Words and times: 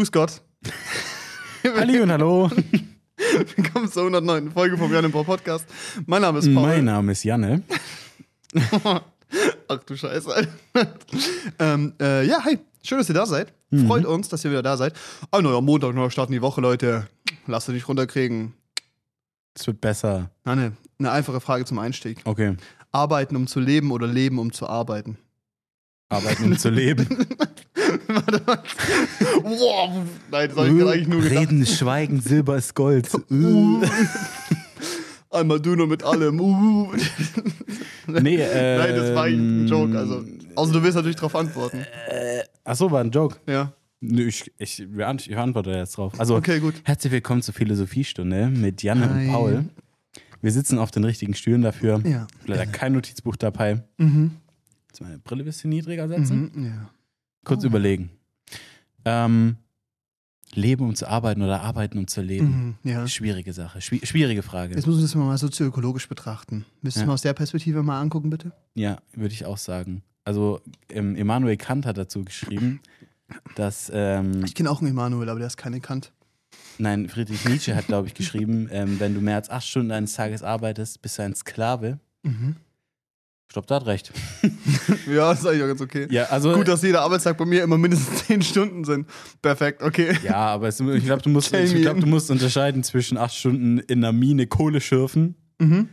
Grüß 0.00 0.12
Gott. 0.12 0.40
Halli 1.62 2.00
und 2.00 2.10
hallo. 2.10 2.50
Willkommen 3.56 3.92
zur 3.92 4.04
109. 4.04 4.50
Folge 4.50 4.78
vom 4.78 4.90
Jan 4.90 5.10
Bau 5.10 5.24
Podcast. 5.24 5.66
Mein 6.06 6.22
Name 6.22 6.38
ist 6.38 6.46
Paul. 6.46 6.68
Mein 6.68 6.86
Name 6.86 7.12
ist 7.12 7.22
Janne. 7.22 7.62
Ach 9.68 9.78
du 9.84 9.94
Scheiße, 9.94 10.48
ähm, 11.58 11.92
äh, 12.00 12.26
ja, 12.26 12.42
hi. 12.42 12.58
Schön, 12.82 12.96
dass 12.96 13.10
ihr 13.10 13.14
da 13.14 13.26
seid. 13.26 13.52
Mhm. 13.68 13.88
Freut 13.88 14.06
uns, 14.06 14.30
dass 14.30 14.42
ihr 14.42 14.50
wieder 14.50 14.62
da 14.62 14.78
seid. 14.78 14.94
Ein 15.30 15.42
neuer 15.42 15.60
Montag, 15.60 15.94
neuer 15.94 16.10
Start 16.10 16.30
in 16.30 16.32
die 16.32 16.40
Woche, 16.40 16.62
Leute. 16.62 17.06
Lasst 17.46 17.68
euch 17.68 17.74
nicht 17.74 17.86
runterkriegen. 17.86 18.54
Es 19.52 19.66
wird 19.66 19.82
besser. 19.82 20.30
Anne, 20.44 20.72
eine 20.98 21.10
einfache 21.10 21.42
Frage 21.42 21.66
zum 21.66 21.78
Einstieg. 21.78 22.22
Okay. 22.24 22.56
Arbeiten, 22.90 23.36
um 23.36 23.46
zu 23.46 23.60
leben 23.60 23.90
oder 23.90 24.06
leben, 24.06 24.38
um 24.38 24.50
zu 24.50 24.66
arbeiten? 24.66 25.18
Arbeiten 26.08 26.44
um 26.44 26.56
zu 26.56 26.70
leben. 26.70 27.06
Warte 28.14 28.42
mal. 28.46 28.62
Boah, 29.42 30.06
nein, 30.30 30.48
das 30.48 30.56
habe 30.58 30.68
ich 30.68 30.78
gerade 30.78 30.90
eigentlich 30.92 31.08
nur 31.08 31.22
gedacht. 31.22 31.40
Reden, 31.40 31.66
Schweigen, 31.66 32.20
Silber 32.20 32.56
ist 32.56 32.74
Gold. 32.74 33.08
Uh. 33.30 33.82
Einmal 35.32 35.60
du 35.60 35.76
nur 35.76 35.86
mit 35.86 36.02
allem. 36.02 36.40
Uh. 36.40 36.92
nee, 38.08 38.34
äh, 38.36 38.78
Nein, 38.78 38.96
das 38.96 39.14
war 39.14 39.24
eigentlich 39.24 39.38
ein 39.40 39.68
Joke. 39.68 39.96
Also, 39.96 40.24
also 40.56 40.72
du 40.72 40.82
willst 40.82 40.96
natürlich 40.96 41.16
darauf 41.16 41.36
antworten. 41.36 41.86
Achso, 42.64 42.90
war 42.90 43.00
ein 43.00 43.10
Joke. 43.12 43.36
Ja. 43.46 43.72
Nö, 44.00 44.26
ich, 44.26 44.50
ich, 44.58 44.80
ich 44.80 45.36
antworte 45.36 45.70
jetzt 45.70 45.96
drauf. 45.96 46.18
Also, 46.18 46.34
Okay, 46.36 46.58
gut. 46.58 46.74
herzlich 46.84 47.12
willkommen 47.12 47.42
zur 47.42 47.54
Philosophiestunde 47.54 48.48
mit 48.48 48.82
Janne 48.82 49.08
Hi. 49.14 49.26
und 49.26 49.32
Paul. 49.32 49.64
Wir 50.42 50.50
sitzen 50.52 50.78
auf 50.78 50.90
den 50.90 51.04
richtigen 51.04 51.34
Stühlen 51.34 51.62
dafür. 51.62 52.00
Ja. 52.04 52.26
Leider 52.46 52.66
kein 52.66 52.92
Notizbuch 52.94 53.36
dabei. 53.36 53.84
Mhm. 53.98 54.32
Jetzt 54.88 55.00
meine 55.02 55.18
Brille 55.18 55.42
ein 55.42 55.46
bisschen 55.46 55.70
niedriger 55.70 56.08
setzen. 56.08 56.50
Mhm. 56.54 56.64
Ja. 56.64 56.90
Kurz 57.44 57.64
Oh. 57.64 57.66
überlegen. 57.68 58.10
Ähm, 59.04 59.56
leben, 60.54 60.84
um 60.84 60.94
zu 60.94 61.08
arbeiten 61.08 61.42
oder 61.42 61.62
arbeiten, 61.62 61.98
um 61.98 62.06
zu 62.06 62.20
leben. 62.20 62.76
Mhm. 62.82 62.90
ja. 62.90 63.06
Schwierige 63.06 63.52
Sache. 63.52 63.80
Schwi 63.80 64.00
schwierige 64.04 64.42
Frage. 64.42 64.74
Jetzt 64.74 64.86
muss 64.86 64.96
man 64.96 65.02
das 65.04 65.14
mal 65.14 65.38
sozioökologisch 65.38 66.08
betrachten. 66.08 66.64
Müsstest 66.82 66.98
du 66.98 67.00
Ja. 67.02 67.06
mal 67.06 67.14
aus 67.14 67.22
der 67.22 67.32
Perspektive 67.32 67.82
mal 67.82 68.00
angucken, 68.00 68.30
bitte? 68.30 68.52
Ja, 68.74 68.98
würde 69.14 69.32
ich 69.34 69.44
auch 69.46 69.58
sagen. 69.58 70.02
Also 70.24 70.60
ähm, 70.90 71.16
Immanuel 71.16 71.56
Kant 71.56 71.86
hat 71.86 71.96
dazu 71.96 72.24
geschrieben, 72.24 72.80
dass 73.54 73.90
ähm, 73.94 74.44
Ich 74.44 74.54
kenne 74.54 74.70
auch 74.70 74.80
einen 74.80 74.90
Emanuel, 74.90 75.28
aber 75.28 75.38
der 75.38 75.46
ist 75.46 75.56
keine 75.56 75.80
Kant. 75.80 76.12
nein, 76.78 77.08
Friedrich 77.08 77.44
Nietzsche 77.48 77.74
hat, 77.74 77.86
glaube 77.86 78.08
ich, 78.08 78.14
geschrieben, 78.14 78.68
ähm, 78.70 79.00
wenn 79.00 79.14
du 79.14 79.20
mehr 79.20 79.36
als 79.36 79.48
acht 79.50 79.66
Stunden 79.66 79.92
eines 79.92 80.12
Tages 80.14 80.42
arbeitest, 80.42 81.00
bist 81.00 81.18
du 81.18 81.22
ein 81.22 81.34
Sklave. 81.34 81.98
Mhm. 82.22 82.56
Ich 83.50 83.52
glaube, 83.52 83.66
der 83.66 83.76
hat 83.78 83.86
recht. 83.86 84.12
Ja, 85.10 85.32
ist 85.32 85.44
eigentlich 85.44 85.64
auch 85.64 85.66
ganz 85.66 85.80
okay. 85.80 86.06
Ja, 86.08 86.26
also 86.26 86.52
Gut, 86.52 86.68
dass 86.68 86.82
jeder 86.82 87.02
Arbeitstag 87.02 87.36
bei 87.36 87.44
mir 87.44 87.64
immer 87.64 87.78
mindestens 87.78 88.24
10 88.26 88.42
Stunden 88.42 88.84
sind. 88.84 89.08
Perfekt, 89.42 89.82
okay. 89.82 90.16
ja, 90.22 90.36
aber 90.36 90.68
es, 90.68 90.78
ich 90.78 91.04
glaube, 91.04 91.22
du 91.22 91.30
musst, 91.30 91.52
ich 91.52 91.74
glaub, 91.82 91.98
du 91.98 92.06
musst 92.06 92.30
unterscheiden 92.30 92.84
zwischen 92.84 93.18
acht 93.18 93.34
Stunden 93.34 93.80
in 93.80 94.04
einer 94.04 94.12
Mine 94.12 94.46
Kohle 94.46 94.80
schürfen 94.80 95.34
Mhm. 95.58 95.88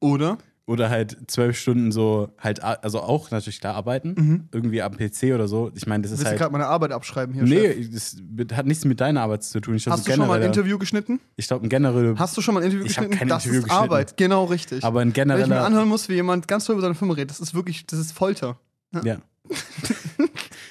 Oder? 0.00 0.38
Oder 0.66 0.88
halt 0.88 1.16
zwölf 1.26 1.58
Stunden 1.58 1.90
so 1.90 2.28
halt, 2.38 2.62
also 2.62 3.00
auch 3.00 3.30
natürlich 3.32 3.60
klar 3.60 3.74
arbeiten, 3.74 4.14
Mhm. 4.16 4.48
irgendwie 4.52 4.82
am 4.82 4.92
PC 4.96 5.34
oder 5.34 5.48
so. 5.48 5.72
Ich 5.74 5.86
meine, 5.86 6.02
das 6.02 6.12
ist 6.12 6.18
Willst 6.18 6.28
halt 6.30 6.38
gerade 6.38 6.52
meine 6.52 6.66
Arbeit 6.66 6.92
abschreiben 6.92 7.34
hier, 7.34 7.44
Chef? 7.46 7.76
Nee, 7.78 7.88
das 7.92 8.16
mit- 8.30 8.56
hat 8.56 8.66
nichts 8.66 8.84
mit 8.84 9.00
deiner 9.00 9.22
Arbeit 9.22 9.42
zu 9.42 9.60
tun. 9.60 9.74
Ich 9.74 9.86
Hast 9.88 10.06
du 10.06 10.10
schon 10.12 10.18
mal 10.20 10.24
ein 10.24 10.28
genereller- 10.40 10.46
Interview 10.46 10.78
geschnitten? 10.78 11.18
Ich 11.36 11.48
glaube, 11.48 11.66
ein 11.66 11.68
generell. 11.68 12.14
Hast 12.16 12.36
du 12.36 12.40
schon 12.40 12.54
mal 12.54 12.60
ein 12.60 12.66
Interview 12.66 12.84
Ich 12.84 12.88
geschnitten? 12.94 13.14
kein 13.16 13.28
das 13.28 13.44
Interview 13.44 13.60
ist 13.60 13.64
geschnitten. 13.68 13.82
Arbeit, 13.84 14.16
genau 14.16 14.44
richtig. 14.44 14.84
aber 14.84 15.00
ein 15.00 15.08
Wenn 15.08 15.08
ich 15.10 15.16
mir 15.16 15.34
genereller. 15.36 15.64
anhören 15.64 15.88
muss, 15.88 16.08
wie 16.08 16.14
jemand 16.14 16.46
ganz 16.46 16.66
toll 16.66 16.74
über 16.74 16.82
seine 16.82 16.94
Firma 16.94 17.14
redet, 17.14 17.30
das 17.30 17.40
ist 17.40 17.52
wirklich, 17.54 17.86
das 17.86 17.98
ist 17.98 18.12
Folter. 18.12 18.58
Ja. 19.04 19.18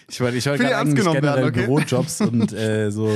ich 0.10 0.20
wollte 0.22 0.38
ich 0.38 0.46
wollte 0.46 0.60
Will 0.64 0.70
gerade 0.70 0.78
eigentlich 0.78 1.04
generell 1.06 1.24
werden, 1.24 1.46
okay? 1.46 1.66
Bürojobs 1.66 2.22
und 2.22 2.54
äh, 2.54 2.92
so 2.92 3.10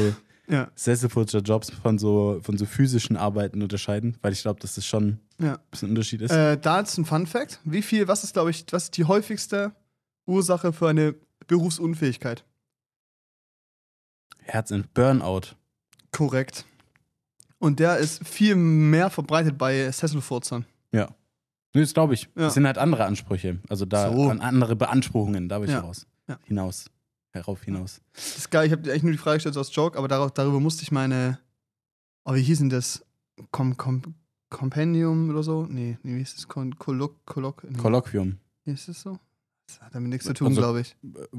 Ja, 0.49 0.67
Sesselputzerjobs 0.75 1.71
von 1.81 1.97
so, 1.97 2.39
von 2.41 2.57
so 2.57 2.66
physischen 2.66 3.16
Arbeiten 3.16 3.61
unterscheiden, 3.61 4.17
weil 4.21 4.33
ich 4.33 4.41
glaube, 4.41 4.59
das 4.59 4.83
schon 4.85 5.19
ja. 5.44 5.58
bisschen 5.72 5.89
ein 5.89 5.91
Unterschied 5.91 6.22
ist. 6.22 6.31
Äh, 6.31 6.58
da 6.58 6.79
ist 6.79 6.97
ein 6.97 7.06
Fun 7.06 7.28
Fact. 7.28 7.59
Wie 7.63 7.81
viel, 7.81 8.07
was 8.07 8.23
ist, 8.23 8.34
glaube 8.34 8.51
ich, 8.51 8.66
was 8.72 8.85
ist 8.85 8.97
die 8.97 9.06
häufigste 9.06 9.73
Ursache 10.25 10.73
für 10.73 10.90
eine 10.90 11.16
Berufsunfähigkeit? 11.47 12.45
Herz 14.40 14.72
und 14.72 14.94
Burnout. 14.94 15.56
Korrekt. 16.12 16.66
Und 17.59 17.79
der 17.79 17.97
ist 17.97 18.28
viel 18.28 18.56
mehr 18.56 19.09
verbreitet 19.09 19.57
bei 19.57 19.90
Sesselfurzern. 19.91 20.66
Ja. 20.91 21.16
Nö, 21.73 21.81
das 21.81 21.94
glaube 21.94 22.13
ich. 22.13 22.23
Ja. 22.35 22.44
Das 22.44 22.53
sind 22.53 22.66
halt 22.67 22.78
andere 22.78 23.06
Ansprüche. 23.06 23.59
Also 23.69 23.85
da 23.85 24.12
So. 24.12 24.29
an 24.29 24.41
andere 24.41 24.75
Beanspruchungen, 24.75 25.47
da 25.50 25.62
will 25.62 25.69
ich 25.69 25.73
Ja. 25.73 25.79
raus. 25.79 26.06
Ja. 26.28 26.40
Hinaus. 26.44 26.85
Herauf 27.31 27.63
hinaus. 27.63 28.00
Das 28.13 28.38
ist 28.38 28.51
geil, 28.51 28.67
ich 28.67 28.72
habe 28.72 28.84
eigentlich 28.90 29.01
nur 29.03 29.12
die 29.12 29.17
Frage 29.17 29.38
gestellt 29.38 29.56
so 29.56 29.59
als 29.62 29.73
Joke, 29.75 29.97
aber 29.97 30.07
darauf, 30.07 30.31
darüber 30.31 30.59
musste 30.59 30.84
ich 30.84 30.91
meine. 30.91 31.40
Oh, 32.25 32.35
wie 32.35 32.44
hieß 32.44 32.59
denn 32.59 32.69
das? 32.69 33.03
Com, 33.50 33.75
Com, 33.75 34.13
Compendium 34.53 35.30
oder 35.30 35.44
so? 35.44 35.66
Nee, 35.69 35.97
nee, 36.03 36.14
wie 36.16 36.19
hieß 36.19 36.36
das? 36.36 36.47
Kon, 36.47 36.78
Kolok, 36.78 37.25
Kolok, 37.25 37.64
nee. 37.69 37.78
Kolloquium. 37.78 38.38
Wie 38.66 38.72
ist 38.72 38.88
das 38.88 39.02
so? 39.02 39.19
Das 39.68 39.81
hat 39.81 39.94
damit 39.96 40.09
nichts 40.09 40.25
zu 40.25 40.34
tun, 40.34 40.47
Also- 40.47 40.62
glaube 40.62 40.81
ich. 40.81 40.96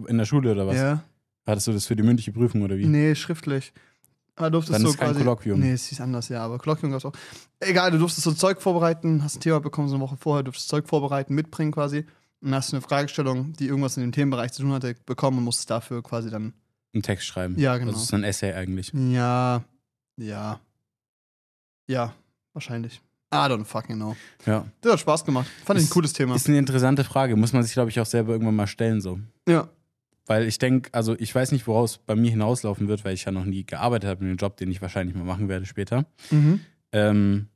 In 0.08 0.18
der 0.18 0.24
Schule 0.26 0.52
oder 0.52 0.66
was? 0.66 0.76
Ja. 0.76 1.02
Hattest 1.46 1.66
du 1.66 1.72
das 1.72 1.86
für 1.86 1.96
die 1.96 2.02
mündliche 2.02 2.32
Prüfung 2.32 2.62
oder 2.62 2.76
wie? 2.76 2.86
Nee, 2.86 3.14
schriftlich. 3.14 3.72
Ah, 4.36 4.50
durftest 4.50 4.74
Dann 4.74 4.82
so 4.82 4.88
ist 4.88 4.98
kein 4.98 5.08
quasi, 5.10 5.20
Kolloquium. 5.20 5.60
Nee, 5.60 5.72
es 5.72 5.86
hieß 5.86 6.00
anders, 6.00 6.28
ja, 6.28 6.44
aber 6.44 6.58
Kolloquium 6.58 6.90
gab 6.90 6.98
es 6.98 7.04
auch. 7.04 7.12
Egal, 7.60 7.92
du 7.92 7.98
durftest 7.98 8.24
so 8.24 8.32
Zeug 8.32 8.60
vorbereiten, 8.60 9.22
hast 9.22 9.36
ein 9.36 9.40
Thema 9.40 9.60
bekommen, 9.60 9.88
so 9.88 9.94
eine 9.94 10.02
Woche 10.04 10.16
vorher, 10.16 10.42
durftest 10.42 10.68
Zeug 10.68 10.88
vorbereiten, 10.88 11.34
mitbringen 11.34 11.70
quasi. 11.70 11.98
Und 12.40 12.50
dann 12.50 12.54
hast 12.56 12.72
du 12.72 12.76
eine 12.76 12.82
Fragestellung, 12.82 13.52
die 13.52 13.66
irgendwas 13.68 13.96
in 13.96 14.02
dem 14.02 14.10
Themenbereich 14.12 14.52
zu 14.52 14.62
tun 14.62 14.72
hatte, 14.72 14.96
bekommen 15.06 15.38
und 15.38 15.44
musstest 15.44 15.70
dafür 15.70 16.02
quasi 16.02 16.30
dann. 16.30 16.52
Einen 16.92 17.02
Text 17.02 17.26
schreiben. 17.26 17.58
Ja, 17.58 17.76
genau. 17.78 17.92
Das 17.92 18.02
ist 18.02 18.12
ein 18.14 18.24
Essay 18.24 18.52
eigentlich. 18.54 18.92
Ja, 18.92 19.62
ja. 20.16 20.60
Ja, 21.86 22.14
wahrscheinlich. 22.54 23.00
I 23.32 23.36
don't 23.48 23.64
fucking 23.64 23.96
know. 23.96 24.16
Ja. 24.46 24.64
Das 24.80 24.92
hat 24.92 25.00
Spaß 25.00 25.24
gemacht. 25.24 25.46
Fand 25.64 25.78
ich 25.78 25.84
ein 25.84 25.88
Ist- 25.88 25.92
cooles 25.92 26.12
Thema. 26.12 26.36
Ist 26.36 26.48
eine 26.48 26.58
interessante 26.58 27.02
Frage. 27.04 27.34
Muss 27.36 27.52
man 27.52 27.62
sich, 27.64 27.72
glaube 27.72 27.90
ich, 27.90 27.98
auch 28.00 28.06
selber 28.06 28.32
irgendwann 28.32 28.54
mal 28.54 28.66
stellen 28.68 29.00
so. 29.00 29.18
Ja. 29.48 29.68
Weil 30.26 30.46
ich 30.46 30.58
denke, 30.58 30.88
also 30.94 31.16
ich 31.18 31.34
weiß 31.34 31.52
nicht, 31.52 31.66
woraus 31.66 31.98
bei 31.98 32.14
mir 32.14 32.30
hinauslaufen 32.30 32.88
wird, 32.88 33.04
weil 33.04 33.12
ich 33.14 33.24
ja 33.24 33.32
noch 33.32 33.44
nie 33.44 33.64
gearbeitet 33.66 34.08
habe 34.08 34.22
in 34.24 34.28
dem 34.30 34.36
Job, 34.36 34.56
den 34.56 34.70
ich 34.70 34.80
wahrscheinlich 34.80 35.14
mal 35.16 35.24
machen 35.24 35.48
werde 35.48 35.66
später. 35.66 36.06
Mhm. 36.30 36.60
Ähm, 36.92 37.48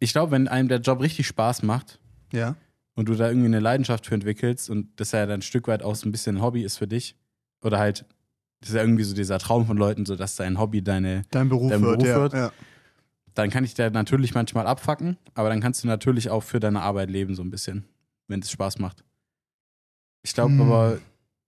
ich 0.00 0.12
glaube, 0.12 0.32
wenn 0.32 0.48
einem 0.48 0.68
der 0.68 0.80
Job 0.80 1.00
richtig 1.00 1.26
Spaß 1.26 1.62
macht 1.62 2.00
Ja. 2.32 2.56
und 2.94 3.08
du 3.08 3.14
da 3.14 3.28
irgendwie 3.28 3.46
eine 3.46 3.60
Leidenschaft 3.60 4.06
für 4.06 4.14
entwickelst 4.14 4.70
und 4.70 4.88
das 4.98 5.12
ja 5.12 5.26
dann 5.26 5.40
ein 5.40 5.42
Stück 5.42 5.68
weit 5.68 5.82
auch 5.82 5.94
so 5.94 6.08
ein 6.08 6.12
bisschen 6.12 6.36
ein 6.38 6.42
Hobby 6.42 6.62
ist 6.62 6.78
für 6.78 6.88
dich, 6.88 7.14
oder 7.62 7.78
halt, 7.78 8.04
das 8.60 8.70
ist 8.70 8.74
ja 8.76 8.80
irgendwie 8.82 9.04
so 9.04 9.14
dieser 9.14 9.38
Traum 9.38 9.66
von 9.66 9.76
Leuten, 9.76 10.06
so 10.06 10.16
dass 10.16 10.34
dein 10.36 10.58
Hobby 10.58 10.82
deine, 10.82 11.22
Dein 11.30 11.48
Beruf 11.48 11.70
Dein 11.70 11.82
wird, 11.82 11.98
Beruf 11.98 12.08
ja. 12.08 12.20
wird? 12.20 12.32
ja. 12.32 12.52
Dann 13.38 13.50
kann 13.50 13.64
ich 13.64 13.74
dir 13.74 13.90
natürlich 13.90 14.34
manchmal 14.34 14.66
abfacken, 14.66 15.16
aber 15.34 15.48
dann 15.48 15.60
kannst 15.60 15.84
du 15.84 15.86
natürlich 15.88 16.28
auch 16.28 16.42
für 16.42 16.58
deine 16.58 16.82
Arbeit 16.82 17.08
leben, 17.08 17.34
so 17.36 17.42
ein 17.42 17.50
bisschen, 17.50 17.84
wenn 18.26 18.40
es 18.40 18.50
Spaß 18.50 18.78
macht. 18.78 19.04
Ich 20.22 20.34
glaube 20.34 20.52
Hm. 20.52 20.60
aber, 20.60 20.98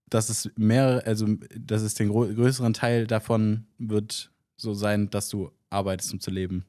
dass 0.09 0.29
es 0.29 0.51
mehr, 0.57 1.03
also 1.05 1.27
dass 1.57 1.83
es 1.83 1.95
den 1.95 2.09
größeren 2.11 2.75
Teil 2.75 3.07
davon 3.07 3.67
wird 3.79 4.31
so 4.57 4.73
sein, 4.75 5.11
dass 5.11 5.29
du 5.29 5.51
arbeitest, 5.69 6.13
um 6.13 6.21
zu 6.21 6.31
leben. 6.31 6.65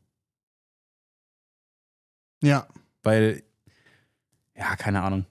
Ja. 2.43 2.67
Weil, 3.03 3.43
ja, 4.55 4.75
keine 4.75 5.01
Ahnung. 5.01 5.25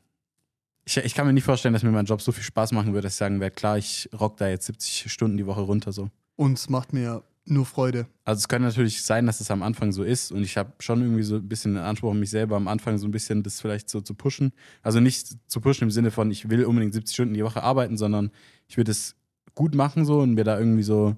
Ich, 0.84 0.96
ich 0.96 1.14
kann 1.14 1.26
mir 1.26 1.32
nicht 1.32 1.44
vorstellen, 1.44 1.72
dass 1.72 1.82
mir 1.82 1.90
mein 1.90 2.06
Job 2.06 2.22
so 2.22 2.32
viel 2.32 2.42
Spaß 2.42 2.72
machen 2.72 2.92
würde, 2.92 3.06
dass 3.06 3.14
ich 3.14 3.18
sagen 3.18 3.40
werde, 3.40 3.54
klar, 3.54 3.78
ich 3.78 4.08
rock 4.18 4.36
da 4.36 4.48
jetzt 4.48 4.66
70 4.66 5.10
Stunden 5.12 5.36
die 5.36 5.46
Woche 5.46 5.60
runter 5.60 5.92
so. 5.92 6.10
Uns 6.36 6.68
macht 6.68 6.92
mir 6.92 7.22
nur 7.50 7.66
Freude. 7.66 8.06
Also 8.24 8.38
es 8.40 8.48
kann 8.48 8.62
natürlich 8.62 9.02
sein, 9.02 9.26
dass 9.26 9.40
es 9.40 9.50
am 9.50 9.62
Anfang 9.62 9.92
so 9.92 10.02
ist 10.02 10.32
und 10.32 10.42
ich 10.42 10.56
habe 10.56 10.72
schon 10.78 11.02
irgendwie 11.02 11.22
so 11.22 11.36
ein 11.36 11.48
bisschen 11.48 11.74
den 11.74 11.82
Anspruch 11.82 12.12
an 12.12 12.20
mich 12.20 12.30
selber 12.30 12.56
am 12.56 12.68
Anfang 12.68 12.98
so 12.98 13.06
ein 13.06 13.10
bisschen 13.10 13.42
das 13.42 13.60
vielleicht 13.60 13.90
so 13.90 14.00
zu 14.00 14.14
pushen. 14.14 14.52
Also 14.82 15.00
nicht 15.00 15.36
zu 15.46 15.60
pushen 15.60 15.84
im 15.84 15.90
Sinne 15.90 16.10
von, 16.10 16.30
ich 16.30 16.48
will 16.48 16.64
unbedingt 16.64 16.94
70 16.94 17.14
Stunden 17.14 17.34
die 17.34 17.44
Woche 17.44 17.62
arbeiten, 17.62 17.96
sondern 17.96 18.30
ich 18.68 18.76
will 18.76 18.84
das 18.84 19.16
gut 19.54 19.74
machen 19.74 20.04
so 20.04 20.20
und 20.20 20.34
mir 20.34 20.44
da 20.44 20.58
irgendwie 20.58 20.82
so 20.82 21.08
ein 21.08 21.16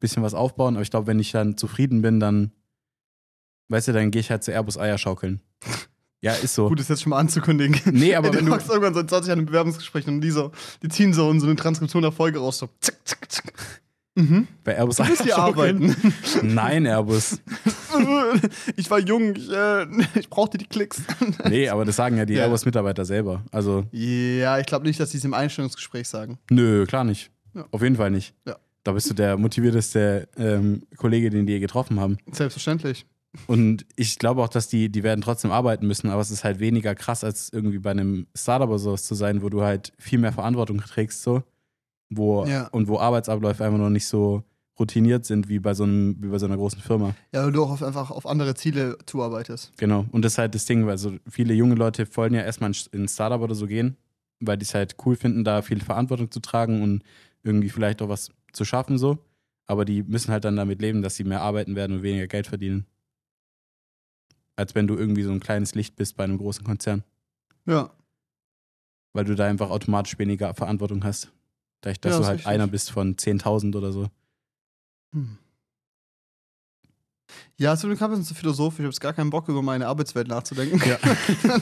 bisschen 0.00 0.22
was 0.22 0.34
aufbauen. 0.34 0.76
Aber 0.76 0.82
ich 0.82 0.90
glaube, 0.90 1.06
wenn 1.06 1.18
ich 1.18 1.32
dann 1.32 1.56
zufrieden 1.56 2.02
bin, 2.02 2.20
dann, 2.20 2.52
weißt 3.68 3.88
du, 3.88 3.92
dann 3.92 4.10
gehe 4.10 4.20
ich 4.20 4.30
halt 4.30 4.44
zu 4.44 4.52
Airbus 4.52 4.78
Eier 4.78 4.98
schaukeln. 4.98 5.40
Ja, 6.22 6.34
ist 6.34 6.54
so. 6.54 6.68
Gut, 6.68 6.78
ist 6.78 6.88
jetzt 6.88 7.02
schon 7.02 7.10
mal 7.10 7.18
anzukündigen. 7.18 7.80
Nee, 7.92 8.14
aber 8.14 8.28
Ey, 8.28 8.34
wenn 8.34 8.40
du 8.40 8.44
du, 8.46 8.50
machst 8.52 8.68
irgendwann 8.68 8.94
seit 8.94 9.10
20 9.10 9.28
Jahren 9.28 9.38
ein 9.40 9.46
Bewerbungsgespräch 9.46 10.06
und 10.06 10.20
die 10.20 10.30
so, 10.30 10.52
die 10.82 10.88
ziehen 10.88 11.12
so 11.12 11.36
so 11.38 11.46
eine 11.46 11.56
Transkription 11.56 12.02
der 12.02 12.12
Folge 12.12 12.38
raus, 12.38 12.58
so 12.58 12.68
zack, 12.80 12.96
zack, 13.04 13.30
zack. 13.30 13.52
Mhm. 14.14 14.46
bei 14.62 14.76
Airbus 14.76 14.96
Du 14.96 15.04
hier 15.04 15.38
arbeiten. 15.38 15.96
Nein, 16.42 16.84
Airbus. 16.86 17.40
ich 18.76 18.90
war 18.90 18.98
jung, 18.98 19.34
ich, 19.36 19.50
äh, 19.50 19.86
ich 20.18 20.28
brauchte 20.28 20.58
die 20.58 20.66
Klicks. 20.66 21.02
Nee, 21.48 21.68
aber 21.68 21.84
das 21.84 21.96
sagen 21.96 22.16
ja 22.18 22.24
die 22.26 22.34
Ja. 22.34 22.42
Airbus-Mitarbeiter 22.44 23.04
selber. 23.04 23.44
Also, 23.50 23.84
Ja, 23.92 24.58
ich 24.58 24.66
glaube 24.66 24.86
nicht, 24.86 25.00
dass 25.00 25.10
sie 25.12 25.18
es 25.18 25.24
im 25.24 25.34
Einstellungsgespräch 25.34 26.08
sagen. 26.08 26.38
nö, 26.50 26.84
klar 26.86 27.04
nicht. 27.04 27.30
Ja. 27.54 27.66
Auf 27.70 27.82
jeden 27.82 27.96
Fall 27.96 28.10
nicht. 28.10 28.34
Ja. 28.46 28.56
Da 28.84 28.92
bist 28.92 29.08
du 29.08 29.14
der 29.14 29.36
motivierteste 29.36 30.28
ähm, 30.36 30.82
Kollege, 30.96 31.30
den 31.30 31.46
die 31.46 31.52
je 31.54 31.60
getroffen 31.60 32.00
haben. 32.00 32.18
Selbstverständlich. 32.32 33.06
Und 33.46 33.86
ich 33.96 34.18
glaube 34.18 34.42
auch, 34.42 34.48
dass 34.48 34.68
die, 34.68 34.90
die 34.90 35.02
werden 35.02 35.22
trotzdem 35.22 35.52
arbeiten 35.52 35.86
müssen, 35.86 36.10
aber 36.10 36.20
es 36.20 36.30
ist 36.30 36.44
halt 36.44 36.58
weniger 36.60 36.94
krass, 36.94 37.24
als 37.24 37.48
irgendwie 37.50 37.78
bei 37.78 37.90
einem 37.92 38.26
Startup 38.36 38.68
oder 38.68 38.78
sowas 38.78 39.04
zu 39.04 39.14
sein, 39.14 39.40
wo 39.42 39.48
du 39.48 39.62
halt 39.62 39.92
viel 39.98 40.18
mehr 40.18 40.32
Verantwortung 40.32 40.78
trägst, 40.80 41.22
so. 41.22 41.42
Wo, 42.16 42.44
Ja. 42.46 42.68
und 42.68 42.88
wo 42.88 42.98
Arbeitsabläufe 42.98 43.64
einfach 43.64 43.78
noch 43.78 43.90
nicht 43.90 44.06
so 44.06 44.42
routiniert 44.78 45.24
sind 45.26 45.48
wie 45.48 45.58
bei 45.58 45.74
so, 45.74 45.84
einem, 45.84 46.16
wie 46.22 46.28
bei 46.28 46.38
so 46.38 46.46
einer 46.46 46.56
großen 46.56 46.80
Firma. 46.80 47.14
Ja, 47.32 47.44
weil 47.44 47.52
du 47.52 47.62
auch 47.62 47.70
auf, 47.70 47.82
einfach 47.82 48.10
auf 48.10 48.26
andere 48.26 48.54
Ziele 48.54 48.96
zuarbeitest. 49.06 49.72
Genau. 49.76 50.06
Und 50.12 50.24
das 50.24 50.32
ist 50.34 50.38
halt 50.38 50.54
das 50.54 50.64
Ding, 50.64 50.86
weil 50.86 50.96
so 50.98 51.12
viele 51.28 51.52
junge 51.54 51.74
Leute 51.74 52.06
wollen 52.16 52.34
ja 52.34 52.40
erstmal 52.42 52.72
in 52.92 53.02
ein 53.04 53.08
Startup 53.08 53.40
oder 53.40 53.54
so 53.54 53.66
gehen, 53.66 53.96
weil 54.40 54.56
die 54.56 54.64
es 54.64 54.74
halt 54.74 54.96
cool 55.04 55.14
finden, 55.14 55.44
da 55.44 55.62
viel 55.62 55.80
Verantwortung 55.80 56.30
zu 56.30 56.40
tragen 56.40 56.82
und 56.82 57.02
irgendwie 57.42 57.68
vielleicht 57.68 58.00
auch 58.02 58.08
was 58.08 58.30
zu 58.52 58.64
schaffen 58.64 58.98
so. 58.98 59.18
Aber 59.66 59.84
die 59.84 60.02
müssen 60.02 60.32
halt 60.32 60.44
dann 60.44 60.56
damit 60.56 60.80
leben, 60.80 61.02
dass 61.02 61.16
sie 61.16 61.24
mehr 61.24 61.42
arbeiten 61.42 61.76
werden 61.76 61.96
und 61.98 62.02
weniger 62.02 62.26
Geld 62.26 62.46
verdienen. 62.46 62.86
Als 64.56 64.74
wenn 64.74 64.86
du 64.86 64.96
irgendwie 64.96 65.22
so 65.22 65.30
ein 65.32 65.40
kleines 65.40 65.74
Licht 65.74 65.96
bist 65.96 66.16
bei 66.16 66.24
einem 66.24 66.38
großen 66.38 66.64
Konzern. 66.64 67.04
Ja. 67.66 67.90
Weil 69.12 69.24
du 69.24 69.34
da 69.34 69.46
einfach 69.46 69.70
automatisch 69.70 70.18
weniger 70.18 70.54
Verantwortung 70.54 71.04
hast. 71.04 71.30
Dadurch, 71.82 72.00
dass 72.00 72.12
Ja, 72.12 72.18
du 72.20 72.24
halt 72.26 72.34
richtig. 72.38 72.46
einer 72.52 72.66
bist 72.66 72.90
von 72.90 73.16
10.000 73.16 73.76
oder 73.76 73.92
so. 73.92 74.08
Hm. 75.12 75.36
Ja, 77.56 77.74
es 77.74 77.80
gerade 77.82 78.04
ein 78.04 78.10
bisschen 78.10 78.24
zu 78.24 78.34
philosophisch. 78.34 78.78
Ich 78.80 78.84
habe 78.84 78.88
jetzt 78.92 79.00
gar 79.00 79.12
keinen 79.12 79.30
Bock, 79.30 79.48
über 79.48 79.62
meine 79.62 79.86
Arbeitswelt 79.86 80.28
nachzudenken. 80.28 80.80
Ja. 80.88 80.98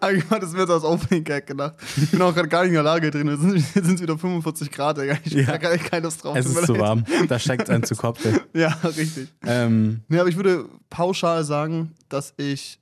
Eigentlich 0.00 0.28
hat 0.30 0.42
es 0.42 0.52
mir 0.52 0.66
so 0.66 0.74
als 0.74 0.84
Opening-Gag 0.84 1.46
gedacht. 1.46 1.74
Ich 1.96 2.10
bin 2.10 2.20
auch 2.22 2.34
gerade 2.34 2.48
gar 2.48 2.62
nicht 2.62 2.70
in 2.70 2.74
der 2.74 2.82
Lage 2.82 3.10
drin. 3.10 3.28
Jetzt 3.28 3.72
sind 3.74 3.94
es 3.94 4.02
wieder 4.02 4.18
45 4.18 4.70
Grad, 4.70 4.98
Digga. 4.98 5.16
Ich 5.24 5.32
Ja. 5.32 5.46
habe 5.46 5.58
gar 5.60 5.72
nicht 5.72 5.84
keine 5.84 6.04
Lust 6.04 6.22
drauf. 6.24 6.36
Es 6.36 6.46
ist 6.46 6.66
zu 6.66 6.78
warm. 6.78 7.04
Da 7.28 7.38
steigt 7.38 7.64
es 7.64 7.70
einen 7.70 7.84
zu 7.84 7.94
Kopf. 7.94 8.24
ey. 8.24 8.40
Ja, 8.54 8.68
richtig. 8.82 9.28
Ähm, 9.44 10.02
Nee, 10.08 10.18
aber 10.18 10.28
ich 10.28 10.36
würde 10.36 10.68
pauschal 10.90 11.44
sagen, 11.44 11.94
dass 12.08 12.34
ich 12.36 12.80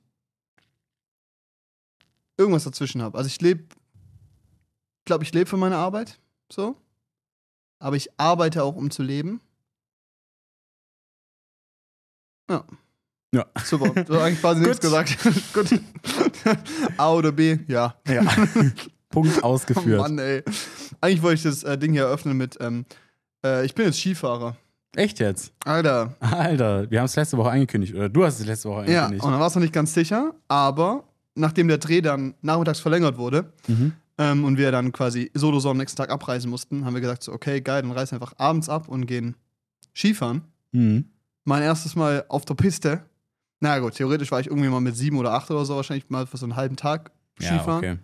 irgendwas 2.37 2.63
dazwischen 2.63 3.01
habe. 3.01 3.17
Also 3.17 3.27
ich 3.27 3.39
lebe, 3.41 3.63
ich 3.63 5.05
glaube, 5.05 5.23
ich 5.23 5.33
lebe 5.33 5.49
für 5.49 5.57
meine 5.57 5.77
Arbeit, 5.77 6.19
so. 6.51 6.75
Aber 7.79 7.95
ich 7.95 8.09
arbeite 8.17 8.63
auch, 8.63 8.75
um 8.75 8.91
zu 8.91 9.03
leben. 9.03 9.41
Ja. 12.49 12.63
Ja. 13.33 13.45
Super. 13.63 14.03
Du 14.03 14.13
hast 14.15 14.21
eigentlich 14.21 14.41
quasi 14.41 14.61
nichts 14.67 14.79
gesagt. 14.79 15.17
Gut. 15.53 15.79
A 16.97 17.11
oder 17.13 17.31
B? 17.31 17.57
Ja. 17.67 17.95
ja. 18.07 18.23
Punkt 19.09 19.39
Oh 19.41 19.47
ausgeführt. 19.47 19.99
Mann, 20.01 20.19
ey. 20.19 20.43
Eigentlich 21.01 21.21
wollte 21.21 21.35
ich 21.35 21.43
das 21.43 21.63
äh, 21.63 21.77
Ding 21.77 21.91
hier 21.93 22.03
eröffnen 22.03 22.37
mit, 22.37 22.57
ähm, 22.61 22.85
äh, 23.45 23.65
ich 23.65 23.75
bin 23.75 23.85
jetzt 23.85 23.99
Skifahrer. 23.99 24.55
Echt 24.95 25.19
jetzt? 25.19 25.53
Alter. 25.65 26.15
Alter, 26.19 26.89
wir 26.91 26.99
haben 26.99 27.05
es 27.05 27.15
letzte 27.15 27.37
Woche 27.37 27.51
angekündigt. 27.51 27.93
Oder 27.95 28.09
du 28.09 28.25
hast 28.25 28.39
es 28.39 28.45
letzte 28.45 28.69
Woche 28.69 28.91
Ja, 28.91 29.05
angekündigt. 29.05 29.23
und 29.25 29.31
dann 29.31 29.39
war 29.39 29.47
es 29.47 29.55
noch 29.55 29.61
nicht 29.61 29.73
ganz 29.73 29.93
sicher, 29.93 30.33
aber 30.49 31.05
nachdem 31.35 31.69
der 31.69 31.77
Dreh 31.77 32.01
dann 32.01 32.35
nachmittags 32.41 32.79
verlängert 32.81 33.17
wurde 33.17 33.53
mhm. 33.67 33.93
Ähm, 34.21 34.45
und 34.45 34.57
wir 34.57 34.71
dann 34.71 34.91
quasi 34.91 35.31
solo 35.33 35.59
so 35.59 35.69
am 35.69 35.77
nächsten 35.77 35.97
Tag 35.97 36.09
abreisen 36.09 36.49
mussten, 36.49 36.85
haben 36.85 36.93
wir 36.93 37.01
gesagt, 37.01 37.23
so, 37.23 37.31
okay, 37.33 37.61
geil, 37.61 37.81
dann 37.81 37.91
reisen 37.91 38.11
wir 38.11 38.21
einfach 38.21 38.37
abends 38.37 38.69
ab 38.69 38.87
und 38.87 39.05
gehen 39.07 39.35
Skifahren. 39.95 40.43
Mhm. 40.71 41.05
Mein 41.43 41.63
erstes 41.63 41.95
Mal 41.95 42.25
auf 42.29 42.45
der 42.45 42.53
Piste. 42.53 43.03
Na 43.59 43.79
gut, 43.79 43.95
theoretisch 43.95 44.31
war 44.31 44.39
ich 44.39 44.47
irgendwie 44.47 44.69
mal 44.69 44.79
mit 44.81 44.95
sieben 44.95 45.17
oder 45.17 45.33
acht 45.33 45.49
oder 45.51 45.65
so 45.65 45.75
wahrscheinlich 45.75 46.09
mal 46.09 46.25
für 46.27 46.37
so 46.37 46.45
einen 46.45 46.55
halben 46.55 46.75
Tag 46.75 47.11
Ja, 47.39 47.47
Skifahren. 47.57 47.77
okay. 47.77 47.97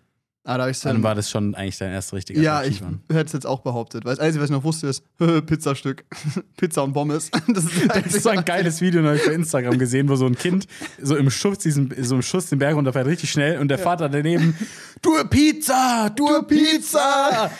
Ah, 0.50 0.58
da 0.58 0.70
ich 0.70 0.80
Dann 0.80 0.96
dann, 0.96 1.04
war 1.04 1.14
das 1.14 1.30
schon 1.30 1.56
eigentlich 1.56 1.78
dein 1.78 1.92
erster 1.92 2.16
richtiger 2.16 2.42
ja, 2.42 2.64
ich 2.64 2.80
hätte 2.80 3.26
es 3.26 3.34
jetzt 3.34 3.46
auch 3.46 3.60
behauptet. 3.60 4.06
Weil 4.06 4.16
das 4.16 4.24
Einzige, 4.24 4.42
was 4.42 4.50
ich 4.50 4.56
noch 4.56 4.64
wusste, 4.64 4.88
ist 4.88 5.04
Pizzastück. 5.46 6.06
Pizza 6.58 6.86
und 6.86 6.94
Pommes. 6.94 7.30
Das 7.50 7.66
ist, 7.66 7.90
Das 7.90 8.06
ist 8.16 8.24
so 8.24 8.30
ein 8.30 8.46
geiles 8.46 8.80
Video 8.80 9.02
neulich 9.02 9.26
bei 9.26 9.34
Instagram 9.34 9.78
gesehen, 9.78 10.08
wo 10.08 10.16
so 10.16 10.26
ein 10.26 10.38
Kind 10.38 10.66
so 11.02 11.18
im 11.18 11.30
Schuss, 11.30 11.58
diesen, 11.58 11.94
so 12.02 12.16
im 12.16 12.22
Schuss 12.22 12.46
den 12.46 12.60
Berg 12.60 12.76
runterfährt, 12.76 13.08
richtig 13.08 13.30
schnell 13.30 13.60
und 13.60 13.68
der 13.68 13.78
Vater 13.78 14.08
daneben, 14.08 14.56
du 15.02 15.22
Pizza, 15.26 16.14
du 16.16 16.44
Pizza! 16.44 17.52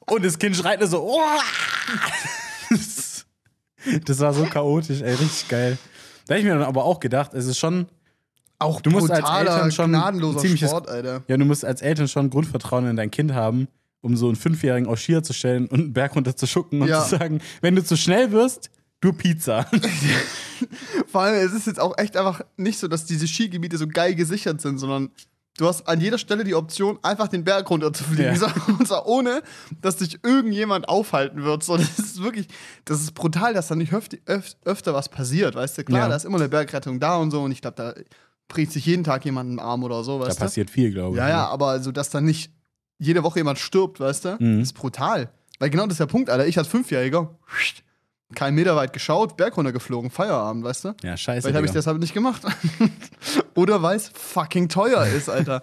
Und 0.00 0.22
das 0.22 0.38
Kind 0.38 0.54
schreit 0.54 0.80
nur 0.80 0.88
so, 0.88 1.02
oh! 1.02 1.20
Das 4.04 4.20
war 4.20 4.34
so 4.34 4.44
chaotisch, 4.44 5.00
ey, 5.00 5.14
richtig 5.14 5.48
geil. 5.48 5.78
Da 6.26 6.34
habe 6.34 6.40
ich 6.40 6.44
mir 6.44 6.52
dann 6.52 6.62
aber 6.62 6.84
auch 6.84 7.00
gedacht, 7.00 7.32
es 7.32 7.46
ist 7.46 7.58
schon, 7.58 7.86
Auch 8.58 8.80
Du 8.80 8.90
musst 8.90 9.10
als 9.10 9.28
Eltern 9.28 9.72
schon 9.72 9.90
gnadenloser 9.90 10.38
ziemliches- 10.38 10.70
Sport, 10.70 10.88
Alter. 10.88 11.22
ja, 11.28 11.36
du 11.36 11.44
musst 11.44 11.64
als 11.64 11.82
Eltern 11.82 12.08
schon 12.08 12.30
Grundvertrauen 12.30 12.86
in 12.86 12.96
dein 12.96 13.10
Kind 13.10 13.32
haben, 13.34 13.68
um 14.00 14.16
so 14.16 14.26
einen 14.26 14.36
Fünfjährigen 14.36 14.88
auf 14.88 14.98
Skier 15.00 15.22
zu 15.22 15.32
stellen 15.32 15.66
und 15.66 15.80
einen 15.80 15.92
Berg 15.92 16.14
runter 16.14 16.36
zu 16.36 16.46
schucken 16.46 16.80
und 16.82 16.88
Ja. 16.88 17.02
zu 17.04 17.16
sagen, 17.16 17.40
wenn 17.62 17.74
du 17.74 17.84
zu 17.84 17.96
schnell 17.96 18.30
wirst, 18.32 18.70
du 19.00 19.12
Pizza. 19.12 19.66
Vor 21.08 21.22
allem, 21.22 21.44
es 21.46 21.52
ist 21.52 21.66
jetzt 21.66 21.80
auch 21.80 21.96
echt 21.98 22.16
einfach 22.16 22.40
nicht 22.56 22.78
so, 22.78 22.88
dass 22.88 23.04
diese 23.04 23.26
Skigebiete 23.26 23.76
so 23.76 23.86
geil 23.86 24.14
gesichert 24.14 24.60
sind, 24.60 24.78
sondern 24.78 25.10
du 25.58 25.66
hast 25.66 25.86
an 25.86 26.00
jeder 26.00 26.18
Stelle 26.18 26.44
die 26.44 26.54
Option, 26.54 26.98
einfach 27.02 27.28
den 27.28 27.44
Berg 27.44 27.68
runter 27.70 27.92
zu 27.92 28.04
fliegen. 28.04 28.34
Ja. 28.40 28.54
Und 28.78 28.86
zwar 28.88 29.06
ohne, 29.06 29.42
dass 29.80 29.96
dich 29.96 30.18
irgendjemand 30.24 30.88
aufhalten 30.88 31.42
wird. 31.44 31.62
So, 31.62 31.76
das 31.76 31.98
ist 31.98 32.22
wirklich, 32.22 32.48
das 32.84 33.00
ist 33.00 33.12
brutal, 33.14 33.52
dass 33.54 33.68
da 33.68 33.74
nicht 33.74 33.92
öfter, 33.92 34.16
öf 34.26 34.56
öfter 34.64 34.94
was 34.94 35.08
passiert, 35.08 35.54
weißt 35.54 35.78
du? 35.78 35.84
Klar, 35.84 36.02
Ja. 36.02 36.08
da 36.08 36.16
ist 36.16 36.24
immer 36.24 36.38
eine 36.38 36.48
Bergrettung 36.48 36.98
da 37.00 37.16
und 37.16 37.30
so 37.30 37.42
und 37.42 37.52
ich 37.52 37.60
glaube, 37.60 37.76
da 37.76 37.94
bricht 38.48 38.72
sich 38.72 38.86
jeden 38.86 39.04
Tag 39.04 39.24
jemand 39.24 39.48
einen 39.50 39.58
Arm 39.58 39.82
oder 39.84 40.04
so, 40.04 40.18
Da 40.20 40.26
weißt 40.26 40.38
du? 40.38 40.44
passiert 40.44 40.70
viel, 40.70 40.90
glaube 40.92 41.16
ich. 41.16 41.18
Ja, 41.18 41.28
ja, 41.28 41.46
aber 41.48 41.68
also, 41.68 41.92
dass 41.92 42.10
da 42.10 42.20
nicht 42.20 42.52
jede 42.98 43.22
Woche 43.22 43.40
jemand 43.40 43.58
stirbt, 43.58 44.00
weißt 44.00 44.24
du, 44.24 44.36
Mhm. 44.38 44.60
ist 44.60 44.72
brutal. 44.74 45.30
Weil 45.58 45.70
genau 45.70 45.84
das 45.84 45.94
ist 45.94 46.00
der 46.00 46.06
Punkt, 46.06 46.30
Alter. 46.30 46.46
Ich 46.46 46.58
als 46.58 46.68
Fünfjähriger, 46.68 47.30
kein 48.34 48.54
Meter 48.54 48.74
weit 48.76 48.92
geschaut, 48.92 49.36
Berg 49.36 49.56
runtergeflogen, 49.56 50.10
Feierabend, 50.10 50.64
weißt 50.64 50.84
du? 50.86 50.94
Ja, 51.02 51.16
scheiße. 51.16 51.42
Vielleicht 51.42 51.56
habe 51.56 51.66
ich 51.66 51.72
deshalb 51.72 51.98
nicht 51.98 52.14
gemacht. 52.14 52.42
Oder 53.54 53.82
weil 53.82 53.96
es 53.96 54.08
fucking 54.08 54.68
teuer 54.68 55.06
ist, 55.06 55.28
Alter. 55.28 55.62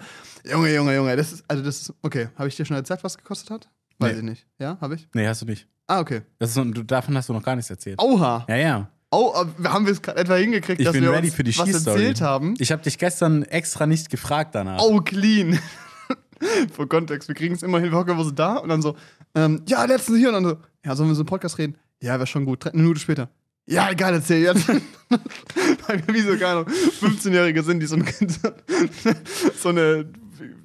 Junge, 0.49 0.73
Junge, 0.73 0.95
Junge, 0.95 1.15
das 1.15 1.33
ist, 1.33 1.43
also 1.47 1.63
das 1.63 1.81
ist, 1.81 1.93
okay, 2.01 2.29
habe 2.35 2.47
ich 2.47 2.55
dir 2.55 2.65
schon 2.65 2.77
erzählt, 2.77 3.03
was 3.03 3.17
gekostet 3.17 3.49
hat? 3.51 3.69
Weiß 3.99 4.13
Nee. 4.13 4.17
ich 4.19 4.23
nicht. 4.23 4.47
Ja, 4.59 4.77
habe 4.81 4.95
ich? 4.95 5.07
Nee, 5.13 5.27
hast 5.27 5.41
du 5.41 5.45
nicht. 5.45 5.67
Ah, 5.87 5.99
okay. 5.99 6.21
Das 6.39 6.55
ist 6.55 6.73
davon 6.87 7.17
hast 7.17 7.29
du 7.29 7.33
noch 7.33 7.43
gar 7.43 7.55
nichts 7.55 7.69
erzählt. 7.69 8.01
Oha. 8.01 8.45
Ja, 8.47 8.55
ja. 8.55 8.89
Oh, 9.11 9.33
aber 9.35 9.73
haben 9.73 9.85
wir 9.85 9.91
es 9.91 10.01
gerade 10.01 10.19
etwa 10.19 10.35
hingekriegt, 10.35 10.79
Ich 10.79 10.85
dass 10.85 10.93
bin 10.93 11.03
wir 11.03 11.11
ready 11.11 11.27
uns 11.27 11.35
für 11.35 11.43
die 11.43 11.57
was 11.57 11.85
erzählt 11.85 12.21
haben? 12.21 12.53
Ich 12.59 12.71
habe 12.71 12.81
dich 12.81 12.97
gestern 12.97 13.43
extra 13.43 13.85
nicht 13.85 14.09
gefragt 14.09 14.55
danach. 14.55 14.81
Oh, 14.81 15.01
clean. 15.01 15.59
Für 16.73 16.87
Kontext, 16.87 17.27
wir 17.27 17.35
kriegen 17.35 17.53
es 17.53 17.61
immer 17.61 17.79
hin, 17.79 17.91
wir 17.91 17.99
hocken 17.99 18.13
immer 18.13 18.23
so 18.23 18.31
da 18.31 18.55
und 18.55 18.69
dann 18.69 18.81
so, 18.81 18.95
ähm, 19.35 19.61
ja, 19.67 19.85
letztens 19.85 20.17
hier 20.17 20.29
und 20.29 20.33
dann 20.33 20.43
so, 20.45 20.57
ja, 20.83 20.95
sollen 20.95 21.09
wir 21.09 21.15
so 21.15 21.21
einen 21.21 21.27
Podcast 21.27 21.59
reden? 21.59 21.77
Ja, 22.01 22.13
wäre 22.13 22.25
schon 22.25 22.45
gut. 22.45 22.65
Drei 22.65 22.71
Minuten 22.73 22.99
später. 22.99 23.29
Ja, 23.67 23.91
egal, 23.91 24.13
erzähl 24.13 24.41
jetzt. 24.41 24.67
Weil 25.87 26.07
wir 26.07 26.15
wie 26.15 26.21
so, 26.21 26.31
keine 26.31 26.47
Ahnung, 26.47 26.65
15-Jährige 27.01 27.61
sind, 27.61 27.79
die 27.79 27.85
so, 27.85 27.95
ein, 27.95 28.05
so 29.55 29.69
eine 29.69 30.11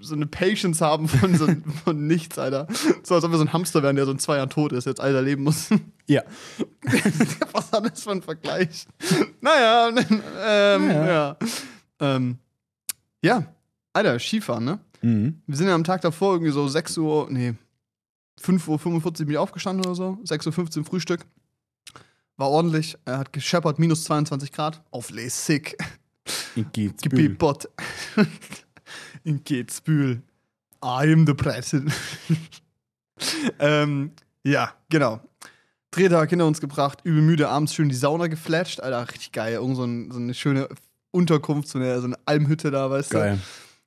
so 0.00 0.14
eine 0.14 0.26
Patience 0.26 0.80
haben 0.80 1.08
von, 1.08 1.34
so, 1.36 1.46
von 1.84 2.06
nichts, 2.06 2.38
Alter. 2.38 2.66
So, 3.02 3.14
als 3.14 3.24
ob 3.24 3.30
wir 3.30 3.38
so 3.38 3.44
ein 3.44 3.52
Hamster 3.52 3.82
wären, 3.82 3.96
der 3.96 4.06
so 4.06 4.12
in 4.12 4.18
zwei 4.18 4.36
Jahren 4.36 4.50
tot 4.50 4.72
ist, 4.72 4.86
jetzt 4.86 5.00
Alter 5.00 5.22
leben 5.22 5.42
muss. 5.44 5.68
Ja. 6.06 6.22
Was 7.52 7.72
hat 7.72 7.90
das 7.90 8.02
für 8.02 8.12
ein 8.12 8.22
Vergleich? 8.22 8.86
Naja, 9.40 9.88
ähm, 10.46 10.88
Naja. 10.88 11.06
ja. 11.06 11.36
Ähm, 12.00 12.38
ja, 13.22 13.46
Alter, 13.92 14.18
Skifahren, 14.18 14.64
ne? 14.64 14.78
Mhm. 15.02 15.42
Wir 15.46 15.56
sind 15.56 15.68
ja 15.68 15.74
am 15.74 15.84
Tag 15.84 16.00
davor 16.02 16.34
irgendwie 16.34 16.52
so 16.52 16.68
6 16.68 16.98
Uhr, 16.98 17.28
nee, 17.30 17.54
5.45 18.40 19.04
Uhr 19.04 19.12
bin 19.12 19.30
ich 19.30 19.38
aufgestanden 19.38 19.84
oder 19.84 19.94
so. 19.94 20.18
6.15 20.24 20.78
Uhr 20.78 20.84
Frühstück. 20.84 21.24
War 22.36 22.50
ordentlich. 22.50 22.98
Er 23.06 23.18
hat 23.18 23.32
gescheppert, 23.32 23.78
minus 23.78 24.04
22 24.04 24.52
Grad. 24.52 24.82
Auf 24.90 25.10
Le 25.10 25.28
Sick. 25.30 25.76
Geht's. 26.72 27.02
Gib 27.02 27.38
Bot. 27.38 27.68
In 29.26 29.42
Getzbühl. 29.42 30.22
I 30.84 31.12
am 31.12 31.26
the 31.26 31.34
president. 31.34 31.92
ähm, 33.58 34.12
ja, 34.44 34.72
genau. 34.88 35.20
Drehtag 35.90 36.30
hinter 36.30 36.46
uns 36.46 36.60
gebracht, 36.60 37.00
übel 37.02 37.22
müde, 37.22 37.48
abends 37.48 37.74
schön 37.74 37.88
die 37.88 37.96
Sauna 37.96 38.28
geflatscht. 38.28 38.78
Alter, 38.78 39.08
richtig 39.10 39.32
geil. 39.32 39.54
Irgend 39.54 39.76
so, 39.76 39.82
ein, 39.82 40.12
so 40.12 40.20
eine 40.20 40.32
schöne 40.32 40.68
Unterkunft, 41.10 41.66
so 41.66 41.80
eine, 41.80 41.98
so 41.98 42.06
eine 42.06 42.16
Almhütte 42.24 42.70
da, 42.70 42.88
weißt 42.88 43.10
Geil. 43.10 43.40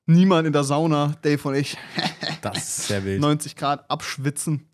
du? 0.06 0.12
Niemand 0.12 0.46
in 0.46 0.52
der 0.52 0.64
Sauna, 0.64 1.14
Dave 1.22 1.48
und 1.48 1.54
ich. 1.54 1.76
Das 2.42 2.56
ist 2.58 2.88
sehr 2.88 3.04
wild. 3.04 3.20
90 3.20 3.56
Grad 3.56 3.90
abschwitzen 3.90 4.68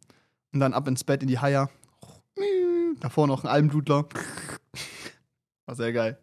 und 0.53 0.59
dann 0.59 0.73
ab 0.73 0.89
ins 0.89 1.05
Bett 1.05 1.23
in 1.23 1.29
die 1.29 1.39
Haier. 1.39 1.71
Davor 2.99 3.29
noch 3.29 3.45
ein 3.45 3.49
Almdudler. 3.49 4.09
War 5.67 5.75
sehr 5.77 5.93
geil. 5.93 6.19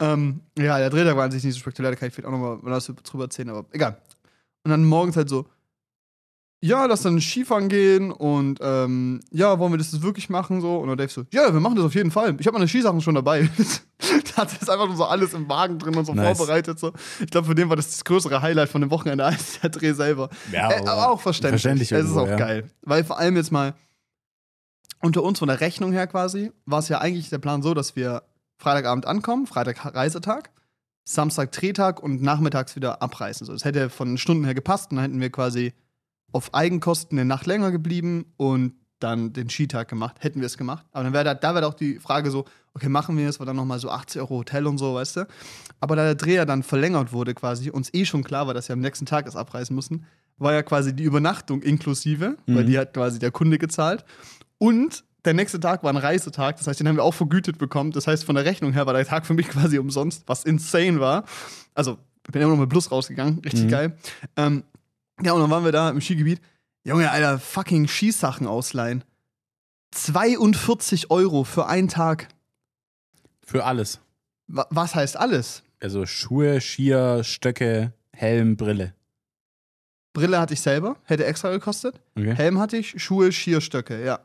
Ähm, 0.00 0.40
ja, 0.58 0.78
der 0.78 0.90
Drehtag 0.90 1.16
war 1.16 1.24
an 1.24 1.30
sich 1.30 1.44
nicht 1.44 1.54
so 1.54 1.60
spektakulär, 1.60 1.92
da 1.92 1.96
kann 1.96 2.08
ich 2.08 2.14
vielleicht 2.14 2.26
auch 2.26 2.32
nochmal 2.32 2.58
was 2.62 2.86
drüber 3.04 3.24
erzählen, 3.24 3.50
aber 3.50 3.66
egal. 3.72 3.96
Und 4.64 4.70
dann 4.70 4.84
morgens 4.84 5.16
halt 5.16 5.28
so, 5.28 5.46
ja, 6.64 6.84
lass 6.86 7.02
dann 7.02 7.20
Skifahren 7.20 7.68
gehen 7.68 8.12
und 8.12 8.60
ähm, 8.62 9.18
ja, 9.32 9.58
wollen 9.58 9.72
wir 9.72 9.78
das 9.78 9.90
jetzt 9.90 10.02
wirklich 10.02 10.30
machen 10.30 10.60
so? 10.60 10.76
Und 10.76 10.88
dann 10.88 10.96
Dave 10.96 11.10
so, 11.10 11.24
ja, 11.32 11.52
wir 11.52 11.58
machen 11.58 11.74
das 11.74 11.84
auf 11.84 11.94
jeden 11.96 12.12
Fall. 12.12 12.36
Ich 12.38 12.46
habe 12.46 12.56
meine 12.56 12.68
Skisachen 12.68 13.00
schon 13.00 13.16
dabei. 13.16 13.50
da 14.36 14.42
hat 14.42 14.60
das 14.60 14.68
einfach 14.68 14.86
nur 14.86 14.96
so 14.96 15.04
alles 15.04 15.34
im 15.34 15.48
Wagen 15.48 15.80
drin 15.80 15.96
und 15.96 16.04
so 16.04 16.14
Nice. 16.14 16.36
vorbereitet. 16.38 16.78
So. 16.78 16.92
Ich 17.18 17.30
glaube, 17.30 17.48
für 17.48 17.56
den 17.56 17.68
war 17.68 17.74
das 17.74 17.90
das 17.90 18.04
größere 18.04 18.40
Highlight 18.42 18.68
von 18.68 18.80
dem 18.80 18.90
Wochenende 18.92 19.24
als 19.26 19.58
der 19.60 19.70
Dreh 19.70 19.92
selber. 19.92 20.30
Ja, 20.52 20.70
Äh, 20.70 20.86
aber 20.86 21.10
auch 21.10 21.20
verständlich. 21.20 21.62
verständlich 21.62 21.90
es 21.90 22.08
ist 22.10 22.16
auch 22.16 22.28
ja. 22.28 22.36
geil. 22.36 22.68
Weil 22.82 23.02
vor 23.02 23.18
allem 23.18 23.34
jetzt 23.34 23.50
mal 23.50 23.74
unter 25.00 25.24
uns 25.24 25.40
von 25.40 25.48
der 25.48 25.60
Rechnung 25.60 25.90
her 25.90 26.06
quasi, 26.06 26.52
war 26.64 26.78
es 26.78 26.88
ja 26.88 27.00
eigentlich 27.00 27.28
der 27.28 27.38
Plan 27.38 27.60
so, 27.62 27.74
dass 27.74 27.96
wir 27.96 28.22
Freitagabend 28.62 29.06
ankommen, 29.06 29.46
Freitag 29.46 29.94
Reisetag, 29.94 30.50
Samstag 31.04 31.50
Drehtag 31.52 32.02
und 32.02 32.22
nachmittags 32.22 32.76
wieder 32.76 33.02
abreisen. 33.02 33.44
So, 33.44 33.52
das 33.52 33.64
hätte 33.64 33.90
von 33.90 34.08
den 34.10 34.18
Stunden 34.18 34.44
her 34.44 34.54
gepasst 34.54 34.90
und 34.90 34.96
dann 34.96 35.04
hätten 35.04 35.20
wir 35.20 35.30
quasi 35.30 35.72
auf 36.32 36.54
Eigenkosten 36.54 37.18
eine 37.18 37.24
Nacht 37.26 37.46
länger 37.46 37.72
geblieben 37.72 38.32
und 38.36 38.74
dann 39.00 39.32
den 39.32 39.50
Skitag 39.50 39.88
gemacht, 39.88 40.16
hätten 40.20 40.38
wir 40.40 40.46
es 40.46 40.56
gemacht. 40.56 40.86
Aber 40.92 41.02
dann 41.02 41.12
wäre 41.12 41.24
da, 41.24 41.34
da 41.34 41.54
wäre 41.56 41.66
auch 41.66 41.74
die 41.74 41.98
Frage 41.98 42.30
so, 42.30 42.44
okay, 42.74 42.88
machen 42.88 43.16
wir 43.18 43.28
es, 43.28 43.40
war 43.40 43.46
dann 43.46 43.56
nochmal 43.56 43.80
so 43.80 43.90
80 43.90 44.20
Euro 44.22 44.36
Hotel 44.38 44.64
und 44.68 44.78
so, 44.78 44.94
weißt 44.94 45.16
du. 45.16 45.26
Aber 45.80 45.96
da 45.96 46.04
der 46.04 46.14
Dreher 46.14 46.46
dann 46.46 46.62
verlängert 46.62 47.12
wurde 47.12 47.34
quasi, 47.34 47.68
uns 47.70 47.92
eh 47.92 48.04
schon 48.04 48.22
klar 48.22 48.46
war, 48.46 48.54
dass 48.54 48.68
wir 48.68 48.74
am 48.74 48.80
nächsten 48.80 49.04
Tag 49.04 49.26
es 49.26 49.34
abreißen 49.34 49.74
mussten, 49.74 50.06
war 50.38 50.52
ja 50.52 50.62
quasi 50.62 50.94
die 50.94 51.02
Übernachtung 51.02 51.62
inklusive, 51.62 52.36
weil 52.46 52.62
Mhm. 52.62 52.66
die 52.68 52.78
hat 52.78 52.94
quasi 52.94 53.18
der 53.18 53.32
Kunde 53.32 53.58
gezahlt. 53.58 54.04
Und 54.58 55.04
der 55.24 55.34
nächste 55.34 55.60
Tag 55.60 55.82
war 55.84 55.90
ein 55.92 55.96
Reisetag, 55.96 56.56
das 56.58 56.66
heißt, 56.66 56.80
den 56.80 56.88
haben 56.88 56.96
wir 56.96 57.04
auch 57.04 57.14
vergütet 57.14 57.58
bekommen. 57.58 57.92
Das 57.92 58.06
heißt, 58.06 58.24
von 58.24 58.34
der 58.34 58.44
Rechnung 58.44 58.72
her 58.72 58.86
war 58.86 58.94
der 58.94 59.04
Tag 59.06 59.24
für 59.26 59.34
mich 59.34 59.48
quasi 59.50 59.78
umsonst, 59.78 60.24
was 60.26 60.44
insane 60.44 60.98
war. 61.00 61.24
Also, 61.74 61.98
ich 62.26 62.32
bin 62.32 62.42
immer 62.42 62.52
noch 62.52 62.60
mit 62.60 62.70
Plus 62.70 62.90
rausgegangen, 62.90 63.38
richtig 63.40 63.64
Mhm. 63.64 63.68
geil. 63.68 63.96
Ähm, 64.36 64.64
ja, 65.22 65.32
und 65.32 65.40
dann 65.40 65.50
waren 65.50 65.64
wir 65.64 65.72
da 65.72 65.90
im 65.90 66.00
Skigebiet. 66.00 66.40
Junge, 66.84 67.10
Alter, 67.10 67.38
fucking 67.38 67.86
Skisachen 67.88 68.46
ausleihen. 68.46 69.04
42 69.94 71.10
Euro 71.10 71.44
für 71.44 71.66
einen 71.66 71.88
Tag. 71.88 72.28
Für 73.44 73.64
alles. 73.64 74.00
Wa- 74.48 74.66
Was 74.70 74.94
heißt 74.94 75.16
alles? 75.16 75.62
Also 75.80 76.06
Schuhe, 76.06 76.60
Skier, 76.60 77.22
Stöcke, 77.24 77.92
Helm, 78.12 78.56
Brille. 78.56 78.94
Brille 80.14 80.38
hatte 80.40 80.54
ich 80.54 80.60
selber, 80.60 80.96
hätte 81.04 81.24
extra 81.24 81.50
gekostet. 81.50 82.00
Okay. 82.16 82.34
Helm 82.34 82.58
hatte 82.58 82.76
ich, 82.76 83.02
Schuhe, 83.02 83.32
Skierstöcke, 83.32 84.04
ja. 84.04 84.20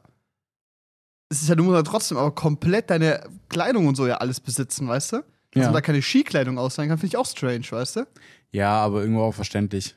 Es 1.30 1.42
ist 1.42 1.50
ja, 1.50 1.56
du 1.56 1.64
musst 1.64 1.76
ja 1.76 1.84
trotzdem 1.84 2.18
aber 2.18 2.32
komplett 2.34 2.90
deine 2.90 3.22
Kleidung 3.50 3.88
und 3.88 3.96
so 3.96 4.08
ja 4.08 4.16
alles 4.18 4.40
besitzen, 4.40 4.88
weißt 4.88 5.14
du? 5.14 5.18
Dass 5.52 5.62
Ja. 5.62 5.64
man 5.68 5.74
da 5.74 5.82
keine 5.82 6.02
Skikleidung 6.02 6.58
ausleihen 6.58 6.90
kann, 6.90 6.98
finde 6.98 7.08
ich 7.14 7.18
auch 7.18 7.26
strange, 7.26 7.66
weißt 7.70 7.98
du? 7.98 8.08
ja, 8.52 8.72
aber 8.78 9.02
irgendwo 9.02 9.24
auch 9.24 9.34
verständlich. 9.34 9.96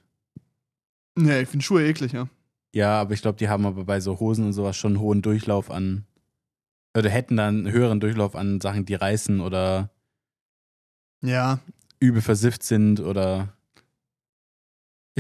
Nee, 1.17 1.43
ich 1.43 1.49
finde 1.49 1.65
Schuhe 1.65 1.85
eklig, 1.87 2.13
ja. 2.13 2.29
Ja, 2.75 3.01
aber 3.01 3.15
ich 3.15 3.23
glaube, 3.23 3.39
die 3.39 3.49
haben 3.49 3.67
aber 3.67 3.85
bei 3.85 4.01
so 4.01 4.19
Hosen 4.21 4.47
und 4.47 4.53
sowas 4.53 4.77
schon 4.77 4.93
einen 4.93 5.01
hohen 5.01 5.23
Durchlauf 5.23 5.71
an. 5.71 6.05
Oder 6.97 7.11
hätten 7.11 7.37
dann 7.37 7.59
einen 7.67 7.73
höheren 7.73 8.01
Durchlauf 8.01 8.35
an 8.37 8.61
Sachen, 8.61 8.85
die 8.85 8.95
reißen 8.95 9.41
oder 9.41 9.91
Ja, 11.23 11.61
übel 12.01 12.23
versifft 12.23 12.63
sind 12.63 13.01
oder. 13.01 13.53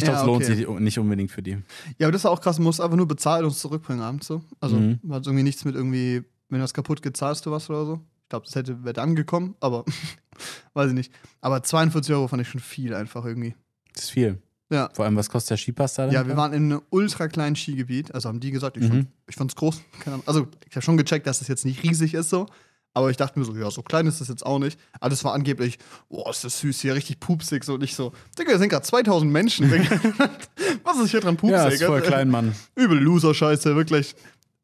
Ich 0.02 0.04
glaube, 0.04 0.16
Ja, 0.16 0.20
es 0.22 0.26
lohnt 0.26 0.44
okay. 0.44 0.54
sich 0.54 0.68
nicht 0.80 0.98
unbedingt 0.98 1.30
für 1.30 1.42
die. 1.42 1.58
Ja, 1.98 2.06
aber 2.06 2.12
das 2.12 2.22
ist 2.22 2.26
auch 2.26 2.40
krass, 2.40 2.58
man 2.58 2.64
muss 2.64 2.80
einfach 2.80 2.96
nur 2.96 3.06
bezahlen 3.08 3.44
und 3.44 3.52
es 3.52 3.58
zurückbringen 3.60 4.00
abends 4.02 4.26
so. 4.26 4.42
Also 4.60 4.76
Mhm. 4.76 5.00
hat 5.10 5.26
irgendwie 5.26 5.42
nichts 5.44 5.64
mit 5.64 5.74
irgendwie, 5.74 6.22
wenn 6.48 6.60
das 6.60 6.74
kaputt 6.74 7.02
geht, 7.02 7.16
zahlst 7.16 7.46
du 7.46 7.50
was 7.50 7.68
oder 7.70 7.84
so. 7.86 8.00
Ich 8.24 8.28
glaube, 8.28 8.46
das 8.46 8.54
hätte 8.54 8.82
wäre 8.84 8.92
dann 8.92 9.14
gekommen, 9.16 9.54
aber 9.60 9.84
weiß 10.74 10.88
ich 10.88 10.94
nicht. 10.94 11.12
Aber 11.40 11.62
42 11.62 12.14
Euro 12.14 12.28
fand 12.28 12.42
ich 12.42 12.48
schon 12.48 12.60
viel 12.60 12.94
einfach 12.94 13.24
irgendwie. 13.24 13.54
Das 13.94 14.04
ist 14.04 14.10
viel. 14.10 14.38
Ja. 14.72 14.88
Vor 14.94 15.04
allem, 15.04 15.16
was 15.16 15.28
kostet 15.28 15.50
der 15.50 15.56
Skipass 15.56 15.94
da? 15.94 16.08
Ja, 16.12 16.26
wir 16.28 16.36
waren 16.36 16.52
in 16.52 16.64
einem 16.72 16.82
ultra 16.90 17.26
kleinen 17.26 17.56
Skigebiet, 17.56 18.14
also 18.14 18.28
haben 18.28 18.38
die 18.38 18.52
gesagt, 18.52 18.76
ich, 18.76 18.84
Mhm. 18.84 18.88
fand, 18.88 19.06
ich 19.28 19.34
fand's 19.34 19.56
groß. 19.56 19.82
Also 20.26 20.46
ich 20.68 20.76
habe 20.76 20.82
schon 20.84 20.96
gecheckt, 20.96 21.26
dass 21.26 21.40
es 21.40 21.48
jetzt 21.48 21.64
nicht 21.64 21.82
riesig 21.82 22.14
ist 22.14 22.30
so. 22.30 22.46
Aber 22.92 23.10
ich 23.10 23.16
dachte 23.16 23.38
mir 23.38 23.44
so, 23.44 23.54
ja, 23.54 23.70
so 23.70 23.82
klein 23.82 24.06
ist 24.06 24.20
das 24.20 24.28
jetzt 24.28 24.44
auch 24.44 24.58
nicht. 24.58 24.78
Aber 24.98 25.10
das 25.10 25.22
war 25.22 25.32
angeblich, 25.32 25.78
boah, 26.08 26.30
ist 26.30 26.42
das 26.42 26.58
süß 26.60 26.80
hier, 26.80 26.94
richtig 26.94 27.20
pupsig. 27.20 27.62
So 27.64 27.74
und 27.74 27.84
ich 27.84 27.94
so, 27.94 28.12
Digga, 28.38 28.52
das 28.52 28.60
sind 28.60 28.68
gerade 28.68 28.84
2000 28.84 29.30
Menschen. 29.30 29.70
Was 30.84 30.98
ist 30.98 31.10
hier 31.12 31.20
dran 31.20 31.36
pupsig? 31.36 31.56
Ja, 31.56 31.68
ist 31.68 31.84
voll 31.84 32.02
klein, 32.02 32.28
Mann. 32.30 32.54
Übel 32.74 32.98
Loser-Scheiße, 32.98 33.76
wirklich. 33.76 34.16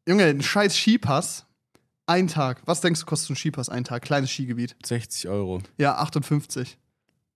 Junge, 0.07 0.25
ein 0.25 0.41
scheiß 0.41 0.75
Skipass. 0.75 1.45
Ein 2.05 2.27
Tag. 2.27 2.61
Was 2.65 2.79
denkst 2.81 3.01
du, 3.01 3.05
kostet 3.05 3.27
so 3.27 3.33
ein 3.33 3.37
Skipass 3.37 3.67
ein 3.69 3.83
Tag? 3.83 4.01
Kleines 4.01 4.31
Skigebiet. 4.31 4.75
60 4.85 5.27
Euro. 5.29 5.61
Ja, 5.77 5.95
58. 5.97 6.77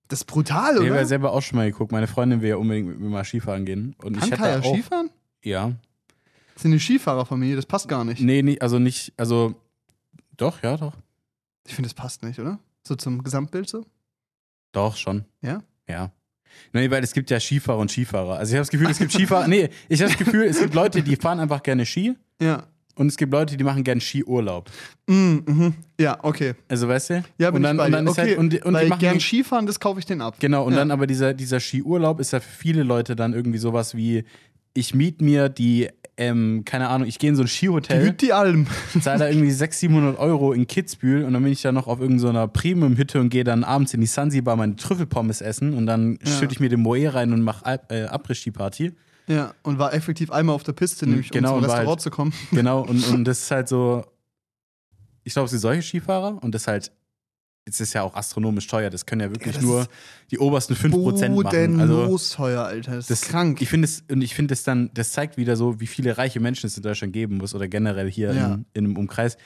Das 0.08 0.20
ist 0.20 0.24
brutal, 0.24 0.72
Ich 0.72 0.80
habe 0.80 0.90
oder? 0.90 0.96
ja 1.00 1.04
selber 1.06 1.32
auch 1.32 1.42
schon 1.42 1.56
mal 1.56 1.70
geguckt. 1.70 1.92
Meine 1.92 2.06
Freundin 2.06 2.40
will 2.42 2.50
ja 2.50 2.56
unbedingt 2.56 2.88
mit 2.88 3.00
mir 3.00 3.08
mal 3.08 3.24
Skifahren 3.24 3.64
gehen. 3.64 3.94
Und 4.02 4.14
ich 4.14 4.20
Kann 4.20 4.30
hätte 4.30 4.42
Kaya 4.42 4.58
auch, 4.60 4.74
Skifahren? 4.74 5.10
Ja. 5.42 5.72
Das 6.54 6.62
ist 6.62 6.66
eine 6.66 6.78
Skifahrerfamilie, 6.80 7.56
das 7.56 7.66
passt 7.66 7.88
gar 7.88 8.04
nicht. 8.04 8.20
Nee, 8.20 8.42
nee, 8.42 8.58
also 8.60 8.78
nicht, 8.78 9.12
also 9.16 9.54
doch, 10.36 10.62
ja, 10.62 10.76
doch. 10.76 10.94
Ich 11.66 11.74
finde, 11.74 11.88
das 11.88 11.94
passt 11.94 12.22
nicht, 12.22 12.38
oder? 12.38 12.58
So 12.86 12.94
zum 12.96 13.22
Gesamtbild 13.22 13.68
so? 13.68 13.84
Doch, 14.72 14.96
schon. 14.96 15.24
Ja? 15.42 15.62
Ja. 15.88 16.10
Nee, 16.72 16.90
weil 16.90 17.02
es 17.02 17.12
gibt 17.12 17.30
ja 17.30 17.38
Skifahrer 17.40 17.78
und 17.78 17.90
Skifahrer. 17.90 18.36
Also 18.38 18.50
ich 18.52 18.56
habe 18.56 18.62
das 18.62 18.70
Gefühl, 18.70 18.90
es 18.90 18.98
gibt 18.98 19.12
Skifahrer. 19.12 19.46
Nee, 19.48 19.70
ich 19.88 20.00
habe 20.02 20.10
das 20.10 20.18
Gefühl, 20.18 20.44
es 20.44 20.58
gibt 20.60 20.74
Leute, 20.74 21.02
die 21.02 21.16
fahren 21.16 21.40
einfach 21.40 21.62
gerne 21.62 21.86
Ski 21.86 22.14
Ja. 22.40 22.64
und 22.96 23.06
es 23.06 23.16
gibt 23.16 23.32
Leute, 23.32 23.56
die 23.56 23.64
machen 23.64 23.84
gerne 23.84 24.00
Skiurlaub. 24.00 24.70
Mm, 25.06 25.36
mhm. 25.46 25.74
Ja, 26.00 26.18
okay. 26.22 26.54
Also 26.68 26.88
weißt 26.88 27.10
du? 27.10 27.24
Ja, 27.38 27.50
bin 27.50 27.56
und 27.58 27.62
dann, 27.62 27.76
ich 27.76 27.78
bei 27.78 27.86
und 27.86 27.92
dann 27.92 28.06
ist 28.06 28.12
okay, 28.12 28.20
halt, 28.30 28.38
und, 28.38 28.64
und 28.64 28.74
weil 28.74 28.88
machen 28.88 29.00
gern 29.00 29.20
Skifahren, 29.20 29.66
das 29.66 29.78
kaufe 29.80 29.98
ich 30.00 30.06
den 30.06 30.20
ab. 30.20 30.36
Genau, 30.40 30.64
und 30.64 30.72
Ja. 30.72 30.80
dann 30.80 30.90
aber 30.90 31.06
dieser, 31.06 31.32
dieser 31.32 31.60
Skiurlaub 31.60 32.20
ist 32.20 32.32
ja 32.32 32.40
für 32.40 32.50
viele 32.50 32.82
Leute 32.82 33.16
dann 33.16 33.32
irgendwie 33.32 33.58
sowas 33.58 33.94
wie, 33.96 34.24
ich 34.74 34.94
miet 34.94 35.22
mir 35.22 35.48
die, 35.48 35.88
ähm, 36.16 36.62
keine 36.64 36.88
Ahnung, 36.88 37.08
ich 37.08 37.18
gehe 37.18 37.30
in 37.30 37.36
so 37.36 37.42
ein 37.42 37.48
Skihotel, 37.48 38.12
die 38.12 38.32
Alm. 38.32 38.66
zahle 39.00 39.18
da 39.20 39.28
irgendwie 39.28 39.50
600, 39.50 39.74
700 39.80 40.18
Euro 40.18 40.52
in 40.52 40.66
Kitzbühel 40.66 41.24
und 41.24 41.32
dann 41.32 41.42
bin 41.42 41.52
ich 41.52 41.62
da 41.62 41.72
noch 41.72 41.86
auf 41.86 42.00
irgendeiner 42.00 42.48
Premium-Hütte 42.48 43.18
und 43.20 43.30
gehe 43.30 43.44
dann 43.44 43.64
abends 43.64 43.94
in 43.94 44.00
die 44.00 44.06
Sansibar 44.06 44.56
meine 44.56 44.76
Trüffelpommes 44.76 45.40
essen 45.40 45.74
und 45.74 45.86
dann 45.86 46.18
Ja. 46.24 46.30
schütte 46.32 46.52
ich 46.52 46.60
mir 46.60 46.68
den 46.68 46.80
Moe 46.80 47.12
rein 47.12 47.32
und 47.32 47.42
mache 47.42 47.80
äh, 47.88 48.04
Abriss-Ski-Party. 48.04 48.92
Ja, 49.28 49.54
und 49.62 49.78
war 49.78 49.94
effektiv 49.94 50.30
einmal 50.30 50.54
auf 50.54 50.64
der 50.64 50.72
Piste, 50.72 51.06
nämlich 51.08 51.30
genau, 51.30 51.54
um 51.54 51.62
zum 51.62 51.64
Restaurant 51.70 51.88
halt- 51.88 52.00
zu 52.00 52.10
kommen. 52.10 52.32
Genau, 52.50 52.80
und, 52.82 53.08
und 53.08 53.24
das 53.24 53.40
ist 53.42 53.50
halt 53.50 53.68
so, 53.68 54.04
ich 55.24 55.32
glaube, 55.32 55.44
es 55.46 55.52
sind 55.52 55.60
solche 55.60 55.82
Skifahrer 55.82 56.42
und 56.42 56.54
das 56.54 56.66
halt, 56.66 56.90
es 57.64 57.80
ist 57.80 57.92
ja 57.92 58.02
auch 58.02 58.14
astronomisch 58.14 58.66
teuer, 58.66 58.90
das 58.90 59.06
können 59.06 59.20
ja 59.20 59.30
wirklich 59.30 59.54
das 59.54 59.62
nur 59.62 59.86
die 60.30 60.38
obersten 60.38 60.74
5% 60.74 61.30
machen. 61.42 61.80
Also, 61.80 62.18
teuer, 62.34 62.64
Alter. 62.64 62.96
Das, 62.96 63.06
Das 63.06 63.22
ist 63.22 63.28
krank. 63.28 63.62
Ich 63.62 63.68
finde 63.68 63.86
es, 63.86 64.02
und 64.10 64.20
ich 64.22 64.34
finde 64.34 64.52
es 64.54 64.64
dann, 64.64 64.90
das 64.94 65.12
zeigt 65.12 65.36
wieder 65.36 65.56
so, 65.56 65.80
wie 65.80 65.86
viele 65.86 66.18
reiche 66.18 66.40
Menschen 66.40 66.66
es 66.66 66.76
in 66.76 66.82
Deutschland 66.82 67.12
geben 67.12 67.36
muss 67.36 67.54
oder 67.54 67.68
generell 67.68 68.10
hier 68.10 68.32
Ja. 68.34 68.54
in, 68.54 68.64
in 68.74 68.84
einem 68.86 68.96
Umkreis. 68.96 69.36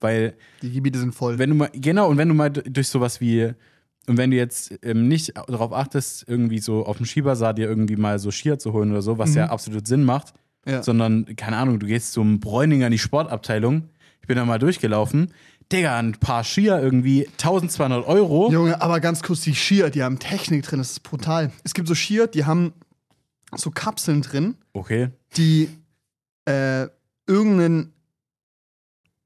Weil, 0.00 0.34
Die 0.62 0.72
Gebiete 0.72 0.98
sind 0.98 1.14
voll. 1.14 1.38
wenn 1.38 1.50
du 1.50 1.56
mal, 1.56 1.70
genau, 1.72 2.08
und 2.10 2.18
wenn 2.18 2.28
du 2.28 2.34
mal 2.34 2.50
durch 2.50 2.88
sowas 2.88 3.20
wie, 3.20 3.52
und 4.08 4.16
wenn 4.18 4.32
du 4.32 4.36
jetzt 4.36 4.74
ähm, 4.82 5.06
nicht 5.08 5.32
darauf 5.36 5.72
achtest, 5.72 6.24
irgendwie 6.28 6.58
so 6.58 6.84
auf 6.84 6.96
dem 6.96 7.06
Skibasar 7.06 7.54
dir 7.54 7.68
irgendwie 7.68 7.96
mal 7.96 8.18
so 8.18 8.30
Skier 8.32 8.58
zu 8.58 8.72
holen 8.72 8.90
oder 8.90 9.00
so, 9.02 9.16
was 9.18 9.30
Mhm. 9.30 9.36
ja 9.36 9.46
absolut 9.46 9.86
Sinn 9.86 10.02
macht, 10.02 10.34
ja. 10.66 10.82
sondern, 10.82 11.24
keine 11.36 11.56
Ahnung, 11.56 11.78
du 11.78 11.86
gehst 11.86 12.12
zum 12.12 12.40
Bräuninger 12.40 12.86
in 12.86 12.92
die 12.92 12.98
Sportabteilung, 12.98 13.84
ich 14.20 14.26
bin 14.26 14.36
da 14.36 14.44
mal 14.44 14.58
durchgelaufen, 14.58 15.32
Digga, 15.72 15.98
ein 15.98 16.12
paar 16.12 16.44
Skier 16.44 16.80
irgendwie 16.80 17.26
1200 17.32 18.06
Euro. 18.06 18.50
Junge, 18.52 18.80
aber 18.82 19.00
ganz 19.00 19.22
kurz, 19.22 19.40
die 19.40 19.54
Skier, 19.54 19.90
die 19.90 20.02
haben 20.02 20.18
Technik 20.18 20.64
drin, 20.64 20.78
das 20.78 20.92
ist 20.92 21.02
brutal. 21.02 21.50
Es 21.64 21.72
gibt 21.74 21.88
so 21.88 21.94
Skier, 21.94 22.26
die 22.26 22.44
haben 22.44 22.72
so 23.54 23.70
Kapseln 23.70 24.22
drin, 24.22 24.56
Okay. 24.72 25.10
die 25.36 25.68
äh, 26.46 26.88
irgendeinen 27.26 27.92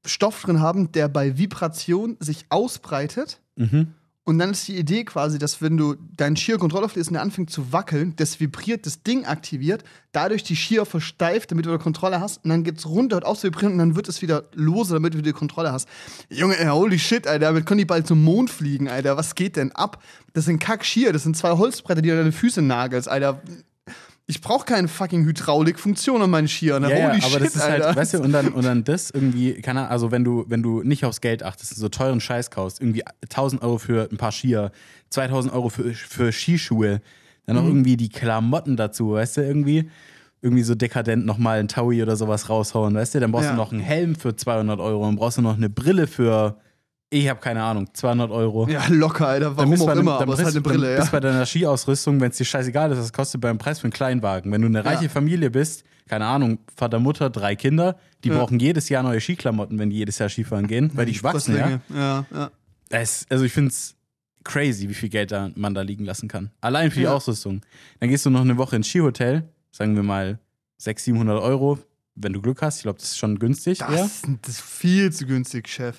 Stoff 0.05 0.41
drin 0.43 0.59
haben, 0.61 0.91
der 0.93 1.09
bei 1.09 1.37
Vibration 1.37 2.15
sich 2.19 2.45
ausbreitet. 2.49 3.41
Mhm. 3.55 3.93
Und 4.27 4.39
dann 4.39 4.51
ist 4.51 4.67
die 4.67 4.75
Idee 4.77 5.05
quasi, 5.05 5.39
dass 5.39 5.61
wenn 5.61 5.77
du 5.77 5.95
deinen 6.17 6.35
Skier-Kontrollaufließ 6.35 7.07
und 7.07 7.13
der 7.13 7.21
anfängt 7.21 7.49
zu 7.49 7.71
wackeln, 7.71 8.13
das 8.17 8.41
vibriert, 8.41 8.85
das 8.85 9.01
Ding 9.01 9.23
aktiviert, 9.23 9.85
dadurch 10.11 10.43
die 10.43 10.57
Skier 10.57 10.85
versteift, 10.85 11.49
damit 11.49 11.65
du 11.65 11.69
wieder 11.69 11.81
Kontrolle 11.81 12.19
hast, 12.19 12.43
und 12.43 12.49
dann 12.49 12.65
geht's 12.65 12.85
runter, 12.85 13.15
hört 13.15 13.25
auf 13.25 13.39
zu 13.39 13.47
vibrieren 13.47 13.71
und 13.71 13.77
dann 13.79 13.95
wird 13.95 14.09
es 14.09 14.21
wieder 14.21 14.43
lose, 14.53 14.95
damit 14.95 15.13
du 15.13 15.21
die 15.21 15.31
Kontrolle 15.31 15.71
hast. 15.71 15.87
Junge, 16.29 16.57
holy 16.69 16.99
shit, 16.99 17.25
Alter, 17.25 17.45
damit 17.45 17.65
können 17.65 17.77
die 17.77 17.85
bald 17.85 18.05
zum 18.05 18.21
Mond 18.21 18.49
fliegen, 18.49 18.89
Alter, 18.89 19.15
was 19.15 19.33
geht 19.33 19.55
denn 19.55 19.71
ab? 19.71 20.03
Das 20.33 20.43
sind 20.43 20.59
Kack-Skier, 20.59 21.13
das 21.13 21.23
sind 21.23 21.37
zwei 21.37 21.51
Holzbretter, 21.51 22.01
die 22.01 22.09
du 22.09 22.17
deine 22.17 22.33
Füße 22.33 22.61
nagelst, 22.61 23.07
Alter. 23.07 23.41
Ich 24.29 24.41
brauche 24.41 24.65
keine 24.65 24.89
fucking 24.89 25.23
Hydraulikfunktion 25.25 26.21
an 26.21 26.29
meinen 26.29 26.49
Skiern, 26.49 26.83
Ja, 26.83 26.89
holy 26.89 26.99
ja, 26.99 27.09
aber 27.11 27.19
shit, 27.21 27.41
das 27.43 27.55
ist 27.55 27.61
Alter. 27.61 27.85
halt, 27.87 27.95
weißt 27.95 28.13
du, 28.15 28.19
und 28.21 28.33
dann, 28.33 28.49
und 28.49 28.65
dann 28.65 28.83
das 28.83 29.09
irgendwie, 29.13 29.53
keine 29.61 29.79
Ahnung, 29.81 29.91
also 29.91 30.11
wenn 30.11 30.25
du, 30.25 30.43
wenn 30.49 30.61
du 30.61 30.83
nicht 30.83 31.05
aufs 31.05 31.21
Geld 31.21 31.43
achtest, 31.43 31.77
so 31.77 31.87
teuren 31.87 32.19
Scheiß 32.19 32.51
kaufst, 32.51 32.81
irgendwie 32.81 33.03
1000 33.29 33.61
Euro 33.61 33.77
für 33.77 34.09
ein 34.11 34.17
paar 34.17 34.33
Skier, 34.33 34.71
2000 35.11 35.53
Euro 35.53 35.69
für, 35.69 35.93
für 35.93 36.33
Skischuhe, 36.33 37.01
dann 37.45 37.55
noch 37.55 37.63
Mhm. 37.63 37.69
irgendwie 37.69 37.95
die 37.95 38.09
Klamotten 38.09 38.75
dazu, 38.75 39.13
weißt 39.13 39.37
du, 39.37 39.41
irgendwie, 39.43 39.89
irgendwie 40.41 40.63
so 40.63 40.75
dekadent 40.75 41.25
nochmal 41.25 41.59
ein 41.59 41.69
Taui 41.69 42.03
oder 42.03 42.17
sowas 42.17 42.49
raushauen, 42.49 42.95
weißt 42.95 43.15
du, 43.15 43.21
dann 43.21 43.31
brauchst 43.31 43.45
Ja. 43.45 43.51
du 43.51 43.57
noch 43.57 43.71
einen 43.71 43.79
Helm 43.79 44.15
für 44.15 44.35
200 44.35 44.81
Euro, 44.81 45.05
dann 45.05 45.15
brauchst 45.15 45.37
du 45.37 45.41
noch 45.41 45.55
eine 45.55 45.69
Brille 45.69 46.05
für, 46.05 46.57
ich 47.09 47.27
habe 47.29 47.39
keine 47.39 47.63
Ahnung, 47.63 47.87
200 47.93 48.31
Euro. 48.31 48.67
ja, 48.67 48.85
locker, 48.89 49.27
Alter, 49.27 49.45
Dann 49.47 49.57
warum 49.57 49.69
bist 49.71 49.83
auch 49.83 49.87
bei 49.87 49.93
immer, 49.93 50.13
dann 50.19 50.23
aber 50.23 50.33
es 50.33 50.39
ist 50.39 50.45
halt 50.45 50.55
eine 50.55 50.61
bist- 50.61 50.73
Brille, 50.75 50.87
dann 50.89 50.95
bist 50.97 51.07
ja. 51.07 51.11
bei 51.11 51.19
deiner 51.19 51.45
Skiausrüstung, 51.45 52.19
wenn 52.21 52.31
es 52.31 52.37
dir 52.37 52.45
scheißegal 52.45 52.91
ist, 52.91 52.99
was 52.99 53.13
kostet 53.13 53.41
beim 53.41 53.57
Preis 53.57 53.79
für 53.79 53.85
einen 53.85 53.93
Kleinwagen. 53.93 54.51
Wenn 54.51 54.61
du 54.61 54.67
eine 54.67 54.83
reiche 54.83 55.03
Ja. 55.05 55.09
Familie 55.09 55.49
bist, 55.49 55.83
keine 56.07 56.25
Ahnung, 56.25 56.59
Vater, 56.75 56.99
Mutter, 56.99 57.29
drei 57.29 57.55
Kinder, 57.55 57.97
die 58.23 58.29
Ja. 58.29 58.37
brauchen 58.37 58.59
jedes 58.59 58.89
Jahr 58.89 59.03
neue 59.03 59.19
Skiklamotten, 59.21 59.77
wenn 59.79 59.89
die 59.89 59.97
jedes 59.97 60.17
Jahr 60.19 60.29
Skifahren 60.29 60.67
gehen, 60.67 60.91
weil 60.95 61.05
die 61.05 61.21
wachsen, 61.23 61.55
ja. 61.57 61.79
Ja, 61.93 62.25
ja. 62.33 62.51
Es, 62.89 63.25
also 63.29 63.43
ich 63.45 63.51
finde 63.51 63.69
es 63.69 63.95
crazy, 64.43 64.87
wie 64.87 64.93
viel 64.93 65.09
Geld 65.09 65.31
da, 65.31 65.49
man 65.55 65.73
da 65.73 65.81
liegen 65.81 66.05
lassen 66.05 66.27
kann. 66.29 66.51
Allein 66.61 66.89
für 66.91 66.99
die 66.99 67.03
Ja. 67.05 67.13
Ausrüstung. 67.13 67.61
Dann 67.99 68.09
gehst 68.09 68.25
du 68.25 68.29
noch 68.29 68.41
eine 68.41 68.57
Woche 68.57 68.77
ins 68.77 68.87
Skihotel, 68.87 69.43
sagen 69.71 69.95
wir 69.95 70.03
mal 70.03 70.39
600, 70.77 71.03
700 71.03 71.41
Euro, 71.41 71.79
wenn 72.15 72.31
du 72.33 72.41
Glück 72.41 72.61
hast. 72.61 72.77
Ich 72.77 72.83
glaube, 72.83 72.99
das 72.99 73.09
ist 73.09 73.17
schon 73.17 73.39
günstig. 73.39 73.79
Das, 73.79 73.89
eher. 73.91 74.09
das 74.41 74.49
ist 74.55 74.61
viel 74.61 75.11
zu 75.11 75.25
günstig, 75.25 75.67
Chef. 75.67 75.97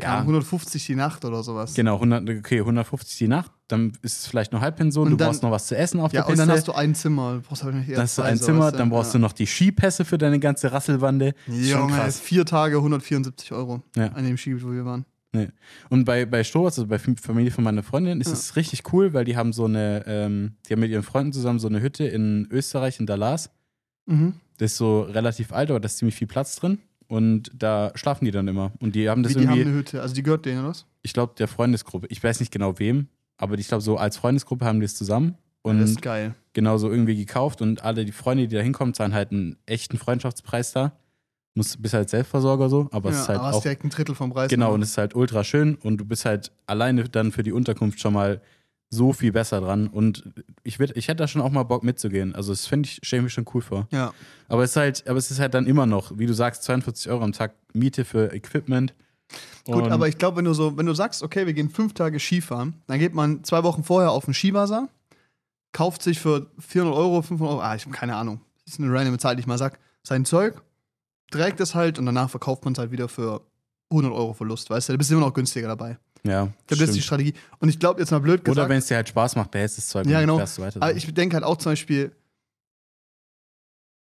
Ja, 0.00 0.18
150 0.20 0.86
die 0.86 0.96
Nacht 0.96 1.24
oder 1.24 1.44
sowas. 1.44 1.74
genau, 1.74 1.94
100, 2.00 2.28
okay, 2.38 2.58
150 2.60 3.16
die 3.16 3.28
Nacht, 3.28 3.52
dann 3.68 3.92
ist 4.02 4.18
es 4.20 4.26
vielleicht 4.26 4.50
nur 4.50 4.60
Halbpension, 4.60 5.04
Und 5.04 5.10
du 5.12 5.16
dann- 5.16 5.28
brauchst 5.28 5.42
noch 5.44 5.52
was 5.52 5.68
zu 5.68 5.76
essen 5.76 6.00
auf 6.00 6.12
Ja, 6.12 6.22
der 6.22 6.26
und 6.26 6.32
Piste. 6.34 6.46
dann 6.48 6.56
hast 6.56 6.66
du 6.68 6.72
ein 6.72 6.94
Zimmer. 6.96 7.34
Du 7.34 7.40
brauchst 7.42 7.62
halt 7.62 7.74
nicht 7.76 7.90
dann 7.92 7.98
hast 8.02 8.18
du 8.18 8.22
ein 8.22 8.36
Zimmer, 8.36 8.72
dann 8.72 8.90
brauchst 8.90 9.14
du 9.14 9.18
noch 9.20 9.32
die 9.32 9.46
Skipässe 9.46 10.04
für 10.04 10.18
deine 10.18 10.40
ganze 10.40 10.72
Rasselwande. 10.72 11.34
Junge, 11.46 11.92
krass. 11.94 12.18
vier 12.18 12.44
Tage, 12.44 12.78
174 12.82 13.52
Euro 13.52 13.82
Ja. 13.94 14.08
an 14.08 14.24
dem 14.24 14.36
Skigebiet, 14.36 14.66
wo 14.66 14.72
wir 14.72 14.84
waren. 14.84 15.04
Nee. 15.32 15.48
Und 15.90 16.04
bei, 16.04 16.26
bei 16.26 16.42
Strohwatz, 16.44 16.78
also 16.78 16.88
bei 16.88 16.96
Fam- 16.98 17.16
Familie 17.16 17.50
von 17.52 17.62
meiner 17.64 17.82
Freundin, 17.84 18.20
ist 18.20 18.28
Ja. 18.28 18.32
es 18.34 18.56
richtig 18.56 18.92
cool, 18.92 19.12
weil 19.14 19.24
die 19.24 19.36
haben 19.36 19.52
so 19.52 19.64
eine, 19.66 20.04
ähm, 20.06 20.54
die 20.68 20.72
haben 20.72 20.80
mit 20.80 20.90
ihren 20.90 21.02
Freunden 21.04 21.32
zusammen 21.32 21.58
so 21.60 21.68
eine 21.68 21.80
Hütte 21.80 22.04
in 22.04 22.48
Österreich, 22.50 22.98
in 23.00 23.06
Dallas. 23.06 23.50
Mhm. 24.06 24.34
Das 24.58 24.72
ist 24.72 24.76
so 24.78 25.02
relativ 25.02 25.52
alt, 25.52 25.70
aber 25.70 25.80
da 25.80 25.86
ist 25.86 25.98
ziemlich 25.98 26.14
viel 26.16 26.26
Platz 26.28 26.56
drin. 26.56 26.78
Und 27.08 27.50
da 27.54 27.92
schlafen 27.94 28.24
die 28.24 28.30
dann 28.30 28.48
immer. 28.48 28.72
Und 28.80 28.94
die 28.94 29.08
haben 29.08 29.22
das 29.22 29.34
Wie, 29.34 29.40
die 29.40 29.48
haben 29.48 29.56
irgendwie, 29.56 29.68
eine 29.68 29.78
Hütte. 29.78 30.02
Also 30.02 30.14
die 30.14 30.22
gehört 30.22 30.46
denen, 30.46 30.60
oder 30.60 30.68
was? 30.68 30.86
ich 31.04 31.12
glaube, 31.12 31.34
der 31.38 31.46
Freundesgruppe. 31.46 32.06
Ich 32.10 32.24
weiß 32.24 32.40
nicht 32.40 32.50
genau 32.50 32.78
wem, 32.78 33.08
aber 33.36 33.56
ich 33.58 33.68
glaube, 33.68 33.82
so 33.82 33.96
als 33.98 34.16
Freundesgruppe 34.16 34.64
haben 34.64 34.80
die 34.80 34.86
es 34.86 34.96
zusammen. 34.96 35.36
Und 35.62 35.78
das 35.80 35.90
ist 35.90 36.02
geil. 36.02 36.34
genau 36.52 36.76
so 36.76 36.90
irgendwie 36.90 37.16
gekauft. 37.16 37.62
Und 37.62 37.84
alle 37.84 38.04
die 38.04 38.12
Freunde, 38.12 38.48
die 38.48 38.54
da 38.54 38.62
hinkommen, 38.62 38.94
zahlen 38.94 39.14
halt 39.14 39.32
einen 39.32 39.56
echten 39.66 39.96
Freundschaftspreis 39.96 40.72
da. 40.72 40.92
Muss, 41.54 41.76
bist 41.76 41.94
halt 41.94 42.10
Selbstversorger 42.10 42.68
so, 42.68 42.88
aber 42.90 43.10
es 43.10 43.16
ja, 43.16 43.22
ist 43.22 43.28
halt 43.28 43.38
aber 43.38 43.48
auch 43.50 43.54
hast 43.54 43.64
direkt 43.64 43.84
ein 43.84 43.90
Drittel 43.90 44.14
vom 44.16 44.32
Preis. 44.32 44.50
Genau, 44.50 44.74
und 44.74 44.82
es 44.82 44.90
ist 44.90 44.98
halt 44.98 45.14
ultra 45.14 45.44
schön 45.44 45.76
und 45.76 45.98
du 45.98 46.04
bist 46.04 46.24
halt 46.24 46.50
alleine 46.66 47.04
dann 47.04 47.30
für 47.30 47.44
die 47.44 47.52
Unterkunft 47.52 48.00
schon 48.00 48.12
mal 48.12 48.40
so 48.90 49.12
viel 49.12 49.32
besser 49.32 49.60
dran. 49.60 49.88
Und 49.88 50.24
ich, 50.62 50.78
würd, 50.78 50.96
ich 50.96 51.08
hätte 51.08 51.16
da 51.16 51.28
schon 51.28 51.42
auch 51.42 51.50
mal 51.50 51.64
Bock 51.64 51.82
mitzugehen. 51.82 52.34
Also, 52.34 52.52
das 52.52 52.66
finde 52.66 52.88
ich, 52.88 53.00
stelle 53.02 53.20
ich 53.20 53.24
mir 53.24 53.30
schon 53.30 53.46
cool 53.54 53.62
vor. 53.62 53.88
ja. 53.90 54.12
Aber 54.46 54.62
es 54.62 54.70
ist 54.70 54.76
halt, 54.76 55.08
aber 55.08 55.18
es 55.18 55.30
ist 55.30 55.40
halt 55.40 55.54
dann 55.54 55.66
immer 55.66 55.86
noch, 55.86 56.18
wie 56.18 56.26
du 56.26 56.34
sagst, 56.34 56.64
42 56.64 57.10
Euro 57.10 57.24
am 57.24 57.32
Tag 57.32 57.54
Miete 57.72 58.04
für 58.04 58.32
Equipment. 58.32 58.94
Gut, 59.64 59.90
aber 59.90 60.08
ich 60.08 60.18
glaube, 60.18 60.36
wenn 60.36 60.44
du 60.44 60.52
so, 60.52 60.76
wenn 60.76 60.86
du 60.86 60.92
sagst, 60.92 61.22
okay, 61.22 61.46
wir 61.46 61.54
gehen 61.54 61.70
fünf 61.70 61.94
Tage 61.94 62.20
Skifahren, 62.20 62.82
dann 62.86 62.98
geht 62.98 63.14
man 63.14 63.42
zwei 63.44 63.62
Wochen 63.62 63.82
vorher 63.82 64.10
auf 64.10 64.26
den 64.26 64.34
Skibasar, 64.34 64.88
kauft 65.72 66.02
sich 66.02 66.20
für 66.20 66.50
400 66.58 66.94
Euro, 66.94 67.22
500 67.22 67.54
Euro, 67.54 67.62
ah, 67.62 67.74
ich 67.74 67.86
habe 67.86 67.96
keine 67.96 68.16
Ahnung, 68.16 68.42
das 68.64 68.74
ist 68.74 68.80
eine 68.80 68.92
random 68.92 69.18
Zahl, 69.18 69.36
die 69.36 69.40
ich 69.40 69.46
mal 69.46 69.56
sag, 69.56 69.78
sein 70.02 70.26
Zeug, 70.26 70.62
trägt 71.30 71.60
es 71.60 71.74
halt 71.74 71.98
und 71.98 72.04
danach 72.04 72.28
verkauft 72.28 72.64
man 72.64 72.74
es 72.74 72.78
halt 72.78 72.90
wieder 72.90 73.08
für 73.08 73.40
100 73.90 74.12
Euro 74.12 74.34
Verlust, 74.34 74.68
weißt 74.68 74.90
du, 74.90 74.92
da 74.92 74.96
bist 74.98 75.10
du 75.10 75.14
immer 75.14 75.26
noch 75.26 75.34
günstiger 75.34 75.68
dabei. 75.68 75.98
Ja, 76.26 76.44
Ich 76.60 76.66
glaube, 76.66 76.80
das 76.80 76.80
ist 76.90 76.94
die. 76.96 77.02
Strategie. 77.02 77.34
Und 77.58 77.68
ich 77.68 77.78
glaube, 77.78 78.00
jetzt 78.00 78.10
mal 78.10 78.18
blöd 78.20 78.40
Oder 78.42 78.50
gesagt, 78.52 78.68
wenn 78.70 78.78
es 78.78 78.86
dir 78.86 78.96
halt 78.96 79.08
Spaß 79.08 79.36
macht, 79.36 79.50
behältst 79.50 79.76
du 79.76 79.80
das 79.80 79.88
Zeug 79.88 80.06
Ja, 80.06 80.18
und 80.18 80.22
genau. 80.22 80.36
fährst 80.38 80.58
du 80.58 80.62
weiter. 80.62 80.82
aber 80.82 80.94
ich 80.94 81.12
denke 81.14 81.34
halt 81.34 81.44
auch 81.44 81.56
zum 81.58 81.72
Beispiel, 81.72 82.12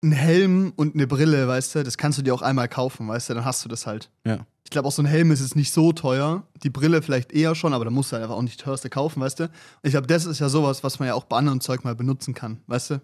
ein 0.02 0.12
Helm 0.12 0.72
und 0.76 0.94
eine 0.94 1.06
Brille, 1.06 1.48
weißt 1.48 1.76
du, 1.76 1.82
das 1.82 1.96
kannst 1.96 2.18
du 2.18 2.22
dir 2.22 2.34
auch 2.34 2.42
einmal 2.42 2.68
kaufen, 2.68 3.08
weißt 3.08 3.30
du, 3.30 3.34
dann 3.34 3.44
hast 3.44 3.64
du 3.64 3.68
das 3.70 3.86
halt. 3.86 4.10
Ja. 4.26 4.46
Ich 4.64 4.70
glaube, 4.70 4.86
auch 4.88 4.92
so 4.92 5.02
ein 5.02 5.06
Helm 5.06 5.30
ist 5.30 5.40
jetzt 5.40 5.56
nicht 5.56 5.72
so 5.72 5.92
teuer. 5.92 6.46
Die 6.62 6.70
Brille 6.70 7.00
vielleicht 7.02 7.32
eher 7.32 7.54
schon, 7.54 7.72
aber 7.74 7.84
da 7.84 7.90
musst 7.90 8.10
du 8.12 8.14
halt 8.14 8.22
einfach 8.24 8.36
auch 8.36 8.42
nicht 8.42 8.58
die 8.60 8.64
teuerste 8.64 8.90
kaufen, 8.90 9.20
weißt 9.20 9.40
du? 9.40 9.44
Und 9.44 9.50
ich 9.82 9.92
glaube, 9.92 10.06
das 10.06 10.26
ist 10.26 10.38
ja 10.40 10.48
sowas, 10.48 10.82
was 10.84 10.98
man 10.98 11.08
ja 11.08 11.14
auch 11.14 11.24
bei 11.24 11.36
anderen 11.38 11.60
Zeug 11.60 11.84
mal 11.84 11.94
benutzen 11.94 12.34
kann, 12.34 12.60
weißt 12.66 12.90
du? 12.90 13.00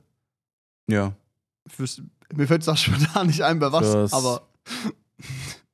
ja. 0.90 1.12
Fürs, 1.67 2.02
mir 2.35 2.47
fällt 2.47 2.62
es 2.62 2.69
auch 2.69 2.76
spontan 2.79 3.26
nicht 3.29 3.43
ein, 3.43 3.59
bei 3.59 3.71
was, 3.73 3.87
Fürs- 3.87 4.12
aber 4.12 4.43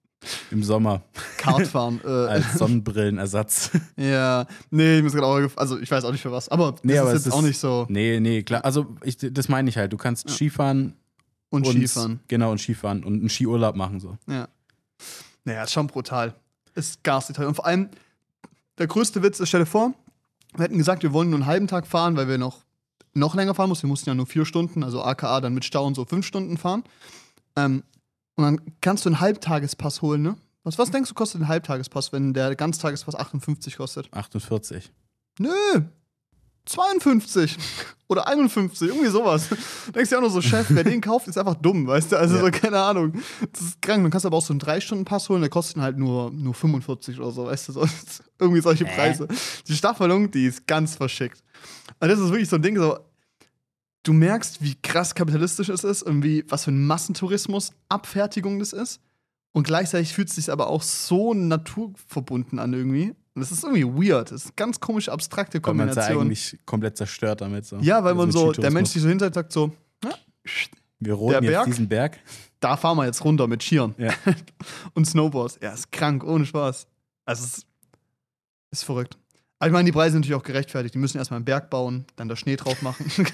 Im 0.51 0.63
Sommer 0.63 1.03
Kartfahren. 1.37 2.01
äh, 2.05 2.09
als 2.09 2.55
Sonnenbrillenersatz. 2.55 3.71
ja, 3.97 4.47
nee, 4.71 4.99
ich 4.99 5.03
muss 5.03 5.13
gerade 5.13 5.27
auch, 5.27 5.57
also 5.57 5.79
ich 5.79 5.91
weiß 5.91 6.05
auch 6.05 6.13
nicht 6.13 6.23
für 6.23 6.33
was, 6.33 6.49
aber 6.49 6.73
das 6.73 6.85
Nee, 6.85 6.95
ist 6.95 6.99
aber 7.01 7.13
jetzt 7.13 7.27
ist- 7.27 7.33
auch 7.33 7.43
nicht 7.43 7.59
so. 7.59 7.87
nee, 7.89 8.19
nee, 8.21 8.43
klar. 8.43 8.65
Also, 8.65 8.97
ich, 9.03 9.17
das 9.19 9.49
meine 9.49 9.69
ich 9.69 9.77
halt. 9.77 9.93
Du 9.93 9.97
kannst 9.97 10.29
Ja. 10.29 10.35
Skifahren 10.35 10.95
Und 11.51 11.67
Skifahren. 11.67 12.21
Genau, 12.29 12.51
und 12.53 12.59
Skifahren 12.61 13.05
und 13.05 13.15
einen 13.21 13.29
Skiurlaub 13.29 13.77
machen 13.77 14.01
so. 14.01 14.17
Ja. 14.29 14.49
Naja, 15.45 15.63
ist 15.63 15.73
schon 15.73 15.87
brutal. 15.87 16.35
Ist 16.75 17.03
garstig 17.05 17.37
teuer. 17.37 17.49
Und 17.49 17.55
vor 17.55 17.67
allem, 17.67 17.89
der 18.79 18.87
größte 18.87 19.23
Witz 19.23 19.41
ist, 19.41 19.49
stell 19.49 19.61
dir 19.61 19.67
vor, 19.67 19.95
wir 20.57 20.65
hätten 20.65 20.79
gesagt, 20.79 21.03
wir 21.03 21.13
wollen 21.13 21.31
nur 21.31 21.39
einen 21.39 21.47
halben 21.47 21.67
Tag 21.69 21.87
fahren, 21.87 22.17
weil 22.17 22.29
wir 22.29 22.37
noch, 22.39 22.65
noch 23.15 23.35
länger 23.35 23.55
fahren 23.55 23.69
mussten. 23.69 23.85
Wir 23.85 23.91
mussten 23.91 24.09
ja 24.11 24.15
nur 24.15 24.27
vier 24.27 24.45
Stunden, 24.45 24.83
also 24.83 25.03
AKA 25.03 25.41
dann 25.41 25.55
mit 25.55 25.65
Stau 25.65 25.87
und 25.87 25.95
so 25.95 26.05
fünf 26.05 26.27
Stunden 26.27 26.57
fahren. 26.59 26.83
Ähm, 27.55 27.83
und 28.37 28.45
dann 28.45 28.61
kannst 28.81 29.05
du 29.05 29.09
einen 29.09 29.21
Halbtagespass 29.21 30.03
holen, 30.03 30.23
ne? 30.23 30.37
Was, 30.65 30.79
was 30.79 30.91
denkst 30.91 31.09
du, 31.11 31.15
kostet 31.15 31.41
ein 31.43 31.49
Halbtagespass, 31.49 32.13
wenn 32.13 32.35
der 32.35 32.55
Ganztagespass 32.57 33.15
58 33.15 33.77
kostet? 33.77 34.13
48. 34.13 34.91
Nö! 35.39 35.51
52 36.65 37.57
oder 38.09 38.27
51, 38.27 38.89
irgendwie 38.89 39.07
sowas. 39.09 39.49
Denkst 39.95 40.11
du 40.11 40.15
ja 40.15 40.19
auch 40.19 40.23
nur 40.23 40.31
so, 40.31 40.43
Chef, 40.43 40.67
wer 40.71 40.83
den 40.83 41.01
kauft, 41.01 41.29
ist 41.29 41.39
einfach 41.39 41.55
dumm, 41.55 41.87
weißt 41.87 42.11
du? 42.13 42.17
Also 42.19 42.37
Ja. 42.37 42.41
so, 42.45 42.51
keine 42.51 42.81
Ahnung. 42.81 43.13
Das 43.53 43.61
ist 43.63 43.81
krank. 43.83 44.03
Du 44.03 44.11
kannst 44.11 44.27
aber 44.27 44.37
auch 44.37 44.45
so 44.45 44.53
einen 44.53 44.61
3-Stunden-Pass 44.61 45.29
holen, 45.29 45.41
der 45.43 45.51
kostet 45.51 45.81
halt 45.81 45.97
nur, 45.97 46.31
nur 46.33 46.55
45 46.55 47.21
oder 47.21 47.31
so, 47.31 47.47
weißt 47.47 47.69
du? 47.69 47.73
So, 47.73 47.87
irgendwie 48.41 48.61
solche? 48.61 48.85
Preise. 48.85 49.29
Die 49.69 49.75
Staffelung, 49.77 50.29
die 50.31 50.47
ist 50.47 50.67
ganz 50.67 50.97
verschickt. 50.97 51.43
Und 52.01 52.09
das 52.09 52.19
ist 52.19 52.31
wirklich 52.31 52.49
so 52.49 52.57
ein 52.57 52.63
Ding, 52.63 52.77
so, 52.77 52.99
du 54.07 54.13
merkst, 54.13 54.63
wie 54.63 54.75
krass 54.83 55.15
kapitalistisch 55.15 55.69
es 55.69 55.85
ist 55.85 56.03
und 56.03 56.23
wie, 56.23 56.45
was 56.49 56.65
für 56.65 56.71
ein 56.71 56.87
Massentourismus 56.87 57.73
Abfertigung 57.89 58.59
das 58.59 58.73
ist. 58.73 59.01
Und 59.53 59.67
gleichzeitig 59.67 60.13
fühlt 60.13 60.29
es 60.29 60.35
sich 60.37 60.51
aber 60.53 60.67
auch 60.69 60.83
so 60.83 61.33
naturverbunden 61.35 62.59
an 62.59 62.73
irgendwie. 62.75 63.11
Und 63.35 63.41
das 63.41 63.51
ist 63.53 63.65
irgendwie 63.65 63.85
weird. 63.85 64.31
Das 64.31 64.43
ist 64.43 64.47
eine 64.49 64.55
ganz 64.57 64.81
komische, 64.81 65.13
abstrakte 65.13 65.63
Weil 65.63 65.75
man 65.75 65.89
ja 65.89 65.95
Kombination. 65.95 66.27
eigentlich 66.27 66.59
komplett 66.67 66.97
zerstört 66.97 67.41
damit. 67.41 67.65
So. 67.67 67.79
Ja, 67.79 68.03
weil 68.05 68.13
Also 68.13 68.23
man 68.23 68.33
so, 68.33 68.53
der. 68.53 68.71
Mensch 68.71 68.91
sich 68.91 69.03
so 69.03 69.09
hinter 69.09 69.33
sagt 69.33 69.53
so, 69.53 69.73
ja, 70.05 70.11
Wir 71.01 71.15
roten 71.15 71.33
der 71.33 71.43
jetzt 71.43 71.51
Berg? 71.53 71.67
diesen 71.67 71.89
Berg. 71.89 72.19
da 72.61 72.77
fahren 72.77 72.97
wir 72.99 73.07
jetzt 73.07 73.25
runter 73.25 73.47
mit 73.47 73.63
Skiern 73.63 73.95
Ja. 73.99 74.13
und 74.95 75.07
Snowboards. 75.07 75.59
Ja, 75.63 75.73
ist 75.73 75.91
krank, 75.93 76.23
ohne 76.25 76.45
Spaß. 76.47 76.87
Also 77.25 77.45
es 77.45 77.59
ist, 77.59 77.67
ist 78.71 78.85
verrückt. 78.85 79.17
Aber 79.59 79.69
ich 79.69 79.73
meine, 79.73 79.87
die 79.87 79.93
Preise 79.93 80.13
sind 80.13 80.21
natürlich 80.21 80.41
auch 80.41 80.45
gerechtfertigt. 80.45 80.95
Die 80.95 80.99
müssen 80.99 81.19
erstmal 81.19 81.39
einen 81.39 81.45
Berg 81.45 81.71
bauen, 81.71 82.05
dann 82.17 82.29
da 82.29 82.37
Schnee 82.37 82.57
drauf 82.57 82.83
machen. 82.83 83.07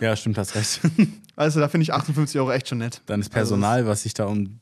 ja, 0.00 0.14
stimmt, 0.14 0.38
hast 0.38 0.54
recht. 0.54 0.80
also 1.36 1.58
da 1.60 1.68
finde 1.68 1.82
ich 1.82 1.92
58 1.92 2.38
Euro 2.38 2.52
echt 2.52 2.68
schon 2.68 2.78
nett. 2.78 3.02
Dann 3.06 3.20
ist 3.20 3.30
Personal, 3.30 3.86
was 3.86 4.04
sich 4.04 4.14
da 4.14 4.26
um 4.26 4.60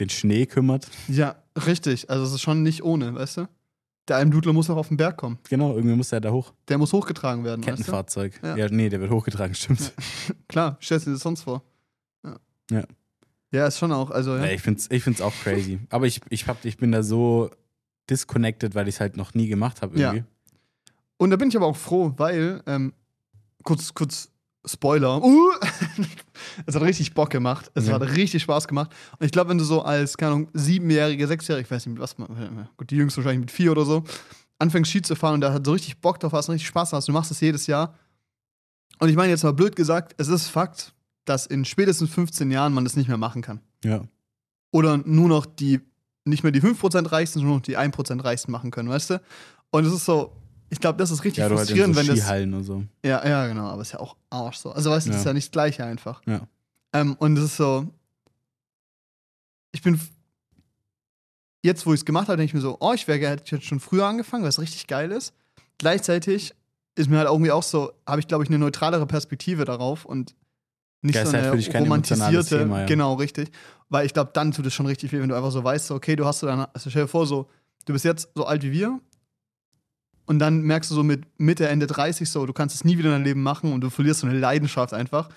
den 0.00 0.08
Schnee 0.08 0.46
kümmert. 0.46 0.88
Ja, 1.08 1.36
richtig. 1.66 2.10
Also 2.10 2.24
es 2.24 2.32
ist 2.32 2.42
schon 2.42 2.62
nicht 2.62 2.82
ohne, 2.82 3.14
weißt 3.14 3.36
du? 3.38 3.48
Der 4.08 4.16
Almdudler 4.16 4.52
muss 4.52 4.68
auch 4.68 4.76
auf 4.76 4.88
den 4.88 4.96
Berg 4.96 5.16
kommen. 5.16 5.38
Genau, 5.48 5.76
irgendwie 5.76 5.94
muss 5.94 6.10
er 6.10 6.20
da 6.20 6.32
hoch. 6.32 6.52
Der 6.66 6.76
muss 6.78 6.92
hochgetragen 6.92 7.44
werden, 7.44 7.60
weißt 7.60 7.68
du? 7.68 7.82
Kettenfahrzeug. 7.82 8.40
Ja. 8.42 8.56
Ja. 8.56 8.68
nee, 8.68 8.88
der 8.88 9.00
wird 9.00 9.12
hochgetragen, 9.12 9.54
stimmt. 9.54 9.92
Klar, 10.48 10.76
stellst 10.82 11.06
du 11.06 11.10
dir 11.10 11.14
das 11.14 11.22
sonst 11.22 11.42
vor. 11.42 11.62
Ja. 12.24 12.36
Ja. 12.70 12.84
Ja, 13.52 13.66
ist 13.66 13.78
schon 13.78 13.92
auch, 13.92 14.10
also 14.10 14.34
ja. 14.34 14.46
Ja. 14.46 14.52
ich 14.52 14.62
finde 14.62 14.80
es 14.80 14.90
ich 14.90 15.04
find's 15.04 15.20
auch 15.20 15.34
crazy. 15.42 15.78
Aber 15.90 16.06
ich, 16.06 16.20
ich, 16.30 16.48
hab, 16.48 16.64
ich 16.64 16.78
bin 16.78 16.90
da 16.90 17.02
so 17.02 17.50
disconnected, 18.12 18.74
weil 18.74 18.86
ich 18.88 18.96
es 18.96 19.00
halt 19.00 19.16
noch 19.16 19.34
nie 19.34 19.48
gemacht 19.48 19.82
habe 19.82 19.98
Ja. 19.98 20.14
Und 21.16 21.30
da 21.30 21.36
bin 21.36 21.48
ich 21.48 21.56
aber 21.56 21.66
auch 21.66 21.76
froh, 21.76 22.12
weil, 22.16 22.62
ähm, 22.66 22.92
kurz, 23.62 23.94
kurz 23.94 24.28
Spoiler, 24.64 25.20
uh, 25.22 25.50
es 26.66 26.74
hat 26.76 26.82
richtig 26.82 27.14
Bock 27.14 27.30
gemacht. 27.30 27.70
Es 27.74 27.88
Ja. 27.88 27.94
hat 27.94 28.02
richtig 28.02 28.42
Spaß 28.42 28.68
gemacht. 28.68 28.92
Und 29.18 29.26
ich 29.26 29.32
glaube, 29.32 29.50
wenn 29.50 29.58
du 29.58 29.64
so 29.64 29.82
als, 29.82 30.16
keine 30.16 30.32
Ahnung, 30.34 30.48
siebenjährige, 30.52 31.26
sechsjährige, 31.26 31.64
ich 31.66 31.70
weiß 31.70 31.86
nicht, 31.86 31.98
was 31.98 32.16
man, 32.18 32.68
gut, 32.76 32.90
die 32.90 32.96
Jüngsten 32.96 33.18
wahrscheinlich 33.18 33.40
mit 33.40 33.50
vier 33.50 33.72
oder 33.72 33.84
so, 33.84 34.04
anfängst 34.60 34.90
Ski 34.90 35.02
zu 35.02 35.16
fahren 35.16 35.34
und 35.34 35.40
da 35.40 35.52
hat 35.52 35.66
so 35.66 35.72
richtig 35.72 36.00
Bock 36.00 36.20
drauf 36.20 36.32
hast 36.32 36.48
richtig 36.48 36.68
Spaß 36.68 36.92
hast, 36.92 37.08
du 37.08 37.12
machst 37.12 37.32
das 37.32 37.40
jedes 37.40 37.66
Jahr. 37.66 37.94
Und 39.00 39.08
ich 39.08 39.16
meine 39.16 39.30
jetzt 39.30 39.42
mal 39.42 39.52
blöd 39.52 39.74
gesagt, 39.74 40.14
es 40.18 40.28
ist 40.28 40.46
Fakt, 40.46 40.94
dass 41.24 41.46
in 41.46 41.64
spätestens 41.64 42.10
15 42.10 42.50
Jahren 42.52 42.72
man 42.72 42.84
das 42.84 42.94
nicht 42.94 43.08
mehr 43.08 43.16
machen 43.16 43.42
kann. 43.42 43.60
Ja. 43.84 44.04
Oder 44.70 44.98
nur 44.98 45.28
noch 45.28 45.44
die, 45.44 45.80
nicht 46.24 46.42
mehr 46.42 46.52
die 46.52 46.60
5% 46.62 47.10
Reichsten, 47.10 47.40
sondern 47.40 47.48
nur 47.48 47.56
noch 47.58 47.62
die 47.62 47.76
1% 47.78 48.22
Reichsten 48.24 48.52
machen 48.52 48.70
können, 48.70 48.88
weißt 48.88 49.10
du? 49.10 49.20
Und 49.70 49.84
es 49.86 49.92
ist 49.92 50.04
so, 50.04 50.32
ich 50.70 50.78
glaube, 50.80 50.98
das 50.98 51.10
ist 51.10 51.24
richtig 51.24 51.38
Ja, 51.42 51.48
halt 51.48 51.58
frustrierend, 51.58 51.94
so 51.94 52.00
wenn 52.00 52.06
das. 52.06 52.18
Skihallen 52.18 52.54
und 52.54 52.64
so. 52.64 52.84
Ja, 53.04 53.26
ja, 53.26 53.46
genau, 53.46 53.66
aber 53.68 53.82
ist 53.82 53.92
ja 53.92 54.00
auch 54.00 54.16
Arsch 54.30 54.56
so. 54.58 54.70
Also 54.72 54.90
weißt 54.90 55.06
du, 55.06 55.10
das 55.10 55.18
ist 55.18 55.24
Ja. 55.24 55.30
ja 55.30 55.34
nicht 55.34 55.48
das 55.48 55.52
Gleiche 55.52 55.84
einfach. 55.84 56.22
Ja. 56.26 56.46
Ähm, 56.92 57.16
und 57.18 57.36
es 57.38 57.44
ist 57.44 57.56
so, 57.56 57.86
ich 59.72 59.82
bin, 59.82 60.00
jetzt 61.62 61.86
wo 61.86 61.92
ich 61.94 62.00
es 62.00 62.04
gemacht 62.04 62.28
habe, 62.28 62.36
denke 62.36 62.50
ich 62.50 62.54
mir 62.54 62.60
so, 62.60 62.76
oh, 62.80 62.92
ich 62.92 63.08
wäre 63.08 63.18
hätte 63.28 63.42
ich 63.44 63.50
jetzt 63.50 63.64
schon 63.66 63.80
früher 63.80 64.06
angefangen, 64.06 64.42
weil 64.42 64.50
es 64.50 64.58
richtig 64.60 64.86
geil 64.86 65.10
ist. 65.12 65.34
Gleichzeitig 65.78 66.54
ist 66.94 67.08
mir 67.08 67.18
halt 67.18 67.28
irgendwie 67.28 67.50
auch 67.50 67.62
so, 67.62 67.92
habe 68.06 68.20
ich 68.20 68.28
glaube 68.28 68.44
ich 68.44 68.50
eine 68.50 68.58
neutralere 68.58 69.06
Perspektive 69.06 69.64
darauf 69.64 70.04
und 70.04 70.34
nicht 71.02 71.14
Ja, 71.16 71.26
so 71.26 71.32
halt 71.32 71.44
eine 71.44 71.52
emotionales 71.52 71.80
romantisierte, 71.80 72.58
Thema, 72.58 72.80
ja. 72.80 72.86
genau, 72.86 73.14
richtig. 73.14 73.50
Weil 73.88 74.06
ich 74.06 74.14
glaube, 74.14 74.30
dann 74.32 74.52
tut 74.52 74.64
es 74.66 74.72
schon 74.72 74.86
richtig 74.86 75.12
weh, 75.12 75.20
wenn 75.20 75.28
du 75.28 75.34
einfach 75.34 75.50
so 75.50 75.62
weißt, 75.62 75.90
okay, 75.90 76.16
du 76.16 76.24
hast 76.24 76.40
so 76.40 76.46
dann, 76.46 76.66
also 76.72 76.88
stell 76.90 77.02
dir 77.02 77.08
vor, 77.08 77.26
so, 77.26 77.48
du 77.84 77.92
bist 77.92 78.04
jetzt 78.04 78.30
so 78.34 78.46
alt 78.46 78.62
wie 78.62 78.72
wir 78.72 78.98
und 80.26 80.38
dann 80.38 80.62
merkst 80.62 80.90
du 80.90 80.94
so 80.94 81.02
mit 81.02 81.24
Mitte, 81.38 81.68
Ende 81.68 81.86
30 81.86 82.30
so, 82.30 82.46
du 82.46 82.52
kannst 82.52 82.74
es 82.74 82.84
nie 82.84 82.96
wieder 82.96 83.08
in 83.08 83.16
deinem 83.16 83.24
Leben 83.24 83.42
machen 83.42 83.72
und 83.72 83.80
du 83.82 83.90
verlierst 83.90 84.20
so 84.20 84.26
eine 84.26 84.38
Leidenschaft 84.38 84.94
einfach. 84.94 85.28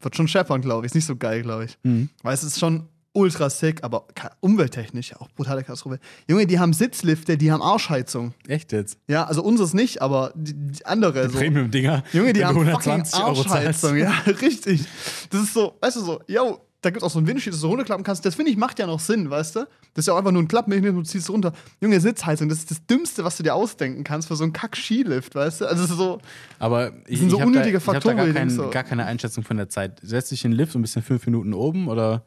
Wird 0.00 0.16
schon 0.16 0.26
scheppern, 0.26 0.60
glaube 0.60 0.84
ich. 0.84 0.90
Ist 0.90 0.94
nicht 0.96 1.06
so 1.06 1.14
geil, 1.14 1.42
glaube 1.42 1.66
ich. 1.66 1.78
Mhm. 1.84 2.08
Weil 2.22 2.34
es 2.34 2.42
ist 2.42 2.58
schon 2.58 2.88
ultra 3.14 3.50
sick, 3.50 3.84
aber 3.84 4.06
umwelttechnisch 4.40 5.14
auch 5.16 5.28
brutale 5.30 5.62
Katastrophe. 5.62 5.98
Junge, 6.28 6.46
die 6.46 6.58
haben 6.58 6.72
Sitzlifte, 6.72 7.36
die 7.36 7.52
haben 7.52 7.62
Arschheizung. 7.62 8.34
Echt 8.48 8.72
jetzt? 8.72 8.98
Ja, 9.08 9.24
also 9.24 9.42
unseres 9.42 9.74
nicht, 9.74 10.00
aber 10.02 10.32
die, 10.34 10.54
die 10.54 10.86
andere 10.86 11.28
so. 11.28 11.38
Premium-Dinger. 11.38 12.04
Junge, 12.12 12.32
die 12.32 12.44
haben 12.44 12.54
du 12.54 12.70
fucking 12.70 12.92
120 12.92 13.22
Euro 13.24 13.34
zahlst. 13.42 13.84
Arschheizung, 13.84 13.96
ja, 13.96 14.10
richtig. 14.40 14.84
Das 15.30 15.42
ist 15.42 15.54
so, 15.54 15.74
weißt 15.80 15.96
du 15.96 16.00
so, 16.00 16.20
yo, 16.26 16.60
da 16.80 16.90
gibt 16.90 17.02
es 17.02 17.06
auch 17.06 17.10
so 17.12 17.20
ein 17.20 17.26
Windschild, 17.28 17.54
das 17.54 17.60
du 17.60 17.68
runterklappen 17.68 18.02
kannst. 18.04 18.24
Das 18.26 18.34
finde 18.34 18.50
ich 18.50 18.56
macht 18.56 18.78
ja 18.80 18.86
noch 18.88 18.98
Sinn, 18.98 19.30
weißt 19.30 19.54
du? 19.56 19.60
Das 19.94 20.02
ist 20.02 20.06
ja 20.08 20.14
auch 20.14 20.18
einfach 20.18 20.32
nur 20.32 20.42
ein 20.42 20.48
Klappmechanismus, 20.48 21.06
du 21.06 21.10
ziehst 21.12 21.30
runter. 21.30 21.52
Junge, 21.80 22.00
Sitzheizung, 22.00 22.48
das 22.48 22.58
ist 22.58 22.70
das 22.72 22.84
Dümmste, 22.86 23.22
was 23.24 23.36
du 23.36 23.42
dir 23.44 23.54
ausdenken 23.54 24.02
kannst 24.02 24.26
für 24.28 24.34
so 24.36 24.42
einen 24.42 24.52
Kack-Skilift, 24.52 25.34
weißt 25.34 25.60
du? 25.60 25.66
Also 25.66 25.86
so. 25.94 26.18
Aber 26.58 26.92
ich, 27.06 27.20
sind 27.20 27.30
so 27.30 27.38
ich 27.38 27.44
unnötige 27.44 27.74
da, 27.74 27.80
Faktoren, 27.80 28.16
Ich 28.16 28.20
habe 28.22 28.32
gar, 28.32 28.40
kein, 28.40 28.50
so- 28.50 28.70
gar 28.70 28.82
keine 28.84 29.04
Einschätzung 29.06 29.44
von 29.44 29.58
der 29.58 29.68
Zeit. 29.68 30.00
Setzt 30.02 30.32
dich 30.32 30.44
in 30.44 30.50
den 30.52 30.56
Lift 30.56 30.74
und 30.74 30.82
bist 30.82 30.96
in 30.96 31.02
fünf 31.02 31.24
Minuten 31.26 31.54
oben 31.54 31.86
oder, 31.86 32.24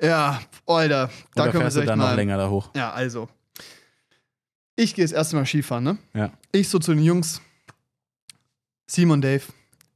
Ja, 0.00 0.40
Alter, 0.66 1.10
da 1.34 1.42
oder 1.44 1.52
können 1.52 1.64
wir 1.64 1.70
du 1.70 1.80
echt 1.80 1.88
dann 1.88 1.98
noch 1.98 2.06
mal. 2.06 2.14
länger 2.14 2.36
da 2.36 2.50
hoch? 2.50 2.70
Ja, 2.74 2.92
also. 2.92 3.28
Ich 4.76 4.94
gehe 4.94 5.04
das 5.04 5.12
erste 5.12 5.36
Mal 5.36 5.46
Skifahren, 5.46 5.84
ne? 5.84 5.98
Ja. 6.12 6.30
Ich 6.52 6.68
so 6.68 6.78
zu 6.78 6.92
den 6.92 7.02
Jungs. 7.02 7.40
Simon, 8.86 9.22
Dave. 9.22 9.42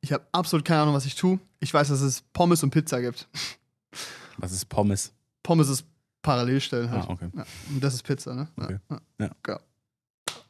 Ich 0.00 0.12
habe 0.12 0.26
absolut 0.32 0.64
keine 0.64 0.82
Ahnung, 0.82 0.94
was 0.94 1.04
ich 1.04 1.14
tue. 1.14 1.38
Ich 1.60 1.72
weiß, 1.72 1.88
dass 1.88 2.00
es 2.00 2.22
Pommes 2.32 2.62
und 2.62 2.70
Pizza 2.70 3.00
gibt. 3.02 3.28
Was 4.38 4.52
ist 4.52 4.64
Pommes? 4.70 5.12
Pommes 5.42 5.68
ist 5.68 5.84
Parallelstellen 6.22 6.90
halt. 6.90 7.04
Ah, 7.04 7.12
okay. 7.12 7.28
Ja, 7.34 7.44
und 7.68 7.84
das 7.84 7.94
ist 7.94 8.02
Pizza, 8.02 8.34
ne? 8.34 8.48
Okay. 8.56 8.78
Ja. 9.18 9.30
Ja. 9.46 9.60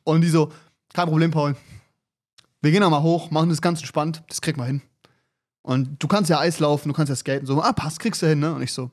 Und 0.04 0.20
die 0.20 0.28
so, 0.28 0.52
kein 0.92 1.08
Problem, 1.08 1.32
Paul. 1.32 1.56
Wir 2.62 2.70
gehen 2.70 2.82
da 2.82 2.90
mal 2.90 3.02
hoch, 3.02 3.30
machen 3.30 3.48
das 3.48 3.60
ganz 3.60 3.80
entspannt, 3.80 4.22
das 4.28 4.40
krieg 4.40 4.56
mal 4.56 4.66
hin. 4.66 4.82
Und 5.62 6.02
du 6.02 6.08
kannst 6.08 6.30
ja 6.30 6.38
Eis 6.38 6.60
laufen, 6.60 6.88
du 6.88 6.94
kannst 6.94 7.10
ja 7.10 7.16
skaten. 7.16 7.46
So, 7.46 7.60
ah, 7.62 7.72
passt, 7.72 7.98
kriegst 7.98 8.22
du 8.22 8.28
hin, 8.28 8.38
ne? 8.38 8.54
Und 8.54 8.62
ich 8.62 8.72
so, 8.72 8.90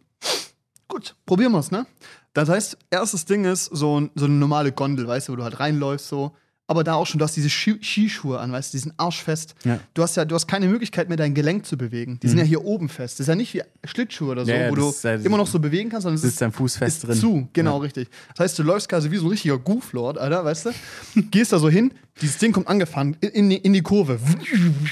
gut, 0.88 1.16
probieren 1.26 1.52
wir's, 1.54 1.72
ne? 1.72 1.86
Das 2.34 2.50
heißt, 2.50 2.78
erstes 2.92 3.26
Ding 3.26 3.46
ist 3.46 3.66
so, 3.66 4.00
ein- 4.00 4.12
so 4.16 4.26
eine 4.26 4.36
normale 4.36 4.72
Gondel, 4.72 5.08
weißt 5.08 5.28
du, 5.28 5.32
wo 5.34 5.36
du 5.38 5.44
halt 5.44 5.60
reinläufst, 5.60 6.08
so. 6.08 6.36
Aber 6.70 6.84
da 6.84 6.96
auch 6.96 7.08
schon, 7.08 7.18
du 7.18 7.24
hast 7.24 7.38
diese 7.38 7.50
Ski 7.50 7.80
Skischuhe 7.82 8.40
an, 8.40 8.52
weißt 8.52 8.74
du, 8.74 8.78
die 8.78 8.82
sind 8.84 8.94
arschfest. 8.98 9.56
Ja. 9.64 9.80
Du 9.94 10.04
hast 10.04 10.18
ja, 10.18 10.26
du 10.26 10.36
hast 10.36 10.48
keine 10.48 10.68
Möglichkeit 10.68 11.08
mehr, 11.08 11.16
dein 11.16 11.34
Gelenk 11.34 11.66
zu 11.66 11.78
bewegen. 11.78 12.20
Die 12.22 12.28
sind 12.28 12.40
ja 12.40 12.44
hier 12.44 12.66
oben 12.66 12.90
fest. 12.90 13.16
Das 13.16 13.22
ist 13.22 13.28
ja 13.30 13.36
nicht 13.36 13.54
wie 13.54 13.62
Schlittschuhe 13.86 14.32
oder 14.34 14.44
so, 14.44 14.52
Ja, 14.52 14.58
ja, 14.64 14.70
wo 14.70 14.76
du 14.76 14.90
ist 14.90 15.06
immer 15.06 15.38
noch 15.38 15.48
so 15.48 15.60
bewegen 15.60 15.90
kannst, 15.90 16.04
sondern 16.04 16.16
es 16.16 16.24
Sitzt 16.24 16.42
dein 16.42 16.52
Fuß 16.52 16.76
fest 16.76 17.06
ist 17.06 17.08
drin. 17.08 17.16
zu, 17.18 17.48
genau, 17.54 17.78
richtig. 17.78 18.10
Das 18.36 18.44
heißt, 18.44 18.60
du 18.60 18.64
läufst 18.64 18.90
quasi 18.90 19.10
wie 19.10 19.16
so 19.16 19.28
ein 19.28 19.30
richtiger 19.30 19.58
Gooflord, 19.58 20.18
Alter, 20.18 20.44
weißt 20.44 20.66
du? 20.66 20.72
Gehst 21.32 21.54
da 21.54 21.60
so 21.60 21.70
hin, 21.70 21.94
dieses 22.22 22.38
Ding 22.38 22.52
kommt 22.52 22.68
angefahren, 22.68 23.16
in, 23.22 23.52
in, 23.52 23.74
die- 23.74 23.82
Kurve. 23.82 24.20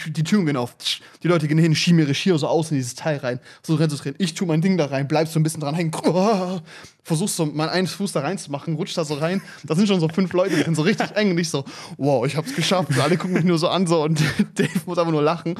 Die 0.08 0.24
Türen 0.24 0.46
gehen 0.46 0.58
auf. 0.58 0.76
Die 1.24 1.28
Leute 1.28 1.48
gehen 1.48 1.58
hin, 1.58 1.76
schieben 1.76 2.00
ihre 2.00 2.14
Skier 2.14 2.38
so 2.38 2.48
aus 2.48 2.72
in 2.72 2.78
dieses 2.78 2.96
Teil 2.96 3.18
rein. 3.18 3.40
So 3.64 3.76
rennst 3.76 3.98
du 3.98 4.02
drin. 4.02 4.16
Ich 4.20 4.34
tu 4.36 4.46
mein 4.46 4.62
Ding 4.62 4.78
da 4.78 4.86
rein, 4.86 5.08
bleibst 5.08 5.34
so 5.34 5.40
ein 5.40 5.44
bisschen 5.44 5.62
dran 5.62 5.76
hängen. 5.76 5.92
Versuchst 7.04 7.36
so 7.36 7.46
meinen 7.46 7.70
einen 7.70 7.88
Fuß 7.88 8.12
da 8.12 8.22
reinzumachen, 8.22 8.76
rutscht 8.76 8.98
da 8.98 9.06
so 9.06 9.16
rein. 9.16 9.42
Da 9.64 9.76
sind 9.76 9.88
schon 9.88 10.00
so 10.00 10.08
fünf 10.10 10.32
Leute 10.34 10.62
drin, 10.62 10.76
so 10.76 10.82
richtig 10.84 11.12
eng. 11.16 11.32
Und 11.32 11.38
ich 11.38 11.50
so, 11.50 11.66
wow, 11.98 12.26
ich 12.26 12.36
hab's 12.36 12.56
geschafft. 12.56 12.90
Und 12.90 13.00
alle 13.00 13.18
gucken 13.18 13.34
mich 13.34 13.44
nur 13.44 13.58
so 13.58 13.68
an 13.70 13.86
so 13.88 14.04
und 14.04 14.20
Dave 14.56 14.70
muss 14.86 14.98
einfach 14.98 15.12
nur 15.12 15.22
lachen. 15.24 15.56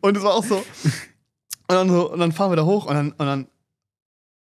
Und 0.00 0.16
es 0.16 0.22
war 0.22 0.34
auch 0.34 0.44
so. 0.44 0.56
Und 0.56 0.64
dann, 1.68 1.88
so, 1.88 2.12
und 2.12 2.18
dann 2.20 2.32
fahren 2.32 2.50
wir 2.52 2.56
da 2.56 2.64
hoch 2.64 2.86
und 2.86 2.94
dann, 2.94 3.12
und 3.12 3.26
dann 3.26 3.46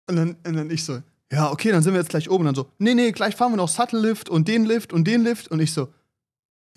und 0.08 0.16
dann, 0.16 0.36
und 0.46 0.54
dann 0.56 0.70
ich 0.70 0.84
so, 0.84 1.02
ja, 1.30 1.50
okay, 1.52 1.70
dann 1.70 1.82
sind 1.82 1.92
wir 1.92 2.00
jetzt 2.00 2.10
gleich 2.10 2.30
oben. 2.30 2.46
Und 2.46 2.46
dann 2.46 2.54
so, 2.54 2.70
nee, 2.78 2.94
nee, 2.94 3.12
gleich 3.12 3.36
fahren 3.36 3.52
wir 3.52 3.56
noch 3.56 3.68
Shuttle 3.68 4.00
Lift 4.00 4.28
und 4.30 4.48
den 4.48 4.64
Lift 4.64 4.92
und 4.92 5.06
den 5.06 5.22
Lift. 5.22 5.48
Und 5.48 5.60
ich 5.60 5.72
so, 5.72 5.88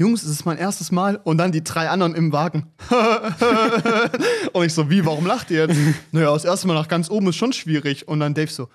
Jungs, 0.01 0.23
es 0.23 0.29
ist 0.29 0.45
mein 0.45 0.57
erstes 0.57 0.91
Mal. 0.91 1.19
Und 1.23 1.37
dann 1.37 1.51
die 1.51 1.63
drei 1.63 1.89
anderen 1.89 2.15
im 2.15 2.33
Wagen. 2.33 2.71
und 4.53 4.65
ich 4.65 4.73
so, 4.73 4.89
wie, 4.89 5.05
warum 5.05 5.25
lacht 5.25 5.51
ihr 5.51 5.67
jetzt? 5.67 5.79
naja, 6.11 6.33
das 6.33 6.43
erste 6.43 6.67
Mal 6.67 6.73
nach 6.73 6.87
ganz 6.87 7.09
oben 7.09 7.27
ist 7.29 7.37
schon 7.37 7.53
schwierig. 7.53 8.07
Und 8.07 8.19
dann 8.19 8.33
Dave 8.33 8.51
so, 8.51 8.67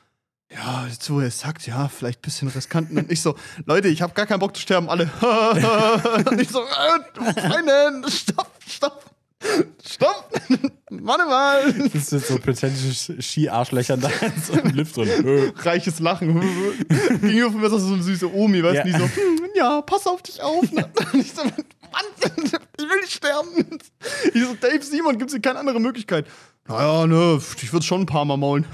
ja, 0.50 0.86
jetzt 0.86 1.10
wo 1.10 1.20
er 1.20 1.30
sagt, 1.30 1.66
ja, 1.66 1.88
vielleicht 1.88 2.20
ein 2.20 2.22
bisschen 2.22 2.48
riskant. 2.48 2.90
Und 2.90 3.10
ich 3.10 3.20
so, 3.20 3.34
Leute, 3.64 3.88
ich 3.88 4.02
habe 4.02 4.14
gar 4.14 4.26
keinen 4.26 4.38
Bock 4.38 4.54
zu 4.56 4.62
sterben, 4.62 4.88
alle. 4.88 5.10
und 6.30 6.40
ich 6.40 6.48
so, 6.48 6.62
äh, 6.62 7.32
Freundin, 7.40 8.08
stopp, 8.10 8.52
stopp. 8.66 9.04
Stopp! 9.84 10.32
Warte 10.90 11.24
mal! 11.26 11.74
Das 11.92 12.06
sind 12.10 12.24
so 12.24 12.36
potenzielle 12.38 13.22
Ski-Arschlöcher 13.22 13.96
da 13.96 14.08
so 14.46 14.52
einem 14.52 14.74
Lift 14.74 14.96
drin. 14.96 15.52
Reiches 15.56 15.98
Lachen. 15.98 16.40
Gegenüber 17.20 17.50
von 17.50 17.60
mir 17.60 17.66
ist 17.66 17.72
das 17.72 17.82
so 17.82 17.94
eine 17.94 18.02
süße 18.02 18.32
Omi, 18.32 18.62
weißt 18.62 18.74
du, 18.74 18.78
Ja. 18.78 18.84
die 18.84 18.92
so, 18.92 18.98
hm, 19.04 19.40
ja, 19.56 19.82
pass 19.82 20.06
auf 20.06 20.22
dich 20.22 20.40
auf. 20.42 20.60
Und 20.62 20.84
ich 21.14 21.32
so, 21.32 21.42
Mann, 21.42 22.04
ich 22.22 22.52
will 22.84 23.00
nicht 23.00 23.12
sterben. 23.12 23.78
Ich 24.32 24.42
so, 24.44 24.54
Dave 24.60 24.82
Simon, 24.82 25.18
gibt's 25.18 25.32
hier 25.32 25.42
keine 25.42 25.58
andere 25.58 25.80
Möglichkeit? 25.80 26.26
Naja, 26.68 27.06
ne, 27.06 27.40
ich 27.62 27.72
würde 27.72 27.84
schon 27.84 28.02
ein 28.02 28.06
paar 28.06 28.24
Mal 28.24 28.36
maulen. 28.36 28.64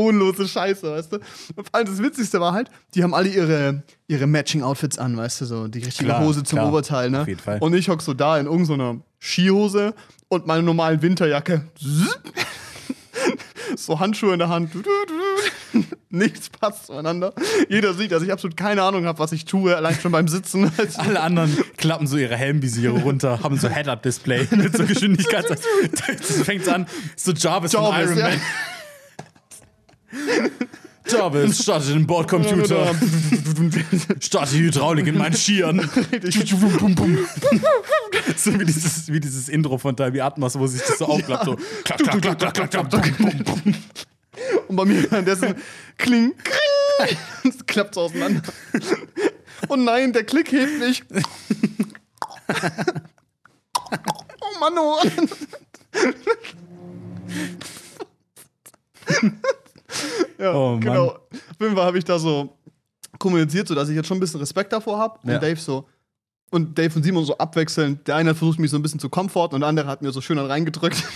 Unlose 0.00 0.48
Scheiße, 0.48 0.90
weißt 0.90 1.12
du? 1.12 1.16
Und 1.56 1.68
vor 1.68 1.74
allem 1.74 1.86
das 1.86 2.02
Witzigste 2.02 2.40
war 2.40 2.52
halt, 2.52 2.70
die 2.94 3.02
haben 3.02 3.14
alle 3.14 3.28
ihre, 3.28 3.82
ihre 4.08 4.26
Matching-Outfits 4.26 4.98
an, 4.98 5.16
weißt 5.16 5.42
du, 5.42 5.44
so 5.44 5.68
die 5.68 5.80
richtige 5.80 6.06
Klar, 6.06 6.24
Hose 6.24 6.42
zum 6.42 6.58
klar, 6.58 6.68
Oberteil, 6.68 7.10
ne? 7.10 7.22
auf 7.22 7.28
jeden 7.28 7.40
Fall. 7.40 7.58
Und 7.60 7.74
ich 7.74 7.88
hock 7.88 8.02
so 8.02 8.14
da 8.14 8.38
in 8.38 8.46
irgendeiner 8.46 8.96
Skihose 9.18 9.94
und 10.28 10.46
meine 10.46 10.62
normalen 10.62 11.02
Winterjacke. 11.02 11.68
so 13.76 14.00
Handschuhe 14.00 14.32
in 14.32 14.38
der 14.38 14.48
Hand. 14.48 14.72
Nichts 16.10 16.50
passt 16.50 16.86
zueinander. 16.86 17.32
Jeder 17.68 17.94
sieht, 17.94 18.12
dass 18.12 18.22
ich 18.22 18.32
absolut 18.32 18.56
keine 18.56 18.82
Ahnung 18.82 19.06
habe, 19.06 19.18
was 19.18 19.32
ich 19.32 19.44
tue, 19.44 19.76
allein 19.76 19.94
schon 19.94 20.10
beim 20.10 20.26
Sitzen. 20.26 20.70
Alle 20.96 21.20
anderen 21.20 21.56
klappen 21.76 22.06
so 22.06 22.16
ihre 22.16 22.36
Helmvisiere 22.36 22.98
runter, 22.98 23.40
haben 23.42 23.56
so 23.58 23.68
Head-Up-Display 23.68 24.48
mit 24.56 24.76
so 24.76 24.84
Geschwindigkeit. 24.84 25.48
Das 25.48 25.60
fängt 26.42 26.68
an, 26.68 26.86
so 27.16 27.32
Jarvis, 27.32 27.72
von 27.72 27.84
Jarvis, 27.84 28.10
Iron 28.10 28.18
ja. 28.18 28.28
Man. 28.30 28.40
Jarvis, 31.06 31.62
starte 31.62 31.92
den 31.92 32.06
Bordcomputer. 32.06 32.94
Starte 34.20 34.54
die 34.54 34.62
Hydraulik 34.62 35.06
in 35.06 35.18
meinen 35.18 35.34
Skiern. 35.34 35.80
so 38.36 38.58
wie 38.58 38.64
dieses, 38.64 39.08
wie 39.08 39.20
dieses 39.20 39.48
Intro 39.48 39.78
von 39.78 39.96
Dolby 39.96 40.20
Atmos, 40.20 40.58
wo 40.58 40.66
sich 40.66 40.82
das 40.82 40.98
so 40.98 41.06
aufklappt. 41.06 41.44
So. 41.46 41.56
Klack, 41.84 41.98
klack, 41.98 42.22
klack, 42.22 42.38
klack, 42.38 42.54
klack, 42.54 42.70
klack, 42.70 43.18
bum, 43.18 43.44
bum, 43.44 43.44
bum. 43.44 43.74
Und 44.68 44.76
bei 44.76 44.84
mir 44.84 45.10
währenddessen 45.10 45.54
kling, 45.96 46.34
kling. 46.36 47.16
Es 47.48 47.66
klappt 47.66 47.94
so 47.94 48.02
auseinander. 48.02 48.42
Und 49.68 49.84
nein, 49.84 50.12
der 50.12 50.24
Klick 50.24 50.52
hebt 50.52 50.78
nicht. 50.80 51.04
Oh 54.40 54.58
Mann, 54.60 54.78
oh. 54.78 55.00
Ja, 60.38 60.54
Oh 60.54 60.78
genau. 60.78 61.08
Auf 61.08 61.60
jeden 61.60 61.74
Fall 61.74 61.84
habe 61.84 61.98
ich 61.98 62.04
da 62.04 62.18
so 62.18 62.56
kommuniziert, 63.18 63.68
so 63.68 63.74
dass 63.74 63.88
ich 63.88 63.96
jetzt 63.96 64.06
schon 64.06 64.16
ein 64.16 64.20
bisschen 64.20 64.40
Respekt 64.40 64.72
davor 64.72 64.98
habe. 64.98 65.18
Und 65.22 65.30
Ja. 65.30 65.38
Dave 65.38 65.60
so. 65.60 65.86
Und 66.50 66.76
Dave 66.78 66.94
und 66.96 67.02
Simon 67.02 67.24
so 67.24 67.36
abwechselnd. 67.38 68.08
Der 68.08 68.16
eine 68.16 68.30
hat 68.30 68.36
versucht, 68.36 68.58
mich 68.58 68.70
so 68.70 68.76
ein 68.76 68.82
bisschen 68.82 69.00
zu 69.00 69.08
komforten 69.08 69.54
und 69.54 69.60
der 69.60 69.68
andere 69.68 69.86
hat 69.86 70.02
mir 70.02 70.10
so 70.10 70.20
schön 70.20 70.36
dann 70.36 70.46
reingedrückt. 70.46 71.02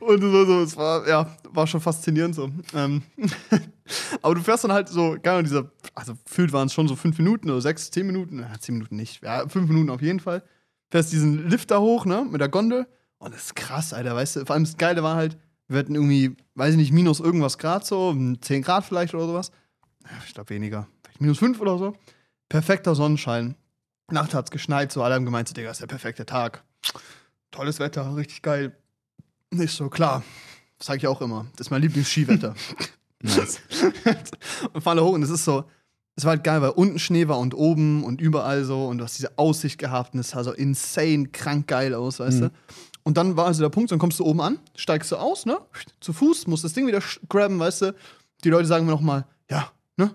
Und 0.00 0.20
so, 0.20 0.44
so, 0.44 0.60
es 0.60 0.76
war, 0.76 1.08
ja, 1.08 1.34
war 1.50 1.66
schon 1.66 1.80
faszinierend 1.80 2.34
so. 2.34 2.50
Ähm, 2.74 3.02
aber 4.22 4.34
du 4.34 4.42
fährst 4.42 4.64
dann 4.64 4.72
halt 4.72 4.88
so, 4.88 5.16
gar 5.22 5.40
nicht 5.40 5.50
dieser, 5.50 5.70
also 5.94 6.14
gefühlt 6.24 6.52
waren 6.52 6.66
es 6.66 6.74
schon 6.74 6.88
so 6.88 6.96
fünf 6.96 7.16
Minuten 7.18 7.50
oder 7.50 7.60
sechs, 7.60 7.90
zehn 7.90 8.06
Minuten, 8.06 8.40
ja, 8.40 8.52
zehn 8.58 8.74
Minuten 8.74 8.96
nicht, 8.96 9.22
ja, 9.22 9.48
fünf 9.48 9.68
Minuten 9.68 9.90
auf 9.90 10.02
jeden 10.02 10.20
Fall. 10.20 10.42
Fährst 10.90 11.12
diesen 11.12 11.48
Lift 11.48 11.70
da 11.70 11.78
hoch, 11.78 12.04
ne, 12.04 12.26
mit 12.30 12.40
der 12.40 12.48
Gondel. 12.48 12.86
Und 13.18 13.32
das 13.34 13.44
ist 13.44 13.56
krass, 13.56 13.94
Alter, 13.94 14.14
weißt 14.14 14.36
du, 14.36 14.44
vor 14.46 14.54
allem 14.54 14.64
das 14.64 14.76
Geile 14.76 15.02
war 15.02 15.16
halt, 15.16 15.38
wir 15.68 15.78
hatten 15.78 15.94
irgendwie, 15.94 16.36
weiß 16.54 16.72
ich 16.72 16.76
nicht, 16.76 16.92
minus 16.92 17.20
irgendwas 17.20 17.58
Grad 17.58 17.86
so, 17.86 18.14
10 18.40 18.62
Grad 18.62 18.84
vielleicht 18.84 19.14
oder 19.14 19.26
sowas. 19.26 19.50
Ich 20.26 20.34
glaube 20.34 20.50
weniger, 20.50 20.86
vielleicht 21.02 21.20
minus 21.20 21.38
fünf 21.38 21.60
oder 21.60 21.78
so. 21.78 21.96
Perfekter 22.48 22.94
Sonnenschein. 22.94 23.56
Nacht 24.10 24.34
hat's 24.34 24.50
geschneit, 24.50 24.92
so 24.92 25.02
alle 25.02 25.14
haben 25.14 25.24
gemeint, 25.24 25.48
so, 25.48 25.54
Digga, 25.54 25.70
ist 25.70 25.80
der 25.80 25.86
perfekte 25.86 26.26
Tag. 26.26 26.62
Tolles 27.50 27.78
Wetter, 27.78 28.14
richtig 28.16 28.42
geil. 28.42 28.76
Nicht 29.50 29.74
so, 29.74 29.88
klar. 29.88 30.22
Das 30.78 30.88
sage 30.88 30.98
ich 30.98 31.06
auch 31.06 31.22
immer. 31.22 31.46
Das 31.52 31.68
ist 31.68 31.70
mein 31.70 31.82
Lieblingsskiwetter. 31.82 32.54
Nice. 33.22 33.58
und 34.74 34.82
fahren 34.82 35.00
hoch 35.00 35.14
und 35.14 35.22
es 35.22 35.30
ist 35.30 35.46
so, 35.46 35.64
es 36.14 36.24
war 36.24 36.32
halt 36.32 36.44
geil, 36.44 36.60
weil 36.60 36.70
unten 36.70 36.98
Schnee 36.98 37.26
war 37.26 37.38
und 37.38 37.54
oben 37.54 38.04
und 38.04 38.20
überall 38.20 38.64
so 38.64 38.86
und 38.86 38.98
du 38.98 39.04
hast 39.04 39.16
diese 39.16 39.38
Aussicht 39.38 39.78
gehabt 39.78 40.12
und 40.12 40.20
es 40.20 40.30
sah 40.30 40.44
so 40.44 40.52
insane 40.52 41.28
krank 41.28 41.66
geil 41.66 41.94
aus, 41.94 42.20
weißt 42.20 42.42
du? 42.42 42.50
Und 43.04 43.16
dann 43.16 43.36
war 43.36 43.46
also 43.46 43.62
der 43.62 43.68
Punkt, 43.68 43.92
dann 43.92 43.98
kommst 43.98 44.18
du 44.18 44.24
oben 44.24 44.40
an, 44.40 44.58
steigst 44.74 45.12
du 45.12 45.16
aus, 45.16 45.46
ne? 45.46 45.58
Zu 46.00 46.12
Fuß, 46.12 46.46
musst 46.46 46.64
das 46.64 46.72
Ding 46.72 46.86
wieder 46.86 47.02
grabben, 47.28 47.58
weißt 47.58 47.82
du? 47.82 47.94
Die 48.42 48.50
Leute 48.50 48.66
sagen 48.66 48.86
mir 48.86 48.92
nochmal, 48.92 49.26
ja, 49.50 49.70
ne? 49.96 50.14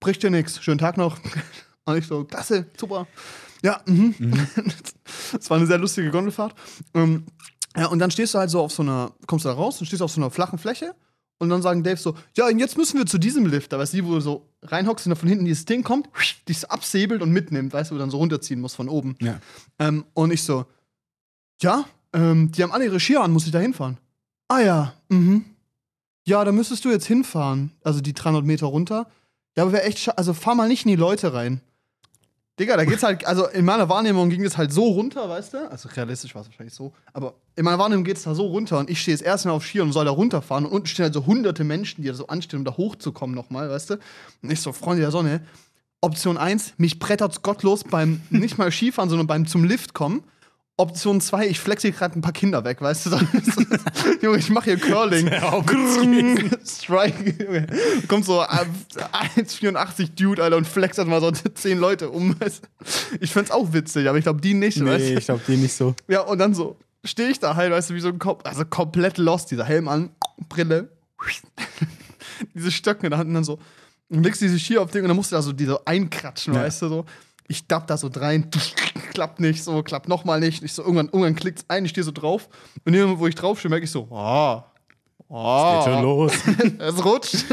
Bricht 0.00 0.22
dir 0.22 0.30
nix, 0.30 0.62
schönen 0.62 0.78
Tag 0.78 0.96
noch. 0.96 1.18
Und 1.84 1.96
ich 1.96 2.06
so, 2.06 2.24
klasse, 2.24 2.66
super. 2.76 3.06
Ja, 3.62 3.80
mhm. 3.86 4.14
Es 5.38 5.50
war 5.50 5.56
eine 5.56 5.66
sehr 5.66 5.78
lustige 5.78 6.10
Gondelfahrt. 6.10 6.54
Ähm, 6.94 7.26
ja, 7.76 7.86
und 7.86 7.98
dann 7.98 8.10
stehst 8.10 8.34
du 8.34 8.38
halt 8.38 8.50
so 8.50 8.60
auf 8.60 8.72
so 8.72 8.82
einer, 8.82 9.12
kommst 9.26 9.44
du 9.44 9.48
da 9.48 9.54
raus 9.54 9.80
und 9.80 9.86
stehst 9.86 10.02
auf 10.02 10.10
so 10.10 10.20
einer 10.20 10.30
flachen 10.30 10.58
Fläche 10.58 10.94
und 11.38 11.48
dann 11.48 11.62
sagen 11.62 11.82
Dave 11.82 11.96
so, 11.96 12.14
ja, 12.36 12.46
und 12.46 12.58
jetzt 12.58 12.76
müssen 12.76 12.98
wir 12.98 13.06
zu 13.06 13.18
diesem 13.18 13.46
Lift, 13.46 13.72
da 13.72 13.78
weißt 13.78 13.94
du, 13.94 14.04
wo 14.04 14.14
du 14.14 14.20
so 14.20 14.48
reinhockst 14.62 15.06
und 15.06 15.10
da 15.10 15.16
von 15.16 15.28
hinten 15.28 15.44
dieses 15.44 15.64
Ding 15.64 15.82
kommt, 15.82 16.08
dich 16.48 16.60
so 16.60 16.68
absäbelt 16.68 17.22
und 17.22 17.30
mitnimmt, 17.30 17.72
weißt 17.72 17.90
du, 17.90 17.94
wo 17.94 17.98
du 17.98 18.02
dann 18.02 18.10
so 18.10 18.18
runterziehen 18.18 18.60
musst 18.60 18.76
von 18.76 18.88
oben. 18.88 19.16
Ja. 19.20 19.40
Ähm, 19.78 20.04
und 20.14 20.32
ich 20.32 20.42
so, 20.42 20.66
ja, 21.62 21.84
ähm, 22.12 22.52
die 22.52 22.62
haben 22.62 22.72
alle 22.72 22.84
ihre 22.84 23.00
Skier 23.00 23.22
an, 23.22 23.32
muss 23.32 23.46
ich 23.46 23.52
da 23.52 23.58
hinfahren? 23.58 23.98
Ah 24.48 24.60
ja, 24.60 24.94
mhm. 25.08 25.44
Ja, 26.24 26.44
da 26.44 26.52
müsstest 26.52 26.84
du 26.84 26.90
jetzt 26.90 27.06
hinfahren, 27.06 27.72
also 27.82 28.00
die 28.00 28.12
300 28.12 28.44
Meter 28.44 28.66
runter. 28.66 29.06
Ja, 29.56 29.62
aber 29.64 29.72
wäre 29.72 29.84
echt, 29.84 30.16
also 30.18 30.34
fahr 30.34 30.54
mal 30.54 30.68
nicht 30.68 30.84
in 30.84 30.90
die 30.90 30.96
Leute 30.96 31.32
rein. 31.32 31.60
Digga, 32.58 32.76
da 32.76 32.84
geht's 32.84 33.04
halt, 33.04 33.24
also 33.24 33.46
in 33.46 33.64
meiner 33.64 33.88
Wahrnehmung 33.88 34.30
ging 34.30 34.44
es 34.44 34.58
halt 34.58 34.72
so 34.72 34.84
runter, 34.84 35.28
weißt 35.28 35.54
du? 35.54 35.70
Also 35.70 35.88
realistisch 35.90 36.34
war 36.34 36.42
es 36.42 36.48
wahrscheinlich 36.48 36.74
so. 36.74 36.92
Aber 37.12 37.34
in 37.54 37.64
meiner 37.64 37.78
Wahrnehmung 37.78 38.04
geht's 38.04 38.24
da 38.24 38.34
so 38.34 38.46
runter 38.46 38.78
und 38.78 38.90
ich 38.90 39.00
stehe 39.00 39.16
jetzt 39.16 39.24
erstmal 39.24 39.54
auf 39.54 39.64
Skier 39.64 39.84
und 39.84 39.92
soll 39.92 40.04
da 40.04 40.10
runterfahren 40.10 40.66
und 40.66 40.72
unten 40.72 40.86
stehen 40.88 41.04
halt 41.04 41.14
so 41.14 41.24
hunderte 41.24 41.62
Menschen, 41.62 42.02
die 42.02 42.08
da 42.08 42.14
so 42.14 42.26
anstehen, 42.26 42.58
um 42.58 42.64
da 42.64 42.76
hochzukommen 42.76 43.34
nochmal, 43.34 43.70
weißt 43.70 43.90
du? 43.90 43.94
Und 44.42 44.50
ich 44.50 44.60
so, 44.60 44.72
Freunde 44.72 45.02
der 45.02 45.12
Sonne, 45.12 45.40
Option 46.00 46.36
1, 46.36 46.74
mich 46.78 46.98
brettert's 46.98 47.42
gottlos 47.42 47.84
beim 47.84 48.22
nicht 48.30 48.58
mal 48.58 48.72
Skifahren, 48.72 49.08
sondern 49.08 49.28
beim 49.28 49.46
zum 49.46 49.62
Lift 49.62 49.94
kommen. 49.94 50.24
Option 50.78 51.20
2, 51.20 51.48
ich 51.48 51.58
flexe 51.60 51.90
gerade 51.92 52.18
ein 52.18 52.22
paar 52.22 52.32
Kinder 52.32 52.64
weg, 52.64 52.80
weißt 52.80 53.06
du? 53.06 53.10
Junge, 54.22 54.38
ich 54.38 54.48
mache 54.48 54.66
hier 54.66 54.78
Curling. 54.78 55.28
Strike, 56.64 57.44
Junge. 57.44 57.66
Kommt 58.06 58.24
so 58.24 58.40
äh, 58.40 58.46
1,84 59.36 60.10
Dude, 60.14 60.42
Alter, 60.42 60.56
und 60.56 60.66
flext 60.68 61.04
mal 61.04 61.20
so 61.20 61.30
10 61.32 61.78
Leute 61.78 62.10
um. 62.10 62.38
weißt 62.40 62.62
du? 62.62 63.16
Ich 63.20 63.32
find's 63.32 63.50
auch 63.50 63.72
witzig, 63.72 64.08
aber 64.08 64.18
ich 64.18 64.24
glaube, 64.24 64.40
die 64.40 64.54
nicht, 64.54 64.82
weißt 64.84 65.04
Nee, 65.04 65.12
du? 65.14 65.18
ich 65.18 65.24
glaube, 65.26 65.42
die 65.46 65.56
nicht 65.56 65.74
so. 65.74 65.94
Ja, 66.06 66.20
und 66.20 66.38
dann 66.38 66.54
so 66.54 66.76
stehe 67.04 67.28
ich 67.30 67.40
da 67.40 67.56
halt, 67.56 67.72
weißt 67.72 67.90
du, 67.90 67.94
wie 67.94 68.00
so 68.00 68.08
ein 68.08 68.18
Kopf, 68.18 68.44
also 68.44 68.64
komplett 68.64 69.18
lost, 69.18 69.50
dieser 69.50 69.64
Helm 69.64 69.88
an, 69.88 70.10
Brille, 70.48 70.88
diese 72.54 72.70
Stöcke 72.70 73.06
in 73.06 73.10
der 73.10 73.18
Hand 73.18 73.28
und 73.28 73.34
dann 73.34 73.44
so, 73.44 73.58
und 74.10 74.22
legst 74.22 74.40
diese 74.40 74.58
Skier 74.58 74.82
auf 74.82 74.90
Ding 74.90 75.02
und 75.02 75.08
dann 75.08 75.16
musst 75.16 75.32
du 75.32 75.36
da 75.36 75.42
so 75.42 75.52
diese 75.52 75.86
einkratschen, 75.86 76.54
Ja. 76.54 76.60
weißt 76.62 76.82
du, 76.82 76.88
so. 76.88 77.04
Ich 77.48 77.66
dapp 77.66 77.86
da 77.86 77.96
so 77.96 78.08
rein, 78.14 78.50
klappt 79.14 79.40
nicht, 79.40 79.64
so, 79.64 79.82
klappt 79.82 80.08
nochmal 80.08 80.38
nicht. 80.40 80.62
Ich 80.62 80.74
so, 80.74 80.82
irgendwann, 80.82 81.06
irgendwann 81.06 81.34
klickt's 81.34 81.64
ein, 81.68 81.84
ich 81.84 81.90
stehe 81.90 82.04
so 82.04 82.12
drauf. 82.12 82.48
Und 82.84 82.94
immer, 82.94 83.18
wo 83.18 83.26
ich 83.26 83.34
drauf 83.34 83.58
stehe, 83.58 83.70
merke 83.70 83.84
ich 83.84 83.90
so, 83.90 84.08
ah, 84.12 84.70
ah, 85.30 85.84
Geht 85.84 85.92
schon 85.92 86.02
los. 86.02 86.32
es 86.78 87.04
rutscht. 87.04 87.44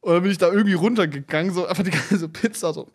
Und 0.00 0.12
dann 0.12 0.22
bin 0.22 0.32
ich 0.32 0.38
da 0.38 0.50
irgendwie 0.50 0.74
runtergegangen, 0.74 1.54
so 1.54 1.66
einfach 1.66 1.84
die 1.84 1.90
ganze 1.90 2.28
Pizza 2.28 2.72
so. 2.72 2.90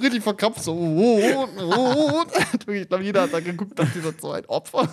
Richtig 0.00 0.22
verkrampft, 0.22 0.62
so. 0.62 0.72
Oh, 0.72 1.20
oh, 1.22 1.48
oh. 1.76 2.24
Ich 2.72 2.88
glaube, 2.88 3.04
jeder 3.04 3.22
hat 3.22 3.32
da 3.32 3.40
geguckt, 3.40 3.78
dass 3.78 3.92
dieser 3.92 4.12
so 4.18 4.32
ein 4.32 4.46
Opfer. 4.46 4.88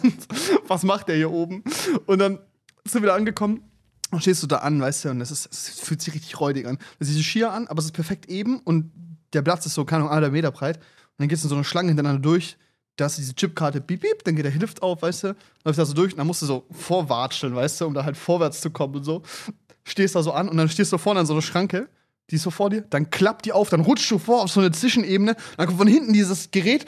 Was 0.67 0.83
macht 0.83 1.07
der 1.07 1.15
hier 1.15 1.31
oben? 1.31 1.63
Und 2.05 2.19
dann 2.19 2.39
sind 2.83 3.01
wir 3.01 3.03
wieder 3.03 3.15
angekommen. 3.15 3.63
Und 4.11 4.21
stehst 4.21 4.41
du 4.41 4.47
da 4.47 4.57
an, 4.57 4.79
weißt 4.79 5.05
du, 5.05 5.09
und 5.09 5.21
ist, 5.21 5.31
es 5.31 5.79
fühlt 5.81 6.01
sich 6.01 6.13
richtig 6.13 6.39
räudig 6.39 6.65
an. 6.65 6.77
Das 6.99 7.09
ist 7.09 7.21
Skier 7.23 7.51
an, 7.51 7.67
aber 7.67 7.79
es 7.79 7.85
ist 7.85 7.91
perfekt 7.91 8.29
eben 8.29 8.59
und 8.59 8.91
der 9.37 9.43
Platz 9.43 9.65
ist 9.65 9.75
so, 9.75 9.85
keine 9.85 10.01
Ahnung, 10.01 10.11
anderthalb 10.11 10.33
Meter 10.33 10.51
breit. 10.51 10.77
Und 10.77 10.83
dann 11.19 11.27
gehst 11.27 11.43
du 11.43 11.47
in 11.47 11.49
so 11.49 11.55
eine 11.55 11.63
Schlange 11.63 11.89
hintereinander 11.89 12.21
durch. 12.21 12.57
Da 12.95 13.05
hast 13.05 13.17
du 13.17 13.21
diese 13.21 13.35
Chipkarte, 13.35 13.79
piep, 13.79 14.01
piep, 14.01 14.23
dann 14.23 14.35
geht 14.35 14.45
der 14.45 14.51
Lift 14.51 14.81
auf, 14.81 15.03
weißt 15.03 15.25
du, 15.25 15.35
läuft 15.63 15.77
da 15.77 15.85
so 15.85 15.93
durch 15.93 16.13
und 16.13 16.17
dann 16.17 16.25
musst 16.25 16.41
du 16.41 16.47
so 16.47 16.65
vorwatscheln, 16.71 17.55
weißt 17.55 17.81
du, 17.81 17.85
um 17.85 17.93
da 17.93 18.03
halt 18.03 18.17
vorwärts 18.17 18.59
zu 18.59 18.71
kommen 18.71 18.95
und 18.95 19.03
so. 19.03 19.21
Stehst 19.83 20.15
da 20.15 20.23
so 20.23 20.31
an 20.31 20.49
und 20.49 20.57
dann 20.57 20.67
stehst 20.67 20.91
du 20.91 20.97
vorne 20.97 21.19
an 21.19 21.27
so 21.27 21.33
einer 21.33 21.43
Schranke, 21.43 21.89
die 22.31 22.37
ist 22.37 22.41
so 22.41 22.49
vor 22.49 22.71
dir, 22.71 22.81
dann 22.81 23.11
klappt 23.11 23.45
die 23.45 23.51
auf, 23.51 23.69
dann 23.69 23.81
rutschst 23.81 24.09
du 24.09 24.17
vor 24.17 24.43
auf 24.43 24.51
so 24.51 24.61
eine 24.61 24.71
Zwischenebene, 24.71 25.35
dann 25.57 25.67
kommt 25.67 25.77
von 25.77 25.87
hinten 25.87 26.11
dieses 26.11 26.49
Gerät, 26.49 26.87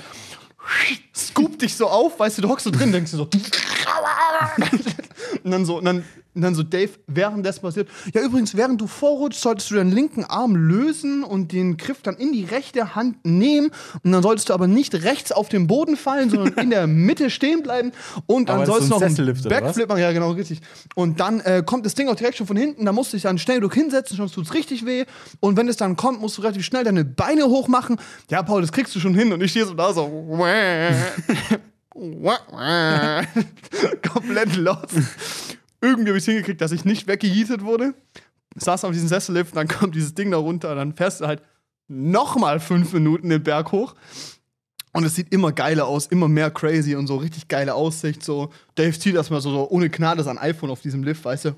scoopt 1.15 1.61
dich 1.61 1.75
so 1.75 1.87
auf, 1.87 2.19
weißt 2.19 2.39
du, 2.39 2.41
du 2.41 2.49
hockst 2.49 2.63
so 2.63 2.71
drin, 2.71 2.91
denkst 2.91 3.11
du 3.11 3.17
so. 3.17 3.23
und 5.43 5.51
dann 5.51 5.65
so, 5.65 5.77
und 5.77 5.85
dann, 5.85 6.03
und 6.39 6.43
dann 6.43 6.55
so 6.55 6.63
Dave, 6.63 6.91
während 7.05 7.45
das 7.45 7.59
passiert. 7.59 7.89
Ja, 8.13 8.21
übrigens, 8.21 8.55
während 8.55 8.79
du 8.79 8.87
vorrutschst, 8.87 9.41
solltest 9.41 9.71
du 9.71 9.75
deinen 9.75 9.91
linken 9.91 10.23
Arm 10.23 10.55
lösen 10.55 11.25
und 11.25 11.51
den 11.51 11.75
Griff 11.75 12.01
dann 12.01 12.15
in 12.15 12.31
die 12.31 12.45
rechte 12.45 12.95
Hand 12.95 13.17
nehmen. 13.25 13.71
Und 14.05 14.13
dann 14.13 14.23
solltest 14.23 14.47
du 14.47 14.53
aber 14.53 14.65
nicht 14.65 14.95
rechts 14.95 15.33
auf 15.33 15.49
den 15.49 15.67
Boden 15.67 15.97
fallen, 15.97 16.29
sondern 16.29 16.53
in 16.53 16.69
der 16.69 16.87
Mitte 16.87 17.29
stehen 17.29 17.61
bleiben. 17.61 17.91
Und 18.25 18.47
dann 18.47 18.65
sollst 18.65 18.83
du 18.83 18.93
so 18.93 18.95
noch 18.95 19.01
ein 19.01 19.19
einen 19.19 19.29
oder 19.31 19.37
was? 19.37 19.43
Backflip 19.43 19.89
machen. 19.89 19.99
Ja, 19.99 20.13
genau, 20.13 20.31
richtig. 20.31 20.61
Und 20.95 21.19
dann 21.19 21.41
äh, 21.41 21.61
kommt 21.65 21.85
das 21.85 21.93
Ding 21.93 22.07
auch 22.07 22.15
direkt 22.15 22.37
schon 22.37 22.47
von 22.47 22.55
hinten. 22.55 22.85
Da 22.85 22.93
musst 22.93 23.11
du 23.11 23.17
dich 23.17 23.23
dann 23.23 23.37
schnell 23.37 23.59
durch 23.59 23.73
hinsetzen, 23.73 24.15
sonst 24.15 24.31
tut's 24.31 24.53
richtig 24.53 24.85
weh. 24.85 25.03
Und 25.41 25.57
wenn 25.57 25.67
es 25.67 25.75
dann 25.75 25.97
kommt, 25.97 26.21
musst 26.21 26.37
du 26.37 26.41
relativ 26.41 26.63
schnell 26.63 26.85
deine 26.85 27.03
Beine 27.03 27.47
hoch 27.47 27.67
machen. 27.67 27.97
Ja, 28.31 28.43
Paul, 28.43 28.61
das 28.61 28.71
kriegst 28.71 28.95
du 28.95 29.01
schon 29.01 29.13
hin. 29.13 29.33
Und 29.33 29.43
ich 29.43 29.51
stehe 29.51 29.65
so 29.65 29.73
da 29.73 29.91
so. 29.91 30.39
Komplett 34.13 34.55
los. 34.55 35.57
Irgendwie 35.81 36.09
habe 36.09 36.17
ich 36.17 36.23
es 36.23 36.25
hingekriegt, 36.25 36.61
dass 36.61 36.71
ich 36.71 36.85
nicht 36.85 37.07
weggejietet 37.07 37.63
wurde. 37.63 37.93
Saß 38.55 38.83
auf 38.83 38.91
diesem 38.91 39.07
Sessellift, 39.07 39.55
dann 39.55 39.67
kommt 39.67 39.95
dieses 39.95 40.13
Ding 40.13 40.31
da 40.31 40.37
runter, 40.37 40.75
dann 40.75 40.93
fährst 40.93 41.21
du 41.21 41.27
halt 41.27 41.41
nochmal 41.87 42.59
fünf 42.59 42.93
Minuten 42.93 43.29
den 43.29 43.43
Berg 43.43 43.71
hoch. 43.71 43.95
Und 44.91 45.03
es 45.03 45.15
sieht 45.15 45.31
immer 45.31 45.51
geiler 45.51 45.85
aus, 45.85 46.07
immer 46.07 46.27
mehr 46.27 46.49
crazy 46.49 46.95
und 46.95 47.07
so 47.07 47.17
richtig 47.17 47.47
geile 47.47 47.75
Aussicht. 47.75 48.23
So, 48.23 48.51
Dave 48.75 48.97
zieht 48.97 49.15
erstmal 49.15 49.39
so, 49.39 49.51
so 49.51 49.69
ohne 49.69 49.89
Gnade 49.89 50.23
sein 50.23 50.39
iPhone 50.39 50.71
auf 50.71 50.81
diesem 50.81 51.03
Lift, 51.03 51.23
weißt 51.25 51.45
du? 51.45 51.55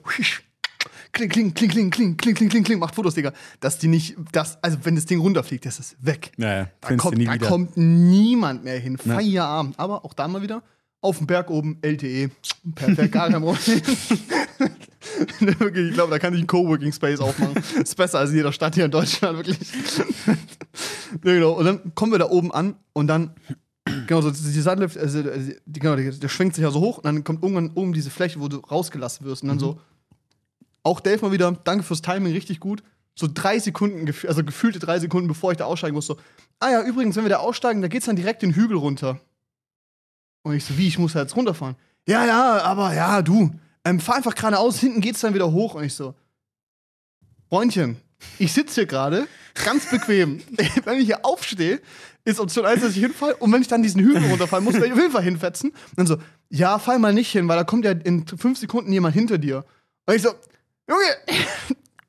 Kling, 1.13 1.29
kling, 1.29 1.53
kling, 1.53 1.69
kling, 1.69 1.89
kling, 1.91 2.17
kling, 2.17 2.35
kling, 2.35 2.49
kling, 2.49 2.63
kling, 2.63 2.79
macht 2.79 2.95
Fotos, 2.95 3.15
Digga. 3.15 3.33
Dass 3.59 3.77
die 3.77 3.87
nicht, 3.87 4.15
das, 4.31 4.61
also 4.63 4.77
wenn 4.83 4.95
das 4.95 5.05
Ding 5.05 5.19
runterfliegt, 5.19 5.65
das 5.65 5.79
ist 5.79 5.95
weg. 6.05 6.31
Ja, 6.37 6.53
ja. 6.55 6.67
Da, 6.81 6.95
kommt, 6.95 7.27
da 7.27 7.37
kommt 7.37 7.77
niemand 7.77 8.63
mehr 8.63 8.79
hin. 8.79 8.97
Ja. 9.03 9.15
Feierabend. 9.15 9.79
Aber 9.79 10.05
auch 10.05 10.13
da 10.13 10.27
mal 10.27 10.41
wieder 10.41 10.63
auf 11.01 11.17
dem 11.17 11.27
Berg 11.27 11.49
oben 11.49 11.79
LTE. 11.81 12.29
Perfekt, 12.75 13.11
gar 13.11 13.29
kein 13.29 13.41
Problem. 13.41 13.81
wirklich, 15.59 15.89
ich 15.89 15.93
glaube, 15.93 16.11
da 16.11 16.19
kann 16.19 16.33
ich 16.33 16.39
einen 16.39 16.47
Coworking 16.47 16.93
Space 16.93 17.19
aufmachen. 17.19 17.55
ist 17.81 17.95
besser 17.95 18.19
als 18.19 18.29
in 18.29 18.37
jeder 18.37 18.53
Stadt 18.53 18.75
hier 18.75 18.85
in 18.85 18.91
Deutschland, 18.91 19.37
wirklich. 19.37 19.57
ja, 20.27 20.35
genau. 21.21 21.53
Und 21.53 21.65
dann 21.65 21.95
kommen 21.95 22.11
wir 22.11 22.19
da 22.19 22.29
oben 22.29 22.51
an 22.51 22.75
und 22.93 23.07
dann, 23.07 23.33
genau, 24.07 24.21
so 24.21 24.29
die 24.29 24.61
Sandlift, 24.61 24.97
also, 24.97 25.23
die, 25.65 25.79
genau, 25.79 25.95
der, 25.95 26.11
der 26.11 26.29
schwingt 26.29 26.55
sich 26.55 26.63
ja 26.63 26.71
so 26.71 26.79
hoch 26.79 26.97
und 26.97 27.05
dann 27.05 27.23
kommt 27.23 27.41
irgendwann 27.41 27.71
oben 27.73 27.93
diese 27.93 28.11
Fläche, 28.11 28.39
wo 28.39 28.47
du 28.47 28.57
rausgelassen 28.57 29.25
wirst. 29.25 29.41
Und 29.41 29.49
dann 29.49 29.59
so, 29.59 29.79
auch 30.83 30.99
Dave 30.99 31.21
mal 31.25 31.31
wieder, 31.31 31.51
danke 31.63 31.83
fürs 31.83 32.01
Timing, 32.01 32.33
richtig 32.33 32.59
gut. 32.59 32.83
So 33.15 33.27
drei 33.31 33.59
Sekunden, 33.59 34.11
also 34.27 34.43
gefühlte 34.43 34.79
drei 34.79 34.99
Sekunden, 34.99 35.27
bevor 35.27 35.51
ich 35.51 35.57
da 35.57 35.65
aussteigen 35.65 35.95
muss, 35.95 36.05
so, 36.05 36.17
ah 36.59 36.71
ja, 36.71 36.83
übrigens, 36.83 37.15
wenn 37.15 37.23
wir 37.23 37.29
da 37.29 37.37
aussteigen, 37.37 37.81
da 37.81 37.87
geht's 37.87 38.05
dann 38.05 38.15
direkt 38.15 38.41
den 38.41 38.55
Hügel 38.55 38.77
runter. 38.77 39.19
Und 40.43 40.55
ich 40.55 40.65
so, 40.65 40.77
wie, 40.77 40.87
ich 40.87 40.97
muss 40.97 41.13
da 41.13 41.21
jetzt 41.21 41.35
runterfahren? 41.35 41.75
Ja, 42.07 42.25
ja, 42.25 42.61
aber 42.63 42.93
ja, 42.93 43.21
du, 43.21 43.51
ähm, 43.85 43.99
fahr 43.99 44.15
einfach 44.15 44.35
geradeaus, 44.35 44.79
hinten 44.79 45.01
geht's 45.01 45.21
dann 45.21 45.33
wieder 45.33 45.51
hoch. 45.51 45.75
Und 45.75 45.83
ich 45.83 45.93
so, 45.93 46.15
Freundchen, 47.49 47.97
ich 48.39 48.53
sitze 48.53 48.75
hier 48.75 48.85
gerade, 48.85 49.27
ganz 49.65 49.89
bequem. 49.89 50.41
wenn 50.85 50.99
ich 50.99 51.05
hier 51.05 51.25
aufstehe, 51.25 51.81
ist 52.23 52.39
Option 52.39 52.65
1, 52.65 52.81
dass 52.81 52.91
ich 52.91 53.01
hinfalle. 53.01 53.35
Und 53.37 53.51
wenn 53.51 53.61
ich 53.61 53.67
dann 53.67 53.83
diesen 53.83 54.01
Hügel 54.01 54.23
runterfallen 54.25 54.63
muss, 54.63 54.75
werde 54.75 54.87
ich 54.87 54.93
auf 54.93 54.99
jeden 54.99 55.11
Fall 55.11 55.23
hinfetzen. 55.23 55.71
Und 55.71 55.97
dann 55.97 56.07
so, 56.07 56.17
ja, 56.49 56.79
fall 56.79 56.99
mal 56.99 57.13
nicht 57.13 57.31
hin, 57.31 57.47
weil 57.47 57.57
da 57.57 57.63
kommt 57.63 57.85
ja 57.85 57.91
in 57.91 58.25
fünf 58.27 58.59
Sekunden 58.59 58.91
jemand 58.91 59.15
hinter 59.15 59.37
dir. 59.37 59.65
Und 60.05 60.15
ich 60.15 60.21
so, 60.21 60.29
Junge, 60.87 61.03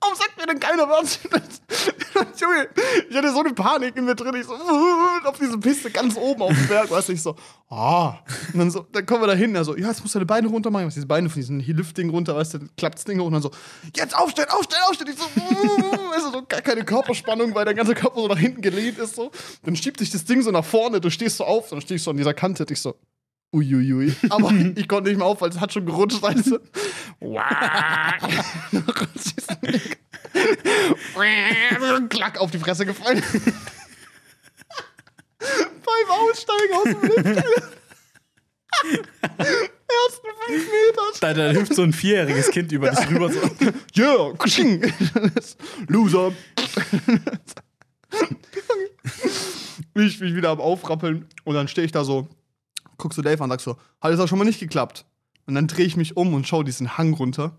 warum 0.03 0.17
sagt 0.17 0.37
mir 0.37 0.47
denn 0.47 0.61
keiner 0.61 0.89
was? 0.89 1.21
Junge, 2.41 2.69
ich 3.09 3.17
hatte 3.17 3.33
so 3.33 3.41
eine 3.41 3.55
Panik 3.55 3.97
in 3.97 4.05
mir 4.05 4.15
drin. 4.15 4.35
Ich 4.35 4.47
so, 4.47 4.55
auf 5.25 5.39
diese 5.39 5.59
Piste 5.59 5.91
ganz 5.91 6.17
oben 6.17 6.43
auf 6.43 6.53
dem 6.53 6.69
Berg, 6.69 6.91
weißt 6.91 7.09
du, 7.09 7.13
ich 7.13 7.23
so, 7.23 7.37
ah. 7.71 8.19
Und 8.53 8.59
dann 8.59 8.71
so, 8.71 8.81
dann 8.93 9.07
kommen 9.07 9.23
wir 9.23 9.29
da 9.29 9.35
hin, 9.35 9.55
er 9.55 9.65
so, 9.65 9.77
ja, 9.77 9.89
jetzt 9.89 10.01
musst 10.03 10.15
du 10.15 10.19
deine 10.19 10.27
Beine 10.27 10.49
runter 10.49 10.71
machen. 10.71 10.89
Ich 10.89 10.95
diese 10.95 11.07
Beine 11.07 11.29
von 11.29 11.41
diesem 11.41 11.61
Lift-Ding 11.61 12.11
runter, 12.11 12.35
weißt 12.37 12.55
du, 12.55 12.59
klappt 12.77 12.97
das 12.97 13.05
Ding 13.05 13.21
hoch 13.21 13.27
und 13.27 13.33
dann 13.33 13.43
so, 13.43 13.51
jetzt 13.95 14.17
aufstehen, 14.17 14.49
aufstehen, 14.51 14.81
aufstehen. 14.89 15.09
Ich 15.09 15.19
so, 15.19 15.25
weißt 16.11 16.27
du, 16.27 16.31
so 16.33 16.43
gar 16.47 16.63
keine 16.63 16.85
Körperspannung, 16.85 17.55
weil 17.55 17.65
der 17.65 17.75
ganze 17.75 17.95
Körper 17.95 18.21
so 18.21 18.29
nach 18.29 18.39
hinten 18.39 18.61
gelehnt 18.61 18.99
ist, 18.99 19.15
so. 19.15 19.31
Dann 19.63 19.77
schiebt 19.77 19.99
sich 19.99 20.11
das 20.11 20.25
Ding 20.25 20.43
so 20.43 20.51
nach 20.51 20.65
vorne, 20.65 21.01
du 21.01 21.11
stehst 21.11 21.37
so 21.37 21.45
auf, 21.45 21.69
dann 21.71 21.81
stehe 21.81 21.97
ich 21.97 22.03
so 22.03 22.11
an 22.11 22.17
dieser 22.17 22.35
Kante, 22.35 22.67
ich 22.69 22.81
so, 22.81 22.97
Uiuiui. 23.53 24.15
Aber 24.31 24.51
ich 24.53 24.89
konnte 24.89 25.11
nicht 25.11 25.19
mehr 25.19 25.27
auf, 25.27 25.41
weil 25.41 25.51
es 25.51 25.61
hat 25.61 25.73
schon 25.73 25.85
gerutscht, 25.87 26.23
du. 26.23 26.59
Klack 32.09 32.39
auf 32.39 32.51
die 32.51 32.59
Fresse 32.59 32.87
gefallen. 32.87 33.23
Beim 35.39 36.09
Aussteigen 36.09 36.75
aus 36.75 36.85
dem 36.85 37.03
Lift. 37.03 37.45
Ersten 39.39 40.29
fünf 40.47 40.67
Meter. 40.67 41.03
Da, 41.21 41.35
da 41.35 41.53
hüpft 41.53 41.75
so 41.75 41.83
ein 41.83 41.93
vierjähriges 41.93 42.51
Kind 42.51 42.73
über 42.73 42.91
dich 42.91 43.11
rüber. 43.11 43.31
So. 43.31 43.41
Yeah, 43.97 44.33
kusching. 44.39 44.91
Loser. 45.89 46.33
ich 49.95 50.21
mich 50.21 50.35
wieder 50.35 50.51
am 50.51 50.61
Aufrappeln 50.61 51.27
und 51.45 51.55
dann 51.55 51.69
stehe 51.69 51.85
ich 51.85 51.93
da 51.93 52.03
so, 52.05 52.29
guckst 52.99 53.19
du 53.19 53.23
Dave 53.23 53.39
an 53.39 53.45
und 53.45 53.51
sagst 53.51 53.65
so, 53.65 53.77
hat 54.01 54.13
es 54.13 54.21
auch 54.21 54.29
schon 54.29 54.39
mal 54.39 54.45
nicht 54.45 54.61
geklappt. 54.61 55.05
Und 55.47 55.55
dann 55.55 55.67
drehe 55.67 55.87
ich 55.87 55.97
mich 55.97 56.17
um 56.17 56.35
und 56.35 56.47
schau 56.47 56.63
diesen 56.63 56.97
Hang 56.97 57.15
runter. 57.15 57.57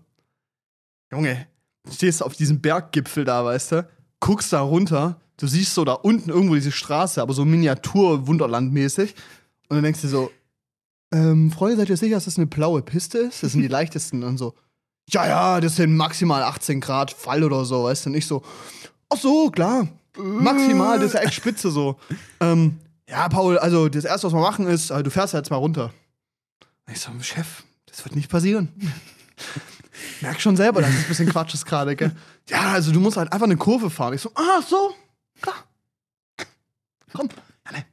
Junge, 1.12 1.46
du 1.84 1.92
stehst 1.92 2.22
auf 2.22 2.34
diesem 2.34 2.60
Berggipfel 2.60 3.24
da, 3.24 3.44
weißt 3.44 3.72
du, 3.72 3.88
guckst 4.20 4.52
da 4.52 4.60
runter, 4.60 5.20
du 5.36 5.46
siehst 5.46 5.74
so 5.74 5.84
da 5.84 5.92
unten 5.92 6.30
irgendwo 6.30 6.54
diese 6.54 6.72
Straße, 6.72 7.20
aber 7.20 7.34
so 7.34 7.44
Miniatur-Wunderland-mäßig. 7.44 9.14
Und 9.68 9.76
dann 9.76 9.82
denkst 9.84 10.02
du 10.02 10.08
so, 10.08 10.30
ähm, 11.12 11.52
Freunde, 11.52 11.76
seid 11.76 11.90
ihr 11.90 11.96
sicher, 11.96 12.14
dass 12.16 12.24
das 12.24 12.38
eine 12.38 12.46
blaue 12.46 12.82
Piste 12.82 13.18
ist? 13.18 13.42
Das 13.42 13.52
sind 13.52 13.62
die 13.62 13.68
leichtesten. 13.78 14.24
Und 14.24 14.38
so, 14.38 14.54
ja, 15.10 15.26
ja, 15.26 15.60
das 15.60 15.76
sind 15.76 15.96
maximal 15.96 16.42
18 16.42 16.80
Grad 16.80 17.12
Fall 17.12 17.44
oder 17.44 17.64
so, 17.64 17.84
weißt 17.84 18.06
du, 18.06 18.10
nicht 18.10 18.26
so, 18.26 18.42
ach 19.10 19.18
so, 19.18 19.50
klar, 19.50 19.88
maximal, 20.16 20.98
das 20.98 21.08
ist 21.08 21.14
ja 21.14 21.20
echt 21.20 21.34
spitze 21.34 21.70
so. 21.70 21.96
ähm, 22.40 22.78
ja, 23.14 23.28
Paul, 23.28 23.58
also 23.58 23.88
das 23.88 24.04
erste, 24.04 24.26
was 24.26 24.32
wir 24.32 24.40
machen 24.40 24.66
ist, 24.66 24.90
äh, 24.90 25.00
du 25.00 25.08
fährst 25.08 25.34
ja 25.34 25.38
jetzt 25.38 25.50
mal 25.50 25.56
runter. 25.56 25.92
Ich 26.90 27.00
so, 27.00 27.12
Chef, 27.20 27.62
das 27.86 28.04
wird 28.04 28.16
nicht 28.16 28.28
passieren. 28.28 28.72
Merk 30.20 30.40
schon 30.40 30.56
selber, 30.56 30.80
dass 30.80 30.90
es 30.90 31.04
ein 31.04 31.08
bisschen 31.08 31.28
Quatsch 31.28 31.54
ist 31.54 31.64
gerade, 31.64 31.94
gell? 31.94 32.10
Ja, 32.48 32.72
also 32.72 32.90
du 32.90 32.98
musst 32.98 33.16
halt 33.16 33.32
einfach 33.32 33.46
eine 33.46 33.56
Kurve 33.56 33.88
fahren. 33.88 34.14
Ich 34.14 34.20
so, 34.20 34.32
ah, 34.34 34.60
so, 34.68 34.92
klar. 35.40 35.54
komm. 37.12 37.28
Nee. 37.72 37.84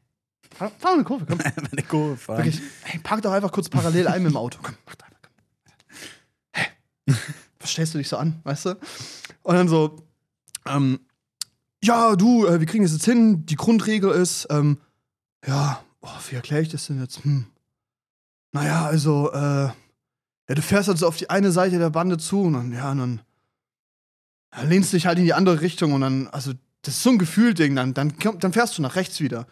Fahr, 0.55 0.71
fahr 0.79 0.93
eine 0.93 1.03
Kurve, 1.03 1.27
komm. 1.27 1.37
Meine 1.71 1.83
Kurve 1.87 2.17
fahren. 2.17 2.37
Wirklich, 2.37 2.59
hey, 2.81 2.99
park 2.99 3.21
doch 3.21 3.31
einfach 3.31 3.51
kurz 3.51 3.69
parallel 3.69 4.07
ein 4.07 4.23
mit 4.23 4.31
dem 4.31 4.37
Auto. 4.37 4.57
Komm, 4.63 4.75
mach 4.87 4.95
da 4.95 5.05
einfach, 5.05 5.21
komm. 5.21 5.33
Hä? 6.53 7.15
Was 7.59 7.69
stellst 7.69 7.93
du 7.93 7.99
dich 7.99 8.09
so 8.09 8.17
an, 8.17 8.39
weißt 8.43 8.65
du? 8.65 8.69
Und 9.43 9.55
dann 9.55 9.67
so, 9.67 10.03
ähm, 10.65 10.99
ja, 11.83 12.15
du, 12.15 12.47
äh, 12.47 12.59
wir 12.59 12.65
kriegen 12.65 12.83
das 12.83 12.93
jetzt 12.93 13.05
hin. 13.05 13.45
Die 13.45 13.55
Grundregel 13.55 14.09
ist, 14.09 14.47
ähm, 14.49 14.79
ja, 15.45 15.83
oh, 16.01 16.09
wie 16.29 16.35
erkläre 16.35 16.61
ich 16.61 16.69
das 16.69 16.87
denn 16.87 16.99
jetzt? 16.99 17.23
Hm. 17.23 17.45
Naja, 18.51 18.85
also, 18.85 19.31
äh, 19.31 19.37
ja, 19.37 20.55
du 20.55 20.61
fährst 20.61 20.89
also 20.89 21.07
auf 21.07 21.17
die 21.17 21.29
eine 21.29 21.51
Seite 21.51 21.79
der 21.79 21.89
Bande 21.89 22.17
zu 22.17 22.41
und 22.41 22.53
dann, 22.53 22.73
ja, 22.73 22.91
und 22.91 22.97
dann 22.97 23.21
ja, 24.53 24.63
lehnst 24.63 24.91
du 24.91 24.97
dich 24.97 25.05
halt 25.05 25.17
in 25.17 25.25
die 25.25 25.33
andere 25.33 25.61
Richtung 25.61 25.93
und 25.93 26.01
dann, 26.01 26.27
also, 26.27 26.51
das 26.81 26.95
ist 26.95 27.03
so 27.03 27.11
ein 27.11 27.19
Gefühlding, 27.19 27.75
dann, 27.75 27.93
dann, 27.93 28.13
dann 28.39 28.53
fährst 28.53 28.77
du 28.77 28.81
nach 28.81 28.95
rechts 28.95 29.19
wieder. 29.21 29.47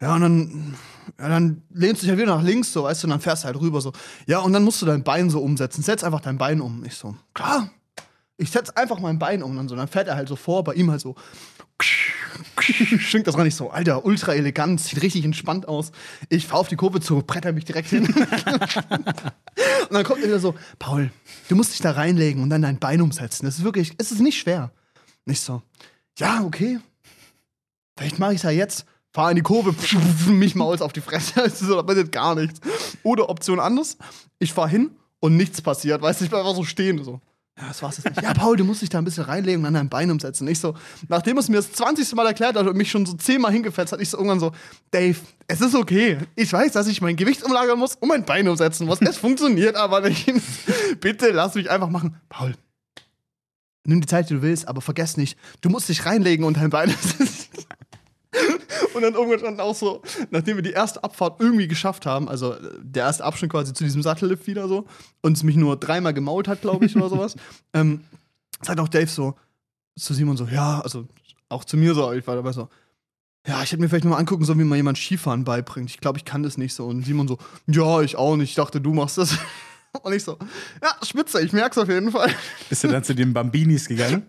Ja, 0.00 0.16
und 0.16 0.20
dann, 0.20 0.74
ja, 1.18 1.28
dann 1.28 1.62
lehnst 1.70 2.02
du 2.02 2.06
dich 2.06 2.10
halt 2.10 2.20
wieder 2.20 2.36
nach 2.36 2.42
links, 2.42 2.72
so, 2.72 2.82
weißt 2.82 3.02
du, 3.02 3.06
und 3.06 3.10
dann 3.10 3.20
fährst 3.20 3.44
du 3.44 3.46
halt 3.46 3.60
rüber, 3.60 3.80
so. 3.80 3.92
Ja, 4.26 4.40
und 4.40 4.52
dann 4.52 4.64
musst 4.64 4.82
du 4.82 4.86
dein 4.86 5.04
Bein 5.04 5.30
so 5.30 5.40
umsetzen. 5.40 5.82
Setz 5.82 6.02
einfach 6.02 6.20
dein 6.20 6.38
Bein 6.38 6.60
um. 6.60 6.84
Ich 6.84 6.96
so, 6.96 7.16
klar. 7.34 7.70
Ich 8.36 8.50
setz 8.50 8.70
einfach 8.70 8.98
mein 8.98 9.18
Bein 9.18 9.42
um 9.42 9.52
und 9.52 9.56
dann 9.56 9.68
so. 9.68 9.76
Dann 9.76 9.88
fährt 9.88 10.08
er 10.08 10.16
halt 10.16 10.28
so 10.28 10.36
vor, 10.36 10.64
bei 10.64 10.74
ihm 10.74 10.90
halt 10.90 11.00
so. 11.00 11.14
Schwingt 12.60 13.26
das 13.26 13.36
gar 13.36 13.44
nicht 13.44 13.56
so, 13.56 13.70
Alter, 13.70 14.04
ultra 14.04 14.34
elegant, 14.34 14.80
sieht 14.80 15.02
richtig 15.02 15.24
entspannt 15.24 15.66
aus. 15.68 15.90
Ich 16.28 16.46
fahr 16.46 16.60
auf 16.60 16.68
die 16.68 16.76
Kurve 16.76 17.00
zu, 17.00 17.22
bretter 17.22 17.52
mich 17.52 17.64
direkt 17.64 17.88
hin. 17.88 18.06
und 18.06 18.16
dann 19.90 20.04
kommt 20.04 20.20
er 20.20 20.28
wieder 20.28 20.38
so, 20.38 20.54
Paul, 20.78 21.10
du 21.48 21.56
musst 21.56 21.72
dich 21.72 21.80
da 21.80 21.90
reinlegen 21.92 22.42
und 22.42 22.50
dann 22.50 22.62
dein 22.62 22.78
Bein 22.78 23.00
umsetzen. 23.02 23.46
Das 23.46 23.58
ist 23.58 23.64
wirklich, 23.64 23.94
es 23.98 24.12
ist 24.12 24.20
nicht 24.20 24.38
schwer. 24.38 24.70
Nicht 25.24 25.40
so, 25.40 25.62
ja, 26.18 26.42
okay. 26.44 26.78
Vielleicht 27.96 28.18
mache 28.18 28.32
ich 28.32 28.38
es 28.38 28.42
ja 28.44 28.50
jetzt. 28.50 28.86
Fahr 29.12 29.30
in 29.30 29.36
die 29.36 29.42
Kurve, 29.42 29.74
mich 30.30 30.54
Maus 30.54 30.80
auf 30.80 30.92
die 30.92 31.00
Fresse. 31.00 31.42
Also 31.42 31.66
so, 31.66 31.76
da 31.76 31.82
passiert 31.82 32.12
gar 32.12 32.34
nichts. 32.34 32.60
Oder 33.02 33.28
Option 33.28 33.60
anders, 33.60 33.98
ich 34.38 34.52
fahr 34.52 34.68
hin 34.68 34.96
und 35.20 35.36
nichts 35.36 35.60
passiert. 35.60 36.00
Weißt 36.00 36.20
du, 36.20 36.24
ich 36.24 36.30
bleib 36.30 36.42
einfach 36.42 36.56
so 36.56 36.64
stehen. 36.64 37.02
So. 37.04 37.20
Ja, 37.62 37.68
das 37.68 37.80
war's 37.80 37.96
jetzt 37.98 38.06
nicht. 38.06 38.20
Ja, 38.20 38.34
Paul, 38.34 38.56
du 38.56 38.64
musst 38.64 38.82
dich 38.82 38.88
da 38.88 38.98
ein 38.98 39.04
bisschen 39.04 39.22
reinlegen 39.22 39.60
und 39.60 39.66
an 39.66 39.74
dein 39.74 39.88
Bein 39.88 40.10
umsetzen. 40.10 40.48
Ich 40.48 40.58
so, 40.58 40.74
nachdem 41.06 41.38
es 41.38 41.48
mir 41.48 41.58
das 41.58 41.70
20. 41.70 42.12
Mal 42.16 42.26
erklärt 42.26 42.56
hat 42.56 42.66
und 42.66 42.76
mich 42.76 42.90
schon 42.90 43.06
so 43.06 43.12
zehnmal 43.12 43.52
hingefetzt 43.52 43.92
hat, 43.92 44.00
ich 44.00 44.10
so 44.10 44.16
irgendwann 44.16 44.40
so, 44.40 44.50
Dave, 44.90 45.16
es 45.46 45.60
ist 45.60 45.76
okay. 45.76 46.18
Ich 46.34 46.52
weiß, 46.52 46.72
dass 46.72 46.88
ich 46.88 47.00
mein 47.00 47.14
Gewicht 47.14 47.44
umlagern 47.44 47.78
muss 47.78 47.94
und 47.94 48.08
mein 48.08 48.24
Bein 48.24 48.48
umsetzen 48.48 48.84
muss. 48.84 49.00
Es 49.00 49.16
funktioniert 49.16 49.76
aber 49.76 50.00
nicht. 50.00 50.28
Bitte 51.00 51.30
lass 51.30 51.54
mich 51.54 51.70
einfach 51.70 51.88
machen. 51.88 52.16
Paul, 52.28 52.54
nimm 53.84 54.00
die 54.00 54.08
Zeit, 54.08 54.28
die 54.28 54.34
du 54.34 54.42
willst, 54.42 54.66
aber 54.66 54.80
vergess 54.80 55.16
nicht, 55.16 55.38
du 55.60 55.68
musst 55.68 55.88
dich 55.88 56.04
reinlegen 56.04 56.44
und 56.44 56.56
dein 56.56 56.70
Bein. 56.70 56.92
und 58.94 59.02
dann 59.02 59.14
irgendwann 59.14 59.38
stand 59.38 59.60
auch 59.60 59.74
so, 59.74 60.02
nachdem 60.30 60.56
wir 60.56 60.62
die 60.62 60.72
erste 60.72 61.04
Abfahrt 61.04 61.40
irgendwie 61.40 61.68
geschafft 61.68 62.06
haben, 62.06 62.28
also 62.28 62.54
äh, 62.54 62.78
der 62.80 63.04
erste 63.04 63.24
Abschnitt 63.24 63.50
quasi 63.50 63.72
zu 63.72 63.84
diesem 63.84 64.02
Sattellift 64.02 64.46
wieder 64.46 64.68
so, 64.68 64.86
und 65.20 65.36
es 65.36 65.42
mich 65.42 65.56
nur 65.56 65.76
dreimal 65.76 66.14
gemault 66.14 66.48
hat, 66.48 66.62
glaube 66.62 66.86
ich, 66.86 66.96
oder 66.96 67.08
sowas, 67.08 67.36
ähm, 67.74 68.04
sagt 68.62 68.80
auch 68.80 68.88
Dave 68.88 69.06
so 69.06 69.34
zu 69.98 70.14
Simon 70.14 70.36
so, 70.36 70.46
ja, 70.46 70.80
also 70.80 71.06
auch 71.48 71.64
zu 71.64 71.76
mir 71.76 71.94
so, 71.94 72.10
ich 72.12 72.26
war 72.26 72.36
dabei 72.36 72.52
so, 72.52 72.68
ja, 73.46 73.62
ich 73.62 73.72
hätte 73.72 73.82
mir 73.82 73.88
vielleicht 73.88 74.04
mal 74.04 74.16
angucken 74.16 74.44
sollen, 74.44 74.60
wie 74.60 74.64
man 74.64 74.76
jemand 74.76 74.98
Skifahren 74.98 75.44
beibringt. 75.44 75.90
Ich 75.90 75.98
glaube, 75.98 76.16
ich 76.16 76.24
kann 76.24 76.44
das 76.44 76.58
nicht 76.58 76.74
so. 76.74 76.86
Und 76.86 77.04
Simon 77.04 77.26
so, 77.26 77.38
ja, 77.66 78.00
ich 78.00 78.14
auch 78.14 78.36
nicht. 78.36 78.50
Ich 78.50 78.54
dachte, 78.54 78.80
du 78.80 78.94
machst 78.94 79.18
das. 79.18 79.36
Und 80.02 80.12
ich 80.12 80.22
so, 80.22 80.38
ja, 80.80 80.94
spitze, 81.04 81.42
ich 81.42 81.52
merk's 81.52 81.76
auf 81.76 81.88
jeden 81.88 82.12
Fall. 82.12 82.32
Bist 82.68 82.84
du 82.84 82.88
dann 82.88 83.04
zu 83.04 83.14
den 83.14 83.34
Bambinis 83.34 83.88
gegangen? 83.88 84.24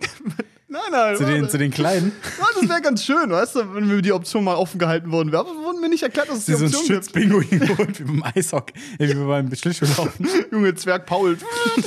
Nein, 0.73 0.81
nein, 0.91 1.15
zu, 1.15 1.23
den, 1.23 1.47
zu 1.47 1.59
den 1.59 1.69
Kleinen? 1.69 2.11
Ja, 2.39 2.47
das 2.59 2.67
wäre 2.67 2.81
ganz 2.81 3.05
schön, 3.05 3.29
weißt 3.29 3.57
du, 3.57 3.75
wenn 3.75 3.85
mir 3.85 4.01
die 4.01 4.11
Option 4.11 4.43
mal 4.43 4.55
offen 4.55 4.79
gehalten 4.79 5.11
worden 5.11 5.31
wäre. 5.31 5.41
Aber 5.41 5.51
wurden 5.51 5.79
mir 5.79 5.87
nicht 5.87 6.01
erklärt, 6.01 6.29
dass 6.29 6.39
es 6.39 6.45
die 6.45 6.53
Die 6.53 6.57
so 6.57 6.65
ein 6.65 6.97
Option 6.97 7.41
gibt. 7.47 7.67
Geholt, 7.67 7.99
wie 7.99 8.03
beim 8.05 8.23
Eishockey, 8.23 8.73
äh, 8.97 9.09
wie 9.09 9.23
beim 9.23 9.53
Schlittschuhlaufen. 9.53 10.27
Junge, 10.51 10.73
Zwerg 10.73 11.05
Paul. 11.05 11.37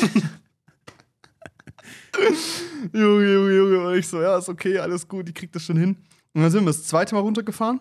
Junge, 2.93 3.33
Junge, 3.33 3.57
Junge. 3.57 3.89
Und 3.89 3.97
ich 3.97 4.07
so, 4.07 4.23
ja, 4.23 4.39
ist 4.39 4.49
okay, 4.49 4.79
alles 4.79 5.09
gut, 5.09 5.29
ich 5.29 5.35
krieg 5.35 5.51
das 5.51 5.65
schon 5.65 5.77
hin. 5.77 5.97
Und 6.33 6.43
dann 6.43 6.53
sind 6.53 6.63
wir 6.63 6.67
das 6.67 6.85
zweite 6.85 7.17
Mal 7.17 7.23
runtergefahren. 7.23 7.81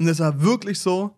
Und 0.00 0.08
es 0.08 0.18
war 0.18 0.42
wirklich 0.42 0.80
so, 0.80 1.14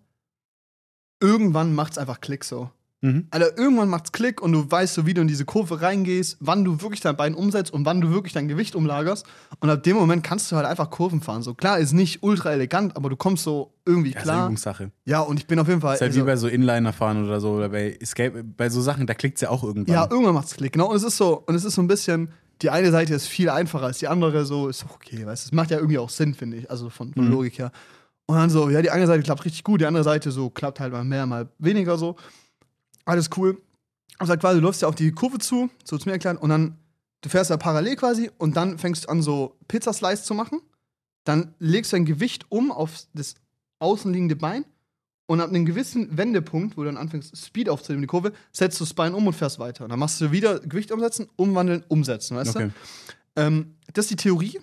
irgendwann 1.18 1.74
macht's 1.74 1.96
einfach 1.96 2.20
Klick 2.20 2.44
so. 2.44 2.70
Mhm. 3.04 3.26
Alter, 3.30 3.58
irgendwann 3.58 3.88
macht's 3.88 4.12
Klick 4.12 4.40
und 4.40 4.52
du 4.52 4.70
weißt 4.70 4.94
so, 4.94 5.04
wie 5.04 5.12
du 5.12 5.20
in 5.20 5.28
diese 5.28 5.44
Kurve 5.44 5.82
reingehst, 5.82 6.38
wann 6.40 6.64
du 6.64 6.80
wirklich 6.80 7.00
dein 7.02 7.16
Bein 7.16 7.34
umsetzt 7.34 7.72
und 7.72 7.84
wann 7.84 8.00
du 8.00 8.10
wirklich 8.10 8.32
dein 8.32 8.48
Gewicht 8.48 8.74
umlagerst. 8.74 9.26
Und 9.60 9.68
ab 9.68 9.82
dem 9.82 9.96
Moment 9.96 10.24
kannst 10.24 10.50
du 10.50 10.56
halt 10.56 10.66
einfach 10.66 10.88
Kurven 10.90 11.20
fahren. 11.20 11.42
So 11.42 11.52
klar, 11.54 11.78
ist 11.78 11.92
nicht 11.92 12.22
ultra 12.22 12.52
elegant, 12.52 12.96
aber 12.96 13.10
du 13.10 13.16
kommst 13.16 13.44
so 13.44 13.74
irgendwie 13.84 14.12
Ja, 14.12 14.16
ist 14.18 14.22
klar. 14.22 14.44
Übungssache. 14.46 14.90
Ja, 15.04 15.20
und 15.20 15.38
ich 15.38 15.46
bin 15.46 15.58
auf 15.58 15.68
jeden 15.68 15.80
Fall. 15.82 15.96
Ist 15.96 16.00
halt 16.00 16.12
also- 16.12 16.22
wie 16.22 16.26
bei 16.26 16.36
so 16.36 16.48
Inliner 16.48 16.92
fahren 16.94 17.24
oder 17.26 17.40
so, 17.40 17.50
oder 17.52 17.68
bei 17.68 17.96
Escape, 18.00 18.42
bei 18.42 18.70
so 18.70 18.80
Sachen, 18.80 19.06
da 19.06 19.12
klickt 19.14 19.36
es 19.36 19.42
ja 19.42 19.50
auch 19.50 19.62
irgendwann. 19.64 19.92
Ja, 19.94 20.08
irgendwann 20.10 20.34
macht's 20.34 20.54
Klick, 20.56 20.72
genau. 20.72 20.88
Und 20.90 20.96
es 20.96 21.02
ist 21.02 21.16
so, 21.18 21.42
und 21.46 21.54
es 21.54 21.64
ist 21.64 21.74
so 21.74 21.82
ein 21.82 21.88
bisschen, 21.88 22.30
die 22.62 22.70
eine 22.70 22.90
Seite 22.90 23.12
ist 23.14 23.26
viel 23.26 23.50
einfacher 23.50 23.84
als 23.84 23.98
die 23.98 24.08
andere, 24.08 24.46
so 24.46 24.68
ist 24.68 24.84
okay, 24.94 25.26
weißt 25.26 25.44
du, 25.44 25.48
es 25.48 25.52
macht 25.52 25.70
ja 25.70 25.76
irgendwie 25.76 25.98
auch 25.98 26.08
Sinn, 26.08 26.32
finde 26.34 26.56
ich, 26.56 26.70
also 26.70 26.88
von, 26.88 27.12
von 27.12 27.26
Mhm. 27.26 27.30
Logik 27.32 27.58
her. 27.58 27.70
Und 28.26 28.36
dann 28.36 28.48
so, 28.48 28.70
ja, 28.70 28.80
die 28.80 28.90
eine 28.90 29.06
Seite 29.06 29.22
klappt 29.22 29.44
richtig 29.44 29.64
gut, 29.64 29.82
die 29.82 29.86
andere 29.86 30.04
Seite 30.04 30.30
so 30.30 30.48
klappt 30.48 30.80
halt 30.80 30.92
mal 30.92 31.04
mehr, 31.04 31.26
mal 31.26 31.48
weniger 31.58 31.98
so. 31.98 32.16
Alles 33.04 33.30
cool. 33.36 33.60
Aber 34.18 34.28
sag 34.28 34.40
quasi, 34.40 34.60
du 34.60 34.66
läufst 34.66 34.82
ja 34.82 34.88
auf 34.88 34.94
die 34.94 35.12
Kurve 35.12 35.38
zu, 35.38 35.70
so 35.84 35.98
zu 35.98 36.08
mir 36.08 36.12
erklären, 36.12 36.36
und 36.36 36.50
dann, 36.50 36.78
du 37.22 37.28
fährst 37.28 37.50
ja 37.50 37.56
parallel 37.56 37.96
quasi, 37.96 38.30
und 38.38 38.56
dann 38.56 38.78
fängst 38.78 39.04
du 39.04 39.08
an, 39.08 39.22
so 39.22 39.56
Pizzaslice 39.68 40.24
zu 40.24 40.34
machen. 40.34 40.60
Dann 41.24 41.54
legst 41.58 41.92
du 41.92 41.96
dein 41.96 42.04
Gewicht 42.04 42.46
um 42.50 42.70
auf 42.70 43.06
das 43.14 43.34
außenliegende 43.78 44.36
Bein 44.36 44.64
und 45.26 45.40
ab 45.40 45.48
einem 45.48 45.64
gewissen 45.64 46.16
Wendepunkt, 46.16 46.76
wo 46.76 46.82
du 46.82 46.86
dann 46.86 46.98
anfängst, 46.98 47.36
Speed 47.36 47.68
aufzunehmen, 47.70 48.02
die 48.02 48.06
Kurve, 48.06 48.32
setzt 48.52 48.78
du 48.78 48.84
das 48.84 48.92
Bein 48.94 49.14
um 49.14 49.26
und 49.26 49.32
fährst 49.32 49.58
weiter. 49.58 49.84
Und 49.84 49.90
dann 49.90 49.98
machst 49.98 50.20
du 50.20 50.30
wieder 50.32 50.60
Gewicht 50.60 50.92
umsetzen, 50.92 51.28
umwandeln, 51.36 51.82
umsetzen, 51.88 52.36
weißt 52.36 52.56
Okay. 52.56 52.68
du? 52.68 53.40
Ähm, 53.42 53.74
das 53.92 54.04
ist 54.04 54.10
die 54.10 54.16
Theorie. 54.16 54.60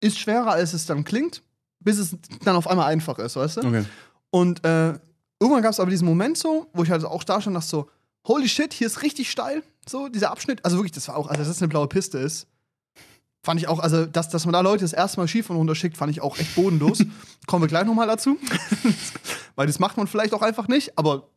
Ist 0.00 0.18
schwerer, 0.18 0.52
als 0.52 0.72
es 0.72 0.86
dann 0.86 1.04
klingt, 1.04 1.42
bis 1.80 1.98
es 1.98 2.16
dann 2.42 2.56
auf 2.56 2.66
einmal 2.68 2.86
einfach 2.90 3.18
ist, 3.18 3.36
weißt 3.36 3.58
du? 3.58 3.60
Okay. 3.68 3.84
Und 4.30 4.64
äh, 4.64 4.98
irgendwann 5.40 5.62
gab 5.62 5.72
es 5.72 5.80
aber 5.80 5.90
diesen 5.90 6.06
Moment 6.06 6.38
so, 6.38 6.68
wo 6.72 6.82
ich 6.82 6.90
halt 6.90 7.04
auch 7.04 7.24
da 7.24 7.36
und 7.36 7.54
dachte 7.54 7.68
so, 7.68 7.90
holy 8.26 8.48
shit, 8.48 8.72
hier 8.72 8.86
ist 8.86 9.02
richtig 9.02 9.30
steil, 9.30 9.62
so 9.88 10.08
dieser 10.08 10.30
Abschnitt. 10.30 10.64
Also 10.64 10.76
wirklich, 10.76 10.92
das 10.92 11.08
war 11.08 11.16
auch, 11.16 11.28
also 11.28 11.38
dass 11.38 11.48
das 11.48 11.62
eine 11.62 11.68
blaue 11.68 11.88
Piste 11.88 12.18
ist, 12.18 12.46
fand 13.42 13.60
ich 13.60 13.68
auch, 13.68 13.78
also 13.78 14.06
dass, 14.06 14.28
dass 14.28 14.44
man 14.44 14.52
da 14.52 14.60
Leute 14.60 14.84
das 14.84 14.92
erste 14.92 15.20
Mal 15.20 15.28
Skifahren 15.28 15.56
runterschickt, 15.56 15.96
fand 15.96 16.10
ich 16.10 16.20
auch 16.20 16.38
echt 16.38 16.54
bodenlos. 16.54 17.04
Kommen 17.46 17.62
wir 17.62 17.68
gleich 17.68 17.86
nochmal 17.86 18.06
dazu. 18.06 18.36
Weil 19.56 19.66
das 19.66 19.78
macht 19.78 19.96
man 19.96 20.06
vielleicht 20.06 20.34
auch 20.34 20.42
einfach 20.42 20.68
nicht, 20.68 20.98
aber 20.98 21.28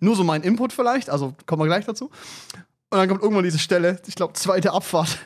nur 0.00 0.16
so 0.16 0.24
mein 0.24 0.42
Input 0.42 0.72
vielleicht, 0.72 1.08
also 1.10 1.34
kommen 1.46 1.62
wir 1.62 1.66
gleich 1.66 1.86
dazu. 1.86 2.10
Und 2.90 2.98
dann 2.98 3.08
kommt 3.08 3.22
irgendwann 3.22 3.44
diese 3.44 3.58
Stelle, 3.58 4.00
ich 4.06 4.14
glaube, 4.14 4.34
zweite 4.34 4.72
Abfahrt. 4.72 5.18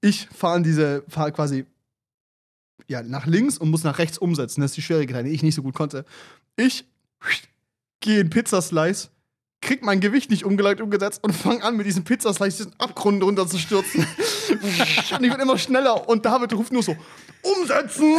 Ich 0.00 0.28
fahre 0.34 0.56
in 0.56 0.62
diese, 0.62 1.04
fahre 1.08 1.32
quasi 1.32 1.66
ja, 2.88 3.02
nach 3.02 3.26
links 3.26 3.58
und 3.58 3.70
muss 3.70 3.84
nach 3.84 3.98
rechts 3.98 4.18
umsetzen. 4.18 4.60
Das 4.60 4.70
ist 4.72 4.76
die 4.76 4.82
Schwierigkeit, 4.82 5.26
die 5.26 5.30
ich 5.30 5.42
nicht 5.42 5.54
so 5.54 5.62
gut 5.62 5.74
konnte. 5.74 6.04
Ich 6.56 6.84
gehe 8.06 8.20
in 8.20 8.30
Pizzaslice, 8.30 9.10
krieg 9.60 9.82
mein 9.82 9.98
Gewicht 10.00 10.30
nicht 10.30 10.44
umgeleitet 10.44 10.80
umgesetzt 10.80 11.22
und 11.22 11.32
fange 11.32 11.62
an, 11.64 11.76
mit 11.76 11.86
diesem 11.86 12.04
Pizzaslice 12.04 12.58
diesen 12.58 12.72
Abgrund 12.78 13.22
runter 13.22 13.48
zu 13.48 13.58
stürzen. 13.58 14.06
und 14.50 15.24
ich 15.24 15.30
werde 15.30 15.42
immer 15.42 15.58
schneller 15.58 16.08
und 16.08 16.24
David 16.24 16.52
ruft 16.52 16.72
nur 16.72 16.84
so: 16.84 16.96
Umsetzen, 17.42 18.14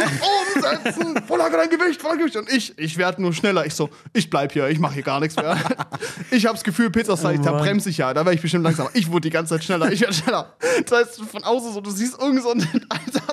umsetzen, 0.54 1.22
verlagere 1.26 1.66
dein 1.66 1.70
Gewicht, 1.70 2.00
verlagere 2.00 2.28
Gewicht. 2.28 2.36
Und 2.36 2.52
ich, 2.52 2.78
ich 2.78 2.98
werde 2.98 3.22
nur 3.22 3.32
schneller. 3.32 3.64
Ich 3.64 3.74
so: 3.74 3.88
Ich 4.12 4.28
bleib 4.28 4.52
hier, 4.52 4.68
ich 4.68 4.78
mache 4.78 4.94
hier 4.94 5.02
gar 5.02 5.20
nichts 5.20 5.36
mehr. 5.36 5.56
ich 6.30 6.44
habe 6.44 6.54
das 6.54 6.64
Gefühl, 6.64 6.90
Pizzaslice, 6.90 7.40
Oh 7.40 7.44
da 7.44 7.52
bremse 7.52 7.88
ich 7.88 7.96
ja, 7.96 8.12
da 8.12 8.26
wäre 8.26 8.34
ich 8.34 8.42
bestimmt 8.42 8.64
langsamer. 8.64 8.90
Ich 8.92 9.10
wurde 9.10 9.22
die 9.22 9.30
ganze 9.30 9.54
Zeit 9.54 9.64
schneller, 9.64 9.90
ich 9.90 10.02
werde 10.02 10.14
schneller. 10.14 10.54
Das 10.84 11.00
heißt, 11.00 11.22
von 11.22 11.44
außen 11.44 11.72
so, 11.72 11.80
du 11.80 11.90
siehst 11.90 12.20
irgend 12.20 12.42
so 12.42 12.50
einen 12.50 12.60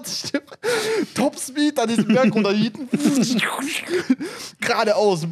Einsatzstipp, 0.06 0.44
Topspeed, 1.14 1.78
dann 1.78 1.90
diesen 1.90 2.08
Berg 2.08 2.34
runterhieten, 2.34 2.88
geradeaus. 4.60 5.28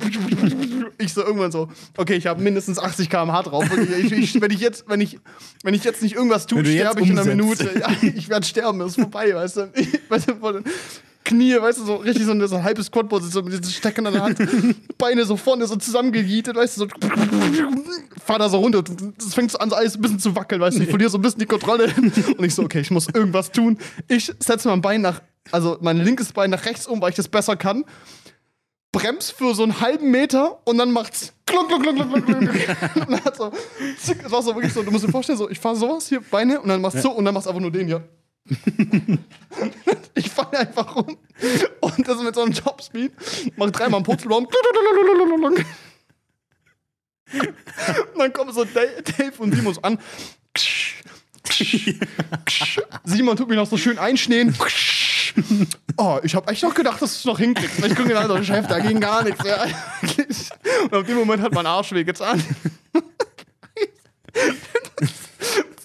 Ich 0.97 1.13
so 1.13 1.21
irgendwann 1.21 1.51
so, 1.51 1.69
okay, 1.97 2.15
ich 2.15 2.27
habe 2.27 2.41
mindestens 2.41 2.79
80 2.79 3.09
km/h 3.09 3.43
drauf. 3.43 3.65
Ich, 3.77 4.11
ich, 4.11 4.41
wenn, 4.41 4.51
ich 4.51 4.59
jetzt, 4.59 4.85
wenn, 4.87 5.01
ich, 5.01 5.19
wenn 5.63 5.73
ich 5.73 5.83
jetzt 5.83 6.01
nicht 6.01 6.15
irgendwas 6.15 6.47
tue, 6.47 6.65
sterbe 6.65 7.01
ich 7.01 7.09
in 7.09 7.19
einer 7.19 7.31
umsetzt. 7.31 7.63
Minute. 7.63 7.79
Ja, 7.79 7.89
ich 8.01 8.29
werde 8.29 8.45
sterben, 8.45 8.81
ist 8.81 8.95
vorbei, 8.95 9.33
weißt 9.33 9.57
du. 9.57 9.71
Ich, 9.75 9.99
weißt 10.09 10.29
du 10.29 10.63
Knie, 11.33 11.61
weißt 11.61 11.79
du, 11.79 11.85
so 11.85 11.95
richtig 11.95 12.25
so 12.25 12.31
eine, 12.31 12.47
so 12.47 12.55
eine 12.55 12.63
halbe 12.63 12.83
Squat-Position 12.83 13.45
mit 13.45 13.53
diesen 13.53 13.73
Stecken 13.73 14.05
in 14.05 14.13
der 14.13 14.23
Hand, 14.23 14.39
Beine 14.97 15.25
so 15.25 15.37
vorne 15.37 15.67
so 15.67 15.75
zusammengejietet, 15.75 16.55
weißt 16.55 16.77
du, 16.77 16.81
so 16.81 16.87
fahr 18.23 18.39
da 18.39 18.49
so 18.49 18.57
runter. 18.59 18.83
Das 19.17 19.33
fängt 19.33 19.51
so 19.51 19.57
an, 19.57 19.69
so 19.69 19.75
alles 19.75 19.95
ein 19.95 20.01
bisschen 20.01 20.19
zu 20.19 20.35
wackeln, 20.35 20.61
weißt 20.61 20.77
du, 20.77 20.83
ich 20.83 20.89
verliere 20.89 21.09
so 21.09 21.17
ein 21.17 21.21
bisschen 21.21 21.39
die 21.39 21.45
Kontrolle. 21.45 21.91
Und 22.37 22.43
ich 22.43 22.55
so, 22.55 22.63
okay, 22.63 22.79
ich 22.79 22.91
muss 22.91 23.07
irgendwas 23.13 23.51
tun. 23.51 23.77
Ich 24.07 24.31
setze 24.39 24.67
mein 24.67 24.81
Bein 24.81 25.01
nach, 25.01 25.21
also 25.51 25.77
mein 25.81 25.97
linkes 25.97 26.31
Bein 26.31 26.49
nach 26.49 26.65
rechts 26.65 26.87
um, 26.87 27.01
weil 27.01 27.09
ich 27.09 27.15
das 27.15 27.27
besser 27.27 27.55
kann 27.55 27.83
bremst 28.93 29.31
für 29.33 29.53
so 29.53 29.63
einen 29.63 29.81
halben 29.81 30.11
Meter 30.11 30.59
und 30.65 30.77
dann 30.77 30.91
macht's 30.91 31.33
klunk, 31.45 31.67
klunk, 31.67 31.83
klunk, 31.83 31.97
klunk, 31.97 32.25
klunk, 32.25 32.25
klunk. 32.25 32.95
und 32.95 33.11
dann 33.11 33.25
hat 33.25 33.35
so, 33.35 33.51
zick, 33.97 34.23
es 34.23 34.31
war 34.31 34.41
so 34.41 34.55
wirklich 34.55 34.71
so, 34.71 34.83
du 34.83 34.91
musst 34.91 35.03
dir 35.03 35.11
vorstellen, 35.11 35.37
so, 35.37 35.49
ich 35.49 35.59
fahre 35.59 35.75
sowas 35.75 36.07
hier, 36.07 36.21
Beine, 36.21 36.61
und 36.61 36.69
dann 36.69 36.79
machst 36.79 36.97
du 36.97 37.01
so, 37.01 37.11
und 37.11 37.25
dann 37.25 37.33
machst 37.33 37.47
einfach 37.47 37.59
nur 37.59 37.71
den 37.71 37.87
hier. 37.87 38.07
ich 40.15 40.29
falle 40.29 40.59
einfach 40.59 40.95
rum 40.95 41.17
und 41.79 42.07
das 42.07 42.21
mit 42.21 42.35
so 42.35 42.41
einem 42.41 42.53
Topspeed, 42.53 43.11
mach 43.55 43.71
dreimal 43.71 43.97
einen 43.97 44.05
Purzelbaum. 44.05 44.47
Und 47.35 48.19
dann 48.19 48.33
kommen 48.33 48.53
so 48.53 48.65
Dave 48.65 49.33
und 49.37 49.55
Simon 49.55 49.77
an. 49.81 49.97
Simon 53.05 53.37
tut 53.37 53.47
mich 53.49 53.57
noch 53.57 53.67
so 53.67 53.77
schön 53.77 53.97
einschneen. 53.97 54.55
Oh, 55.97 56.19
ich 56.23 56.35
habe 56.35 56.51
echt 56.51 56.63
noch 56.63 56.73
gedacht, 56.73 57.01
dass 57.01 57.11
du 57.13 57.17
es 57.17 57.25
noch 57.25 57.39
hinkriegst. 57.39 57.79
Ich 57.79 57.95
gucke 57.95 58.07
mir 58.07 58.19
an, 58.19 58.43
Chef, 58.43 58.67
da 58.67 58.79
ging 58.79 58.99
gar 58.99 59.23
nichts. 59.23 59.43
Ja. 59.45 59.65
Und 60.83 60.93
auf 60.93 61.05
dem 61.05 61.17
Moment 61.17 61.41
hat 61.41 61.53
mein 61.53 61.65
Arsch 61.65 61.91
wehgetan. 61.91 62.43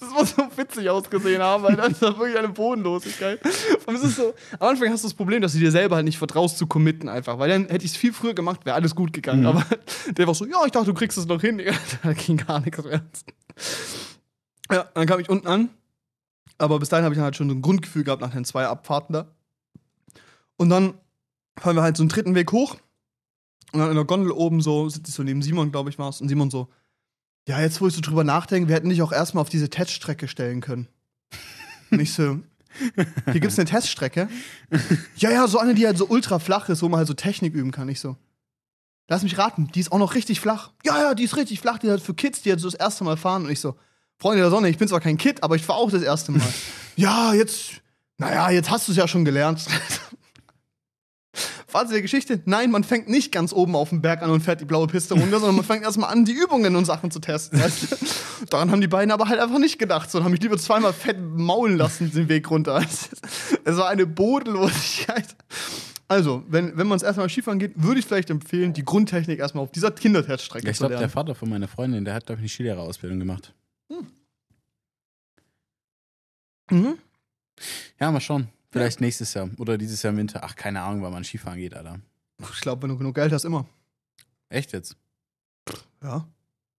Das 0.08 0.14
muss 0.14 0.30
so 0.30 0.56
witzig 0.56 0.88
ausgesehen 0.88 1.42
haben, 1.42 1.62
weil 1.62 1.76
das 1.76 2.00
war 2.00 2.18
wirklich 2.18 2.38
eine 2.38 2.48
Bodenlosigkeit. 2.48 3.40
Und 3.86 3.94
es 3.94 4.02
ist 4.02 4.16
so, 4.16 4.34
am 4.58 4.68
Anfang 4.68 4.90
hast 4.90 5.04
du 5.04 5.08
das 5.08 5.14
Problem, 5.14 5.42
dass 5.42 5.52
du 5.52 5.58
dir 5.58 5.70
selber 5.70 5.96
halt 5.96 6.04
nicht 6.04 6.18
vertraust 6.18 6.58
zu 6.58 6.66
committen 6.66 7.08
einfach, 7.08 7.38
weil 7.38 7.50
dann 7.50 7.68
hätte 7.68 7.84
ich 7.84 7.92
es 7.92 7.96
viel 7.96 8.12
früher 8.12 8.34
gemacht, 8.34 8.64
wäre 8.64 8.76
alles 8.76 8.94
gut 8.94 9.12
gegangen. 9.12 9.44
Aber 9.46 9.64
der 10.10 10.26
war 10.26 10.34
so, 10.34 10.46
ja, 10.46 10.64
ich 10.64 10.72
dachte, 10.72 10.86
du 10.86 10.94
kriegst 10.94 11.18
es 11.18 11.26
noch 11.26 11.40
hin. 11.40 11.58
Da 12.02 12.12
ging 12.12 12.36
gar 12.36 12.60
nichts 12.60 12.82
mehr. 12.84 13.02
Ja, 14.70 14.84
dann 14.94 15.06
kam 15.06 15.20
ich 15.20 15.28
unten 15.28 15.46
an. 15.46 15.70
Aber 16.58 16.78
bis 16.78 16.88
dahin 16.88 17.04
habe 17.04 17.14
ich 17.14 17.18
dann 17.18 17.24
halt 17.24 17.36
schon 17.36 17.48
so 17.48 17.54
ein 17.54 17.62
Grundgefühl 17.62 18.04
gehabt 18.04 18.22
nach 18.22 18.32
den 18.32 18.44
zwei 18.44 18.66
Abfahrten 18.66 19.12
da. 19.12 19.34
Und 20.56 20.70
dann 20.70 20.94
fahren 21.58 21.76
wir 21.76 21.82
halt 21.82 21.96
so 21.96 22.02
einen 22.02 22.08
dritten 22.08 22.34
Weg 22.34 22.52
hoch. 22.52 22.76
Und 23.72 23.80
dann 23.80 23.90
in 23.90 23.96
der 23.96 24.04
Gondel 24.04 24.32
oben 24.32 24.60
so, 24.60 24.88
sitze 24.88 25.10
ich 25.10 25.14
so 25.14 25.22
neben 25.22 25.42
Simon, 25.42 25.70
glaube 25.70 25.90
ich, 25.90 25.98
war 25.98 26.08
es. 26.08 26.20
Und 26.20 26.28
Simon 26.28 26.50
so, 26.50 26.68
ja, 27.48 27.58
jetzt 27.60 27.80
wo 27.80 27.88
ich 27.88 27.94
so 27.94 28.02
drüber 28.02 28.24
nachdenke, 28.24 28.68
wir 28.68 28.76
hätten 28.76 28.90
dich 28.90 29.00
auch 29.00 29.10
erstmal 29.10 29.40
auf 29.40 29.48
diese 29.48 29.70
Teststrecke 29.70 30.28
stellen 30.28 30.60
können. 30.60 30.86
Und 31.90 31.98
ich 31.98 32.12
so, 32.12 32.40
hier 33.24 33.40
gibt's 33.40 33.58
eine 33.58 33.64
Teststrecke. 33.68 34.28
Ja, 35.16 35.30
ja, 35.30 35.48
so 35.48 35.58
eine, 35.58 35.74
die 35.74 35.86
halt 35.86 35.96
so 35.96 36.06
ultra 36.06 36.38
flach 36.38 36.68
ist, 36.68 36.82
wo 36.82 36.90
man 36.90 36.98
halt 36.98 37.08
so 37.08 37.14
Technik 37.14 37.54
üben 37.54 37.70
kann. 37.70 37.88
Ich 37.88 38.00
so, 38.00 38.16
lass 39.08 39.22
mich 39.22 39.38
raten, 39.38 39.68
die 39.74 39.80
ist 39.80 39.90
auch 39.90 39.98
noch 39.98 40.14
richtig 40.14 40.40
flach. 40.40 40.72
Ja, 40.84 41.00
ja, 41.00 41.14
die 41.14 41.24
ist 41.24 41.36
richtig 41.36 41.60
flach, 41.60 41.78
die 41.78 41.86
ist 41.86 41.92
halt 41.92 42.02
für 42.02 42.12
Kids, 42.12 42.42
die 42.42 42.50
halt 42.50 42.60
so 42.60 42.68
das 42.68 42.78
erste 42.78 43.04
Mal 43.04 43.16
fahren. 43.16 43.46
Und 43.46 43.50
ich 43.50 43.60
so, 43.60 43.76
Freunde 44.18 44.42
der 44.42 44.50
Sonne, 44.50 44.68
ich 44.68 44.76
bin 44.76 44.86
zwar 44.86 45.00
kein 45.00 45.16
Kid, 45.16 45.42
aber 45.42 45.56
ich 45.56 45.62
fahre 45.62 45.78
auch 45.78 45.90
das 45.90 46.02
erste 46.02 46.32
Mal. 46.32 46.52
ja, 46.96 47.32
jetzt, 47.32 47.80
naja, 48.18 48.50
jetzt 48.50 48.70
hast 48.70 48.88
du 48.88 48.92
es 48.92 48.98
ja 48.98 49.08
schon 49.08 49.24
gelernt. 49.24 49.64
Fazit 51.70 51.94
der 51.96 52.02
Geschichte? 52.02 52.40
Nein, 52.46 52.70
man 52.70 52.82
fängt 52.82 53.08
nicht 53.10 53.30
ganz 53.30 53.52
oben 53.52 53.76
auf 53.76 53.90
dem 53.90 54.00
Berg 54.00 54.22
an 54.22 54.30
und 54.30 54.40
fährt 54.40 54.62
die 54.62 54.64
blaue 54.64 54.86
Piste 54.86 55.12
runter, 55.12 55.38
sondern 55.38 55.56
man 55.56 55.64
fängt 55.66 55.82
erstmal 55.84 56.10
an, 56.10 56.24
die 56.24 56.32
Übungen 56.32 56.74
und 56.76 56.86
Sachen 56.86 57.10
zu 57.10 57.20
testen. 57.20 57.60
Weißt 57.60 57.92
du? 58.40 58.46
Daran 58.46 58.70
haben 58.70 58.80
die 58.80 58.88
beiden 58.88 59.10
aber 59.12 59.28
halt 59.28 59.38
einfach 59.38 59.58
nicht 59.58 59.78
gedacht, 59.78 60.10
sondern 60.10 60.24
haben 60.24 60.32
mich 60.32 60.40
lieber 60.40 60.56
zweimal 60.56 60.94
fett 60.94 61.18
maulen 61.20 61.76
lassen, 61.76 62.10
den 62.10 62.30
Weg 62.30 62.50
runter. 62.50 62.82
Es 63.64 63.76
war 63.76 63.90
eine 63.90 64.06
Bodenlosigkeit. 64.06 65.36
Also, 66.08 66.42
wenn, 66.48 66.74
wenn 66.78 66.86
man 66.86 66.96
es 66.96 67.02
erstmal 67.02 67.28
Skifahren 67.28 67.58
geht, 67.58 67.72
würde 67.76 68.00
ich 68.00 68.06
vielleicht 68.06 68.30
empfehlen, 68.30 68.72
die 68.72 68.82
Grundtechnik 68.84 69.38
erstmal 69.38 69.62
auf 69.62 69.70
dieser 69.70 69.90
Kinderteststrecke 69.90 70.64
Ja, 70.64 70.70
ich 70.70 70.78
zu 70.78 70.84
glaube, 70.84 70.92
der 70.92 71.00
lernen. 71.00 71.12
Vater 71.12 71.34
von 71.34 71.50
meiner 71.50 71.68
Freundin, 71.68 72.06
der 72.06 72.14
hat, 72.14 72.24
glaube 72.24 72.38
ich, 72.38 72.44
eine 72.44 72.48
Skilehrerausbildung 72.48 73.18
gemacht. 73.18 73.52
Mhm. 76.70 76.96
Ja, 78.00 78.10
mal 78.10 78.20
schauen. 78.20 78.48
Vielleicht 78.70 79.00
nächstes 79.00 79.34
Jahr 79.34 79.48
oder 79.58 79.78
dieses 79.78 80.02
Jahr 80.02 80.12
im 80.12 80.18
Winter. 80.18 80.40
Ach, 80.42 80.54
keine 80.54 80.82
Ahnung, 80.82 81.02
wann 81.02 81.12
man 81.12 81.24
Skifahren 81.24 81.58
geht, 81.58 81.74
Alter. 81.74 82.00
Ich 82.52 82.60
glaube, 82.60 82.82
wenn 82.82 82.90
du 82.90 82.98
genug 82.98 83.14
Geld 83.14 83.32
hast, 83.32 83.44
immer. 83.44 83.66
Echt 84.48 84.72
jetzt? 84.72 84.96
Ja. 86.02 86.26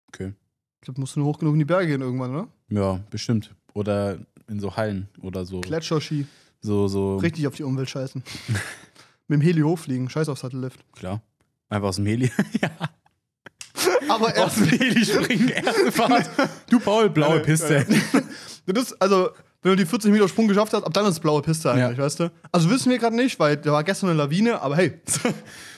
Okay. 0.07 0.33
Ich 0.79 0.85
glaube, 0.85 1.01
musst 1.01 1.15
du 1.15 1.19
nur 1.19 1.29
hoch 1.29 1.39
genug 1.39 1.53
in 1.53 1.59
die 1.59 1.65
Berge 1.65 1.87
gehen 1.87 2.01
irgendwann, 2.01 2.31
oder? 2.33 2.47
Ja, 2.69 2.99
bestimmt. 3.09 3.53
Oder 3.73 4.19
in 4.47 4.59
so 4.59 4.75
Hallen 4.75 5.09
oder 5.21 5.45
so. 5.45 5.61
Gletscherski. 5.61 6.25
So, 6.61 6.87
so. 6.87 7.17
Richtig 7.17 7.47
auf 7.47 7.55
die 7.55 7.63
Umwelt 7.63 7.89
scheißen. 7.89 8.23
Mit 9.27 9.39
dem 9.39 9.41
Heli 9.41 9.61
hochfliegen. 9.61 10.09
Scheiß 10.09 10.29
auf 10.29 10.39
Sattellift. 10.39 10.79
Klar. 10.93 11.21
Einfach 11.69 11.89
aus 11.89 11.97
dem 11.97 12.05
Heli. 12.05 12.31
ja. 12.61 12.69
Aber 14.09 14.27
Aus 14.27 14.35
erst. 14.35 14.57
dem 14.57 14.67
Heli 14.69 15.05
springen, 15.05 15.49
erste 15.49 15.91
Fahrt. 15.91 16.29
Du, 16.69 16.79
Paul, 16.79 17.09
blaue 17.09 17.39
Piste. 17.41 17.85
Das 18.65 18.93
also, 18.99 19.29
wenn 19.61 19.71
du 19.71 19.75
die 19.77 19.85
40 19.85 20.11
Meter 20.11 20.27
Sprung 20.27 20.47
geschafft 20.47 20.73
hast, 20.73 20.83
ab 20.83 20.93
dann 20.93 21.05
ist 21.05 21.11
es 21.13 21.19
blaue 21.19 21.41
Piste 21.41 21.71
eigentlich, 21.71 21.97
Ja. 21.97 22.03
weißt 22.05 22.19
du? 22.21 22.31
Also 22.51 22.69
wissen 22.69 22.89
wir 22.89 22.97
gerade 22.97 23.15
nicht, 23.15 23.39
weil 23.39 23.57
da 23.57 23.71
war 23.73 23.83
gestern 23.83 24.09
eine 24.09 24.17
Lawine, 24.17 24.61
aber 24.61 24.75
hey. 24.77 24.93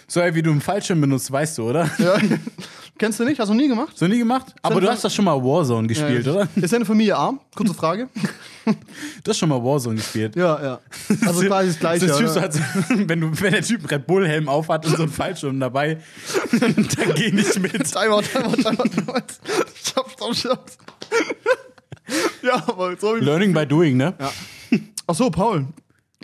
So, 0.07 0.19
ey, 0.19 0.35
wie 0.35 0.41
du 0.41 0.51
einen 0.51 0.59
Fallschirm 0.59 0.99
benutzt, 0.99 1.31
weißt 1.31 1.57
du, 1.57 1.69
oder? 1.69 1.89
ja. 1.97 2.17
Kennst 2.97 3.17
du 3.21 3.23
nicht? 3.23 3.39
Hast 3.39 3.47
du 3.47 3.53
nie 3.53 3.69
gemacht? 3.69 3.97
So 3.97 4.07
nie 4.07 4.17
gemacht? 4.17 4.53
Aber 4.61 4.81
du 4.81 4.89
hast 4.89 5.05
doch 5.05 5.09
schon 5.09 5.23
mal 5.23 5.41
Warzone 5.41 5.87
gespielt, 5.87 6.25
ja. 6.25 6.33
oder? 6.33 6.47
Ist 6.57 6.73
deine 6.73 6.83
Familie 6.83 7.15
arm? 7.15 7.39
Kurze 7.55 7.73
Frage. 7.73 8.09
Du 9.23 9.29
hast 9.31 9.39
schon 9.39 9.49
mal 9.49 9.63
Warzone 9.63 9.95
gespielt. 9.95 10.35
ja, 10.35 10.61
ja. 10.61 10.79
Also 11.25 11.41
quasi 11.47 11.69
das 11.69 11.79
Gleiche. 11.79 12.05
Das 12.05 12.19
ist 12.19 12.31
oder? 12.31 12.41
halt 12.41 12.53
so, 12.53 12.59
wenn, 12.89 13.21
du, 13.21 13.31
wenn 13.41 13.53
der 13.53 13.63
Typ 13.63 13.89
Red 13.89 14.05
Bull 14.05 14.27
Helm 14.27 14.47
aufhat 14.49 14.85
und 14.85 14.97
so 14.97 15.03
einen 15.03 15.11
Fallschirm 15.11 15.59
dabei, 15.59 15.97
dann 16.59 16.75
geh 17.15 17.31
nicht 17.31 17.59
mit. 17.59 17.71
Timeout, 17.91 18.21
Timeout, 18.21 18.57
Timeout, 18.57 18.89
Timeout. 18.89 19.23
Stopp, 19.81 20.11
stopp, 20.11 20.35
stopp. 20.35 20.65
ja, 22.47 22.63
aber 22.67 22.95
so. 22.97 23.15
Learning 23.15 23.53
by 23.53 23.65
doing, 23.65 23.97
ne? 23.97 24.13
Ja. 24.19 24.31
Ach 25.07 25.15
so, 25.15 25.29
Paul. 25.29 25.67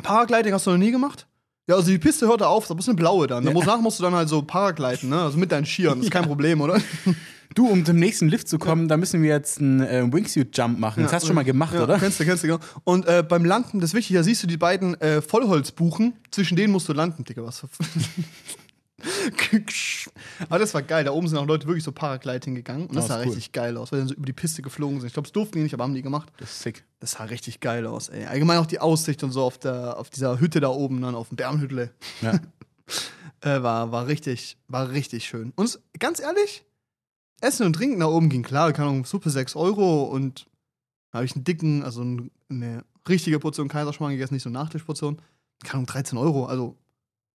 Paragliding 0.04 0.54
hast 0.54 0.68
du 0.68 0.72
noch 0.72 0.78
nie 0.78 0.92
gemacht? 0.92 1.28
Ja, 1.68 1.76
also 1.76 1.92
die 1.92 1.98
Piste 1.98 2.28
hört 2.28 2.42
auf, 2.42 2.68
da 2.68 2.76
ist 2.76 2.88
eine 2.88 2.96
blaue 2.96 3.28
dann. 3.28 3.44
Danach 3.44 3.82
musst 3.82 4.00
du 4.00 4.04
dann 4.04 4.16
halt 4.16 4.30
so 4.30 4.42
Paragliden, 4.42 5.10
ne? 5.10 5.22
Also 5.22 5.38
mit 5.38 5.52
deinen 5.52 5.66
Skiern. 5.66 6.02
Ist 6.02 6.12
kein 6.12 6.26
Problem, 6.26 6.62
oder? 6.62 6.80
Du, 7.56 7.68
um 7.68 7.84
zum 7.86 7.98
nächsten 7.98 8.28
Lift 8.28 8.48
zu 8.48 8.60
kommen, 8.60 8.88
da 8.88 8.98
müssen 8.98 9.24
wir 9.24 9.30
jetzt 9.30 9.60
einen 9.60 9.80
äh, 9.80 10.06
Wingsuit-Jump 10.12 10.78
machen. 10.78 11.02
Das 11.02 11.12
hast 11.12 11.24
du 11.24 11.28
schon 11.28 11.36
mal 11.36 11.44
gemacht, 11.44 11.74
ja, 11.74 11.84
oder? 11.84 11.98
Kennst 11.98 12.20
du, 12.20 12.26
kennst 12.26 12.44
du, 12.44 12.48
genau. 12.48 12.60
Und 12.84 13.08
äh, 13.08 13.24
beim 13.28 13.46
Landen, 13.46 13.80
das 13.80 13.92
ist 13.92 13.94
wichtig, 13.96 14.16
da 14.16 14.22
siehst 14.22 14.44
du 14.44 14.48
die 14.48 14.58
beiden 14.58 15.00
äh, 15.02 15.24
Vollholzbuchen, 15.24 16.14
zwischen 16.30 16.56
denen 16.56 16.72
musst 16.72 16.88
du 16.88 16.94
landen, 16.94 17.24
Digga, 17.24 17.44
was. 17.44 17.66
Aber 20.50 20.60
das 20.60 20.74
war 20.74 20.82
geil, 20.82 21.04
da 21.04 21.12
oben 21.12 21.28
sind 21.28 21.38
auch 21.38 21.46
Leute 21.46 21.68
wirklich 21.68 21.84
so 21.84 21.92
Paragliding 21.92 22.56
gegangen 22.56 22.88
und 22.88 22.96
das 22.96 23.06
Oh, 23.06 23.08
sah 23.10 23.18
cool. 23.20 23.24
richtig 23.26 23.52
geil 23.52 23.78
aus, 23.78 23.92
weil 23.92 24.00
die 24.00 24.02
dann 24.02 24.08
so 24.10 24.16
über 24.16 24.26
die 24.26 24.34
Piste 24.34 24.62
geflogen 24.62 25.00
sind. 25.00 25.08
Ich 25.08 25.14
glaube, 25.14 25.28
es 25.28 25.32
durften 25.34 25.58
die 25.58 25.64
nicht, 25.64 25.74
aber 25.74 25.84
haben 25.84 25.94
die 25.94 26.02
gemacht. 26.02 26.32
Das 26.38 26.52
ist 26.52 26.62
sick. 26.62 26.84
Das 27.00 27.12
sah 27.12 27.24
richtig 27.26 27.60
geil 27.60 27.86
aus, 27.86 28.10
ey. 28.10 28.26
Allgemein 28.26 28.58
auch 28.60 28.66
die 28.66 28.80
Aussicht 28.80 29.24
und 29.24 29.32
so 29.32 29.44
auf, 29.44 29.58
der, 29.58 29.98
auf 30.00 30.10
dieser 30.10 30.40
Hütte 30.40 30.60
da 30.60 30.70
oben, 30.70 31.02
dann 31.02 31.16
auf 31.16 31.30
dem 31.30 31.38
Bärenhüttle. 31.38 31.92
Ja. 32.22 32.40
Äh, 33.42 33.62
war, 33.62 33.92
war 33.92 34.08
richtig, 34.08 34.58
war 34.68 34.90
richtig 34.90 35.26
schön. 35.28 35.54
Und 35.56 35.80
ganz 36.00 36.20
ehrlich, 36.20 36.66
Essen 37.40 37.68
und 37.68 37.74
Trinken 37.74 38.00
da 38.00 38.08
oben 38.08 38.30
ging 38.30 38.42
klar, 38.42 38.74
keine 38.74 38.90
Ahnung, 38.90 39.06
Suppe 39.06 39.30
6 39.30 39.56
Euro 39.56 40.06
und 40.06 40.48
da 41.12 41.18
habe 41.20 41.26
ich 41.26 41.36
einen 41.36 41.44
dicken, 41.44 41.84
also 41.84 42.02
ein- 42.02 42.32
eine 42.50 42.84
richtige 43.08 43.38
Portion 43.38 43.68
Kaiserschmarrn 43.68 44.14
gegessen, 44.14 44.34
nicht 44.34 44.42
so 44.42 44.50
eine 44.50 44.58
Nachtischportion. 44.58 45.22
Keine 45.64 45.74
Ahnung, 45.76 45.86
13 45.86 46.18
Euro, 46.18 46.48
also 46.48 46.78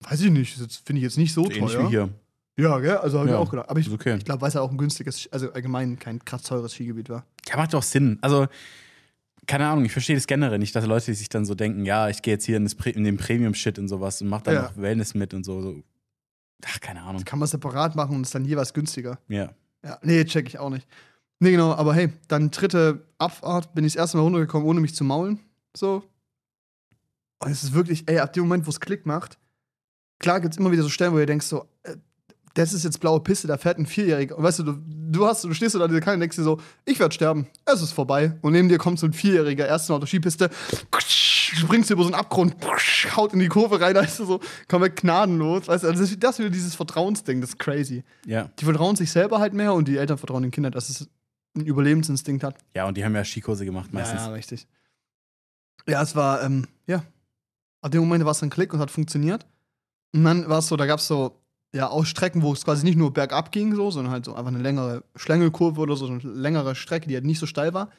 weiß 0.02 0.22
ich 0.22 0.32
nicht, 0.32 0.60
das 0.60 0.78
finde 0.78 1.00
ich 1.00 1.04
jetzt 1.04 1.18
nicht 1.18 1.34
so 1.34 1.46
Ähnlich 1.46 1.60
teuer. 1.74 1.84
wie 1.86 1.90
hier. 1.90 2.10
Ja, 2.58 2.78
gell, 2.80 2.98
also 2.98 3.20
habe 3.20 3.30
Ja, 3.30 3.36
ich 3.36 3.42
auch 3.42 3.50
gedacht. 3.50 3.70
Aber 3.70 3.80
ich, 3.80 3.90
okay. 3.92 4.18
ich 4.18 4.26
glaube, 4.26 4.42
weil 4.42 4.50
es 4.50 4.54
ja 4.56 4.62
auch 4.62 4.70
ein 4.72 4.78
günstiges, 4.78 5.28
also 5.32 5.52
allgemein 5.54 5.98
kein 5.98 6.24
krass 6.24 6.44
teures 6.44 6.74
Skigebiet 6.74 7.10
war. 7.10 7.26
Ja, 7.48 7.56
macht 7.58 7.74
doch 7.74 7.82
Sinn. 7.84 8.20
Also, 8.22 8.48
keine 9.48 9.68
Ahnung, 9.68 9.86
ich 9.86 9.92
verstehe 9.92 10.16
das 10.16 10.28
generell 10.28 10.60
nicht, 10.60 10.76
dass 10.76 10.86
Leute 10.86 11.14
sich 11.14 11.30
dann 11.30 11.46
so 11.46 11.56
denken, 11.56 11.86
ja, 11.86 12.10
ich 12.10 12.22
gehe 12.22 12.34
jetzt 12.34 12.46
hier 12.46 12.58
in, 12.58 12.66
das, 12.66 12.74
in 12.86 13.04
den 13.04 13.18
Premium-Shit 13.18 13.80
und 13.80 13.88
sowas 13.88 14.22
und 14.22 14.28
mach 14.28 14.42
dann 14.42 14.54
Ja. 14.56 14.62
noch 14.64 14.78
Wellness 14.78 15.14
mit 15.16 15.34
und 15.34 15.44
so. 15.46 15.62
so. 15.62 15.84
Ach, 16.66 16.80
keine 16.80 17.02
Ahnung. 17.02 17.24
Kann 17.24 17.40
man 17.40 17.48
separat 17.48 17.96
machen 17.96 18.16
und 18.18 18.22
ist 18.24 18.36
dann 18.36 18.46
jeweils 18.46 18.74
günstiger. 18.74 19.18
Ja. 19.28 19.52
Ja, 19.84 19.98
nee, 20.04 20.24
check 20.26 20.48
ich 20.48 20.60
auch 20.60 20.70
nicht. 20.70 20.88
Nee, 21.40 21.52
genau, 21.52 21.74
aber 21.74 21.96
hey, 21.96 22.14
dann 22.28 22.52
dritte 22.52 23.04
Abfahrt 23.18 23.74
bin 23.74 23.84
ich 23.84 23.94
das 23.94 24.02
erste 24.02 24.18
Mal 24.18 24.24
runtergekommen, 24.24 24.68
ohne 24.68 24.80
mich 24.80 24.94
zu 24.94 25.04
maulen. 25.04 25.40
So. 25.76 26.04
Und 27.40 27.50
es 27.50 27.64
ist 27.64 27.74
wirklich, 27.74 28.08
ey, 28.08 28.20
ab 28.20 28.34
dem 28.34 28.44
Moment, 28.44 28.68
wo 28.68 28.70
es 28.70 28.80
Klick 28.80 29.08
macht, 29.08 29.40
klar 30.22 30.40
gibt 30.40 30.54
es 30.54 30.58
immer 30.60 30.72
wieder 30.72 30.84
so 30.84 30.90
Stellen, 30.90 31.14
wo 31.14 31.20
ihr 31.20 31.26
denkst, 31.26 31.46
so, 31.46 31.68
äh, 31.84 31.96
das 32.54 32.74
ist 32.74 32.84
jetzt 32.84 33.00
blaue 33.00 33.22
Piste, 33.22 33.48
da 33.48 33.58
fährt 33.58 33.78
ein 33.78 33.86
Vierjähriger. 33.86 34.38
Und 34.38 34.44
weißt 34.44 34.60
du, 34.60 34.64
du, 34.64 34.78
du, 34.86 35.26
hast, 35.26 35.44
du 35.44 35.54
stehst 35.54 35.74
da 35.76 35.84
in 35.84 35.90
dieser 35.90 36.02
Kanne 36.02 36.16
und 36.16 36.20
denkst 36.22 36.36
dir 36.36 36.44
so, 36.44 36.60
ich 36.86 37.00
werde 37.00 37.14
sterben, 37.14 37.48
es 37.66 37.82
ist 37.82 37.94
vorbei. 37.94 38.38
Und 38.42 38.54
neben 38.54 38.68
dir 38.70 38.78
kommt 38.78 39.00
so 39.00 39.06
ein 39.06 39.14
Vierjähriger, 39.14 39.68
erstmal 39.68 39.98
auf 39.98 40.02
der 40.02 40.08
Skipiste, 40.08 40.50
springst 41.00 41.90
du 41.90 41.94
über 41.94 42.04
so 42.04 42.10
einen 42.10 42.16
Abgrund, 42.16 42.56
haut 43.16 43.34
in 43.34 43.40
die 43.40 43.48
Kurve 43.48 43.80
rein, 43.80 43.94
da 43.94 44.02
ist 44.02 44.20
du 44.20 44.26
so 44.26 44.40
komplett 44.68 44.98
gnadenlos. 44.98 45.68
Weißt 45.68 45.84
du, 45.84 45.88
also 45.88 46.02
das 46.02 46.12
ist 46.12 46.22
das 46.24 46.36
ist 46.36 46.40
wieder 46.40 46.50
dieses 46.50 46.76
Vertrauensding, 46.76 47.42
das 47.42 47.52
ist 47.52 47.60
crazy 47.60 48.04
Ja. 48.26 48.50
die 48.60 48.66
vertrauen 48.66 48.96
sich 48.96 49.12
selber 49.12 49.40
halt 49.40 49.54
mehr 49.54 49.74
und 49.74 49.88
die 49.88 49.98
Eltern 49.98 50.18
vertrauen 50.18 50.44
den 50.44 50.52
Kindern, 50.52 50.72
dass 50.74 50.90
es 50.90 51.08
einen 51.56 51.66
Überlebensinstinkt 51.66 52.44
hat. 52.44 52.56
Ja, 52.76 52.86
und 52.86 52.96
die 52.98 53.04
haben 53.04 53.16
ja 53.16 53.24
Skikurse 53.24 53.66
gemacht 53.66 53.92
meistens. 53.94 54.22
Ja, 54.22 54.30
richtig. 54.32 54.68
Ja, 55.88 56.02
es 56.02 56.16
war, 56.16 56.44
ähm, 56.44 56.68
ja. 56.86 57.04
Ab 57.82 57.92
dem 57.92 58.02
Moment 58.02 58.24
war 58.26 58.32
es 58.32 58.42
ein 58.44 58.50
Klick 58.50 58.74
und 58.74 58.80
hat 58.80 58.92
funktioniert. 58.92 59.46
Und 60.14 60.24
dann 60.24 60.50
war 60.50 60.60
es 60.60 60.68
so, 60.68 60.76
da 60.76 60.86
gab 60.86 61.00
es 61.00 61.08
so, 61.08 61.42
ja, 61.74 61.90
auch 61.90 62.06
Strecken, 62.06 62.42
wo 62.42 62.52
es 62.52 62.66
quasi 62.66 62.84
nicht 62.84 62.98
nur 62.98 63.14
bergab 63.14 63.52
ging, 63.52 63.76
so, 63.76 63.92
sondern 63.92 64.12
halt 64.12 64.26
so 64.26 64.34
einfach 64.34 64.52
eine 64.52 64.60
längere 64.62 65.04
Schlängelkurve 65.16 65.80
oder 65.80 65.96
so, 65.96 66.08
so 66.08 66.14
eine 66.14 66.22
längere 66.22 66.76
Strecke, 66.76 67.08
die 67.08 67.16
halt 67.16 67.26
nicht 67.26 67.40
so 67.40 67.46
steil 67.46 67.74
war. 67.74 67.90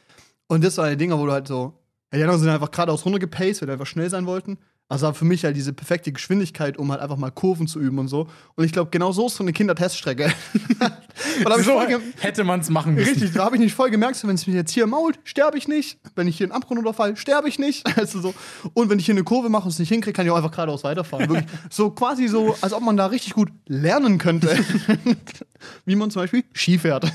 Und 0.47 0.63
das 0.63 0.77
waren 0.77 0.91
die 0.91 0.97
Dinger, 0.97 1.19
wo 1.19 1.27
du 1.27 1.33
halt 1.33 1.49
so, 1.49 1.79
ja, 2.13 2.19
die 2.19 2.25
anderen 2.25 2.41
sind 2.41 2.51
einfach 2.51 2.71
geradeaus 2.71 3.05
runtergepaced, 3.07 3.63
weil 3.63 3.67
die 3.67 3.73
einfach 3.73 3.87
schnell 3.87 4.11
sein 4.11 4.27
wollten. 4.27 4.59
Also 4.93 5.11
für 5.15 5.25
mich 5.25 5.43
halt 5.43 5.57
diese 5.57 5.73
perfekte 5.73 6.13
Geschwindigkeit, 6.13 6.77
um 6.77 6.93
halt 6.93 7.01
einfach 7.01 7.17
mal 7.17 7.31
Kurven 7.31 7.67
zu 7.67 7.81
üben 7.81 7.99
und 7.99 8.09
so. 8.09 8.29
Und 8.57 8.65
ich 8.65 8.73
glaube, 8.73 8.91
genau 8.91 9.11
so 9.11 9.27
ist 9.27 9.37
so 9.37 9.43
eine 9.43 9.55
Kinderteststrecke. 9.55 10.31
So 11.63 11.81
hätte 12.21 12.45
man 12.45 12.61
es 12.61 12.71
machen 12.71 12.95
müssen. 12.95 13.11
Richtig, 13.11 13.33
da 13.33 13.45
habe 13.45 13.57
ich 13.57 13.63
nicht 13.63 13.75
voll 13.75 13.91
gemerkt, 13.91 14.17
so, 14.17 14.27
wenn 14.29 14.35
es 14.35 14.47
mich 14.47 14.57
jetzt 14.57 14.73
hier 14.73 14.87
mault, 14.87 15.19
sterbe 15.25 15.57
ich 15.59 15.69
nicht. 15.69 15.99
Wenn 16.15 16.27
ich 16.27 16.37
hier 16.37 16.47
einen 16.47 16.53
Abgrund 16.53 16.79
unterfall, 16.79 17.17
sterbe 17.17 17.49
ich 17.49 17.59
nicht. 17.59 17.87
Also 17.97 18.21
so. 18.21 18.35
Und 18.75 18.91
wenn 18.91 18.99
ich 18.99 19.07
hier 19.07 19.15
eine 19.15 19.25
Kurve 19.25 19.49
mache 19.49 19.65
und 19.65 19.71
es 19.71 19.79
nicht 19.79 19.91
hinkriege, 19.91 20.15
kann 20.15 20.27
ich 20.27 20.33
auch 20.33 20.37
einfach 20.37 20.51
geradeaus 20.51 20.85
weiterfahren. 20.85 21.29
Wirklich 21.29 21.47
so 21.71 21.91
quasi 21.91 22.29
so, 22.29 22.57
als 22.61 22.73
ob 22.73 22.83
man 22.83 22.97
da 22.97 23.07
richtig 23.07 23.35
gut 23.35 23.51
lernen 23.67 24.19
könnte. 24.19 24.59
Wie 25.85 25.97
man 25.97 26.11
zum 26.11 26.23
Beispiel 26.23 26.45
Ski 26.53 26.79
fährt. 26.79 27.11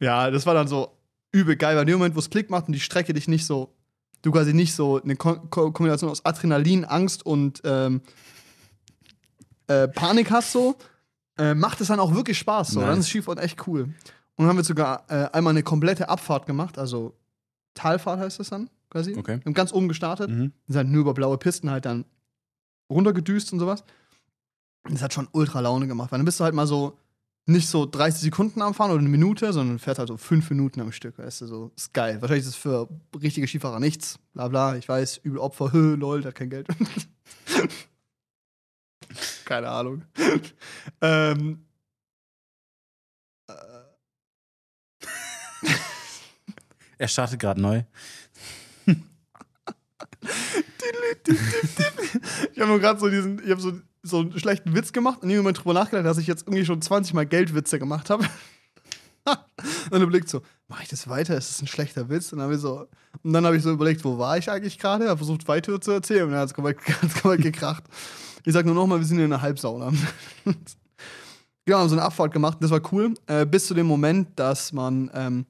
ja, 0.00 0.30
das 0.30 0.46
war 0.46 0.54
dann 0.54 0.68
so 0.68 0.90
übel 1.32 1.56
geil, 1.56 1.76
weil 1.76 1.82
in 1.82 1.88
dem 1.88 1.98
Moment, 1.98 2.16
wo 2.16 2.18
es 2.18 2.30
Klick 2.30 2.50
macht 2.50 2.66
und 2.66 2.72
die 2.72 2.80
Strecke 2.80 3.14
dich 3.14 3.28
nicht 3.28 3.46
so, 3.46 3.72
du 4.22 4.30
quasi 4.32 4.52
nicht 4.54 4.74
so 4.74 5.00
eine 5.02 5.16
Ko 5.16 5.36
Ko 5.50 5.72
Kombination 5.72 6.10
aus 6.10 6.24
Adrenalin, 6.24 6.84
Angst 6.84 7.24
und 7.24 7.60
ähm, 7.64 8.02
äh, 9.66 9.88
Panik 9.88 10.30
hast, 10.30 10.52
so, 10.52 10.76
äh, 11.38 11.54
macht 11.54 11.80
es 11.80 11.88
dann 11.88 12.00
auch 12.00 12.14
wirklich 12.14 12.38
Spaß. 12.38 12.68
So. 12.68 12.80
Nice. 12.80 12.88
Dann 12.88 12.98
ist 13.00 13.08
Skifahren 13.08 13.38
echt 13.38 13.66
cool. 13.66 13.82
Und 13.82 13.94
dann 14.36 14.48
haben 14.48 14.56
wir 14.56 14.64
sogar 14.64 15.04
äh, 15.08 15.28
einmal 15.32 15.52
eine 15.52 15.62
komplette 15.62 16.08
Abfahrt 16.08 16.46
gemacht, 16.46 16.78
also 16.78 17.14
Talfahrt 17.74 18.18
heißt 18.20 18.40
das 18.40 18.48
dann 18.50 18.68
quasi. 18.90 19.14
Okay. 19.16 19.38
Wir 19.38 19.44
haben 19.46 19.54
ganz 19.54 19.72
oben 19.72 19.88
gestartet, 19.88 20.30
Mhm. 20.30 20.52
sind 20.66 20.76
halt 20.76 20.88
nur 20.88 21.02
über 21.02 21.14
blaue 21.14 21.38
Pisten 21.38 21.70
halt 21.70 21.84
dann 21.84 22.04
runtergedüst 22.90 23.52
und 23.52 23.58
sowas. 23.60 23.84
Und 24.84 24.94
das 24.94 25.02
hat 25.02 25.12
schon 25.14 25.28
ultra 25.32 25.60
Laune 25.60 25.86
gemacht, 25.86 26.10
weil 26.10 26.18
dann 26.18 26.24
bist 26.26 26.40
du 26.40 26.44
halt 26.44 26.54
mal 26.54 26.66
so 26.66 26.96
nicht 27.46 27.68
so 27.68 27.86
30 27.86 28.20
Sekunden 28.22 28.62
am 28.62 28.74
Fahren 28.74 28.90
oder 28.90 29.00
eine 29.00 29.08
Minute, 29.08 29.52
sondern 29.52 29.78
fährst 29.78 29.98
halt 29.98 30.08
so 30.08 30.16
fünf 30.16 30.48
Minuten 30.50 30.80
am 30.80 30.92
Stück. 30.92 31.18
Weißt 31.18 31.40
du, 31.40 31.46
so 31.46 31.72
ist 31.76 31.92
geil. 31.92 32.20
Wahrscheinlich 32.20 32.44
ist 32.44 32.50
es 32.50 32.56
für 32.56 32.88
richtige 33.20 33.46
Skifahrer 33.48 33.80
nichts. 33.80 34.18
Bla 34.34 34.48
bla, 34.48 34.76
ich 34.76 34.88
weiß, 34.88 35.18
übel 35.18 35.38
Opfer, 35.38 35.72
hö, 35.72 35.94
lol, 35.98 36.20
der 36.22 36.28
hat 36.28 36.36
kein 36.36 36.50
Geld. 36.50 36.68
Keine 39.44 39.68
Ahnung. 39.68 40.04
ähm, 41.00 41.64
Er 47.00 47.08
startet 47.08 47.40
gerade 47.40 47.58
neu. 47.58 47.82
Ich 52.52 52.60
habe 52.60 52.68
nur 52.68 52.78
gerade 52.78 53.00
so 53.00 53.08
diesen, 53.08 53.42
ich 53.42 53.50
habe 53.50 53.60
so, 53.62 53.72
so 54.02 54.20
einen 54.20 54.38
schlechten 54.38 54.74
Witz 54.74 54.92
gemacht 54.92 55.22
und 55.22 55.30
irgendwann 55.30 55.54
drüber 55.54 55.74
nachgedacht, 55.74 56.06
dass 56.06 56.18
ich 56.18 56.26
jetzt 56.26 56.46
irgendwie 56.46 56.64
schon 56.64 56.80
20 56.80 57.14
Mal 57.14 57.26
Geldwitze 57.26 57.78
gemacht 57.78 58.10
habe. 58.10 58.24
und 59.24 59.92
dann 59.92 60.02
überlegt 60.02 60.28
so, 60.28 60.42
mache 60.68 60.82
ich 60.82 60.88
das 60.88 61.08
weiter? 61.08 61.36
Ist 61.36 61.50
das 61.50 61.62
ein 61.62 61.66
schlechter 61.66 62.08
Witz? 62.08 62.32
Und 62.32 62.38
dann 62.38 62.46
habe 62.46 62.54
ich 62.54 62.60
so, 62.60 62.86
und 63.22 63.32
dann 63.32 63.44
habe 63.44 63.56
ich 63.56 63.62
so 63.62 63.70
überlegt, 63.70 64.04
wo 64.04 64.18
war 64.18 64.38
ich 64.38 64.50
eigentlich 64.50 64.78
gerade? 64.78 65.08
Habe 65.08 65.18
versucht 65.18 65.46
weiter 65.48 65.80
zu 65.80 65.90
erzählen 65.90 66.24
und 66.24 66.30
dann 66.30 66.40
hat 66.40 66.48
es 66.48 66.54
komplett, 66.54 67.42
gekracht. 67.42 67.84
Ich 68.44 68.54
sag 68.54 68.64
nur 68.64 68.74
noch 68.74 68.86
mal, 68.86 68.98
wir 68.98 69.06
sind 69.06 69.18
in 69.18 69.24
einer 69.24 69.42
Halbsauna. 69.42 69.92
genau, 71.64 71.78
haben 71.78 71.88
so 71.88 71.94
eine 71.94 72.04
Abfahrt 72.04 72.32
gemacht, 72.32 72.58
das 72.60 72.70
war 72.70 72.80
cool, 72.92 73.14
äh, 73.26 73.44
bis 73.44 73.66
zu 73.66 73.74
dem 73.74 73.86
Moment, 73.86 74.38
dass 74.38 74.72
man 74.72 75.10
ähm, 75.12 75.44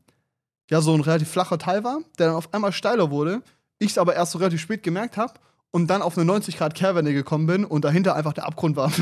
ja 0.68 0.80
so 0.80 0.92
ein 0.92 1.00
relativ 1.00 1.28
flacher 1.28 1.58
Teil 1.58 1.84
war, 1.84 2.00
der 2.18 2.28
dann 2.28 2.36
auf 2.36 2.52
einmal 2.52 2.72
steiler 2.72 3.10
wurde. 3.10 3.42
Ich 3.78 3.92
es 3.92 3.98
aber 3.98 4.14
erst 4.16 4.32
so 4.32 4.38
relativ 4.38 4.60
spät 4.60 4.82
gemerkt 4.82 5.16
habe 5.16 5.34
und 5.70 5.86
dann 5.88 6.02
auf 6.02 6.16
eine 6.16 6.24
90 6.24 6.56
Grad 6.56 6.74
Kehrwende 6.74 7.12
gekommen 7.12 7.46
bin 7.46 7.64
und 7.64 7.84
dahinter 7.84 8.16
einfach 8.16 8.32
der 8.32 8.46
Abgrund 8.46 8.76
war. 8.76 8.92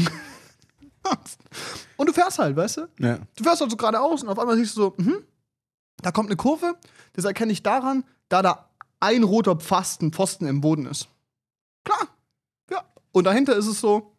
und 1.97 2.09
du 2.09 2.13
fährst 2.13 2.39
halt, 2.39 2.57
weißt 2.57 2.79
du? 2.79 2.89
Ja. 2.99 3.19
Du 3.37 3.45
fährst 3.45 3.61
halt 3.61 3.71
so 3.71 3.77
geradeaus 3.77 4.23
und 4.23 4.29
auf 4.29 4.39
einmal 4.39 4.57
siehst 4.57 4.77
du 4.77 4.83
so, 4.83 4.95
mhm, 4.99 5.25
da 6.03 6.13
kommt 6.13 6.29
eine 6.29 6.37
Kurve. 6.37 6.77
Das 7.15 7.25
erkenne 7.25 7.53
ich 7.53 7.63
daran, 7.63 8.05
da 8.29 8.43
da 8.43 8.69
ein 9.01 9.23
roter 9.23 9.57
Pfosten, 9.57 10.13
Pfosten 10.13 10.47
im 10.47 10.61
Boden 10.61 10.87
ist. 10.87 11.09
Klar. 11.85 12.09
Ja. 12.71 12.85
Und 13.13 13.25
dahinter 13.25 13.57
ist 13.57 13.67
es 13.67 13.81
so 13.81 14.13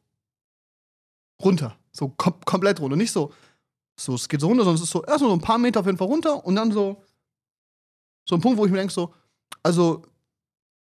runter. 1.43 1.75
So 1.91 2.09
kom 2.09 2.39
komplett 2.45 2.79
runter. 2.79 2.95
Nicht 2.95 3.11
so, 3.11 3.33
so, 3.99 4.15
es 4.15 4.29
geht 4.29 4.41
so 4.41 4.47
runter, 4.47 4.63
sondern 4.63 4.75
es 4.75 4.83
ist 4.83 4.91
so 4.91 5.03
erstmal 5.03 5.31
so 5.31 5.35
ein 5.35 5.41
paar 5.41 5.57
Meter 5.57 5.81
auf 5.81 5.85
jeden 5.85 5.97
Fall 5.97 6.07
runter 6.07 6.45
und 6.45 6.55
dann 6.55 6.71
so, 6.71 7.03
so 8.27 8.35
ein 8.35 8.41
Punkt, 8.41 8.57
wo 8.57 8.65
ich 8.65 8.71
mir 8.71 8.77
denke, 8.77 8.93
so, 8.93 9.13
also 9.63 10.03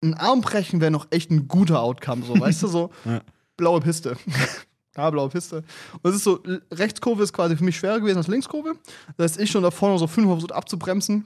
ein 0.02 0.14
Armbrechen 0.14 0.80
wäre 0.80 0.90
noch 0.90 1.06
echt 1.10 1.30
ein 1.30 1.46
guter 1.48 1.80
Outcome, 1.80 2.24
so, 2.24 2.38
weißt 2.38 2.62
du, 2.62 2.66
so 2.68 2.90
Ja. 3.04 3.20
blaue 3.56 3.80
Piste. 3.80 4.16
ja, 4.96 5.10
blaue 5.10 5.28
Piste. 5.28 5.62
Und 6.02 6.10
es 6.10 6.16
ist 6.16 6.24
so, 6.24 6.40
Rechtskurve 6.72 7.22
ist 7.22 7.32
quasi 7.32 7.56
für 7.56 7.64
mich 7.64 7.76
schwerer 7.76 8.00
gewesen 8.00 8.16
als 8.18 8.28
Linkskurve. 8.28 8.74
Das 9.16 9.32
heißt, 9.32 9.40
ich 9.40 9.50
schon 9.50 9.62
da 9.62 9.70
vorne 9.70 9.98
so 9.98 10.06
fünfmal 10.06 10.36
versucht 10.36 10.52
abzubremsen. 10.52 11.24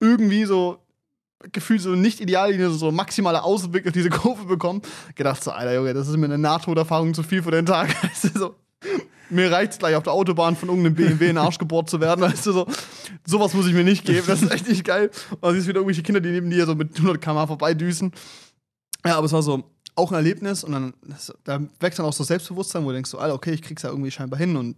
Irgendwie 0.00 0.44
so 0.44 0.78
gefühlt 1.52 1.80
so 1.80 1.90
nicht 1.90 2.20
ideal, 2.20 2.54
so, 2.58 2.72
so 2.72 2.92
maximale 2.92 3.42
Ausblick 3.42 3.86
auf 3.86 3.92
diese 3.92 4.10
Kurve 4.10 4.44
bekommen. 4.44 4.82
Gedacht 5.14 5.42
so, 5.42 5.50
Alter 5.52 5.74
Junge, 5.74 5.94
das 5.94 6.08
ist 6.08 6.16
mir 6.16 6.26
eine 6.26 6.38
Nahtoderfahrung 6.38 7.14
zu 7.14 7.22
viel 7.22 7.42
für 7.42 7.50
den 7.50 7.66
Tag. 7.66 7.88
So, 8.34 8.54
mir 9.30 9.50
reicht's 9.50 9.78
gleich 9.78 9.94
auf 9.96 10.02
der 10.02 10.12
Autobahn 10.12 10.56
von 10.56 10.68
irgendeinem 10.68 10.94
BMW 10.94 11.24
in 11.24 11.36
den 11.36 11.38
Arsch 11.38 11.58
gebohrt 11.58 11.88
zu 11.88 12.00
werden. 12.00 12.20
Weißt 12.20 12.46
du, 12.46 12.52
so, 12.52 12.66
sowas 13.26 13.54
muss 13.54 13.66
ich 13.66 13.74
mir 13.74 13.84
nicht 13.84 14.04
geben. 14.04 14.24
Das 14.26 14.42
ist 14.42 14.50
echt 14.50 14.68
nicht 14.68 14.84
geil. 14.84 15.10
Und 15.30 15.44
dann 15.44 15.54
siehst 15.54 15.66
du 15.66 15.70
wieder 15.70 15.80
irgendwelche 15.80 16.02
Kinder, 16.02 16.20
die 16.20 16.30
neben 16.30 16.50
dir 16.50 16.66
so 16.66 16.74
mit 16.74 16.96
100 16.96 17.20
km 17.20 17.46
vorbeidüsen. 17.46 18.12
Ja, 19.04 19.16
aber 19.16 19.26
es 19.26 19.32
war 19.32 19.42
so 19.42 19.64
auch 19.96 20.12
ein 20.12 20.16
Erlebnis 20.16 20.64
und 20.64 20.72
dann 20.72 20.94
das, 21.02 21.32
da 21.44 21.60
wächst 21.80 21.98
dann 21.98 22.06
auch 22.06 22.12
so 22.12 22.24
Selbstbewusstsein, 22.24 22.84
wo 22.84 22.88
du 22.88 22.94
denkst 22.94 23.10
so, 23.10 23.18
Alter, 23.18 23.34
okay, 23.34 23.52
ich 23.52 23.62
krieg's 23.62 23.82
ja 23.82 23.90
irgendwie 23.90 24.10
scheinbar 24.10 24.38
hin 24.38 24.56
und 24.56 24.76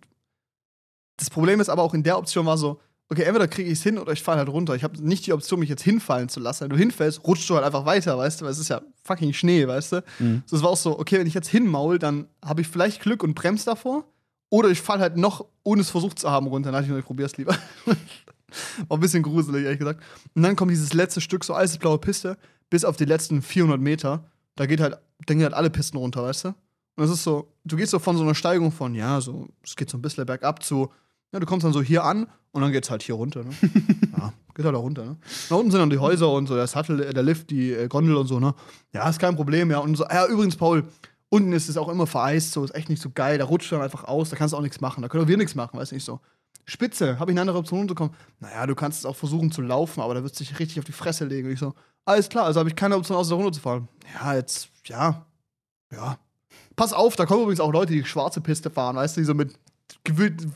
das 1.18 1.30
Problem 1.30 1.60
ist 1.60 1.68
aber 1.68 1.82
auch 1.82 1.94
in 1.94 2.02
der 2.02 2.18
Option 2.18 2.46
war 2.46 2.56
so, 2.56 2.80
okay, 3.12 3.22
entweder 3.24 3.46
kriege 3.46 3.70
ich 3.70 3.78
es 3.78 3.82
hin 3.82 3.98
oder 3.98 4.12
ich 4.12 4.22
falle 4.22 4.38
halt 4.38 4.48
runter. 4.48 4.74
Ich 4.74 4.82
habe 4.82 5.00
nicht 5.06 5.26
die 5.26 5.32
Option, 5.32 5.60
mich 5.60 5.68
jetzt 5.68 5.82
hinfallen 5.82 6.30
zu 6.30 6.40
lassen. 6.40 6.62
Wenn 6.62 6.70
du 6.70 6.76
hinfällst, 6.76 7.24
rutschst 7.24 7.48
du 7.50 7.54
halt 7.54 7.64
einfach 7.64 7.84
weiter, 7.84 8.16
weißt 8.16 8.40
du, 8.40 8.46
weil 8.46 8.52
es 8.52 8.58
ist 8.58 8.70
ja 8.70 8.80
fucking 9.04 9.34
Schnee, 9.34 9.68
weißt 9.68 9.92
du. 9.92 10.04
Mhm. 10.18 10.42
So, 10.46 10.56
es 10.56 10.62
war 10.62 10.70
auch 10.70 10.76
so, 10.76 10.98
okay, 10.98 11.18
wenn 11.18 11.26
ich 11.26 11.34
jetzt 11.34 11.48
hinmaul, 11.48 11.98
dann 11.98 12.26
habe 12.42 12.62
ich 12.62 12.68
vielleicht 12.68 13.02
Glück 13.02 13.22
und 13.22 13.34
bremse 13.34 13.66
davor. 13.66 14.04
Oder 14.52 14.68
ich 14.68 14.82
falle 14.82 15.00
halt 15.00 15.16
noch, 15.16 15.46
ohne 15.62 15.80
es 15.80 15.88
versucht 15.88 16.18
zu 16.18 16.30
haben, 16.30 16.46
runter. 16.46 16.70
Dann 16.70 16.74
dachte 16.74 16.84
ich 16.84 16.92
mir, 16.92 16.98
ich 16.98 17.06
probier's 17.06 17.38
lieber. 17.38 17.56
War 18.86 18.98
ein 18.98 19.00
bisschen 19.00 19.22
gruselig, 19.22 19.64
ehrlich 19.64 19.78
gesagt. 19.78 20.02
Und 20.34 20.42
dann 20.42 20.56
kommt 20.56 20.70
dieses 20.70 20.92
letzte 20.92 21.22
Stück, 21.22 21.42
so 21.42 21.54
alles 21.54 21.78
blaue 21.78 21.96
Piste, 21.96 22.36
bis 22.68 22.84
auf 22.84 22.98
die 22.98 23.06
letzten 23.06 23.40
400 23.40 23.80
Meter. 23.80 24.24
Da 24.56 24.66
geht 24.66 24.80
halt, 24.80 24.98
dann 25.24 25.38
gehen 25.38 25.44
halt 25.44 25.54
alle 25.54 25.70
Pisten 25.70 25.96
runter, 25.96 26.22
weißt 26.22 26.44
du? 26.44 26.48
Und 26.96 27.04
es 27.04 27.10
ist 27.10 27.24
so, 27.24 27.50
du 27.64 27.76
gehst 27.76 27.92
so 27.92 27.98
von 27.98 28.18
so 28.18 28.24
einer 28.24 28.34
Steigung 28.34 28.72
von, 28.72 28.94
ja, 28.94 29.22
so, 29.22 29.48
es 29.64 29.74
geht 29.74 29.88
so 29.88 29.96
ein 29.96 30.02
bisschen 30.02 30.26
bergab 30.26 30.62
zu, 30.62 30.90
ja, 31.32 31.40
du 31.40 31.46
kommst 31.46 31.64
dann 31.64 31.72
so 31.72 31.80
hier 31.80 32.04
an 32.04 32.26
und 32.50 32.60
dann 32.60 32.72
geht's 32.72 32.90
halt 32.90 33.02
hier 33.02 33.14
runter, 33.14 33.44
ne? 33.44 33.52
ja, 34.18 34.34
geht 34.54 34.66
halt 34.66 34.76
auch 34.76 34.82
runter, 34.82 35.06
ne? 35.06 35.16
Da 35.48 35.54
unten 35.54 35.70
sind 35.70 35.80
dann 35.80 35.88
die 35.88 35.98
Häuser 35.98 36.30
und 36.30 36.46
so, 36.46 36.56
der 36.56 36.66
Sattel, 36.66 36.98
der 36.98 37.22
Lift, 37.22 37.48
die 37.48 37.72
äh, 37.72 37.88
Gondel 37.88 38.16
und 38.16 38.26
so, 38.26 38.38
ne? 38.38 38.54
Ja, 38.92 39.08
ist 39.08 39.18
kein 39.18 39.34
Problem, 39.34 39.70
ja. 39.70 39.78
Und 39.78 39.96
so, 39.96 40.04
ja, 40.04 40.26
übrigens, 40.26 40.56
Paul, 40.56 40.84
unten 41.32 41.54
ist 41.54 41.70
es 41.70 41.78
auch 41.78 41.88
immer 41.88 42.06
vereist, 42.06 42.52
so, 42.52 42.62
ist 42.62 42.74
echt 42.74 42.90
nicht 42.90 43.00
so 43.00 43.08
geil, 43.08 43.38
da 43.38 43.46
rutscht 43.46 43.72
dann 43.72 43.80
einfach 43.80 44.04
aus, 44.04 44.28
da 44.28 44.36
kannst 44.36 44.52
du 44.52 44.58
auch 44.58 44.62
nichts 44.62 44.82
machen, 44.82 45.00
da 45.00 45.08
können 45.08 45.24
auch 45.24 45.28
wir 45.28 45.38
nichts 45.38 45.54
machen, 45.54 45.78
weißt 45.78 45.92
du 45.92 45.96
nicht 45.96 46.04
so. 46.04 46.20
Spitze, 46.66 47.18
habe 47.18 47.30
ich 47.30 47.34
eine 47.34 47.40
andere 47.40 47.56
Option 47.56 47.78
runterzukommen? 47.78 48.14
Naja, 48.38 48.66
du 48.66 48.74
kannst 48.74 48.98
es 48.98 49.06
auch 49.06 49.16
versuchen 49.16 49.50
zu 49.50 49.62
laufen, 49.62 50.02
aber 50.02 50.12
da 50.12 50.22
wirst 50.22 50.38
du 50.38 50.44
dich 50.44 50.58
richtig 50.58 50.78
auf 50.78 50.84
die 50.84 50.92
Fresse 50.92 51.24
legen. 51.24 51.48
Und 51.48 51.54
ich 51.54 51.58
so, 51.58 51.72
alles 52.04 52.28
klar, 52.28 52.44
also 52.44 52.60
habe 52.60 52.68
ich 52.68 52.76
keine 52.76 52.96
Option, 52.96 53.16
außer 53.16 53.34
runterzufahren. 53.34 53.88
Ja, 54.14 54.34
jetzt, 54.34 54.68
ja, 54.84 55.24
ja. 55.90 56.18
Pass 56.76 56.92
auf, 56.92 57.16
da 57.16 57.24
kommen 57.24 57.42
übrigens 57.42 57.60
auch 57.60 57.72
Leute, 57.72 57.94
die 57.94 58.04
schwarze 58.04 58.42
Piste 58.42 58.68
fahren, 58.68 58.96
weißt 58.96 59.16
du, 59.16 59.22
die 59.22 59.24
so 59.24 59.34
mit 59.34 59.54
gefühlt 60.04 60.46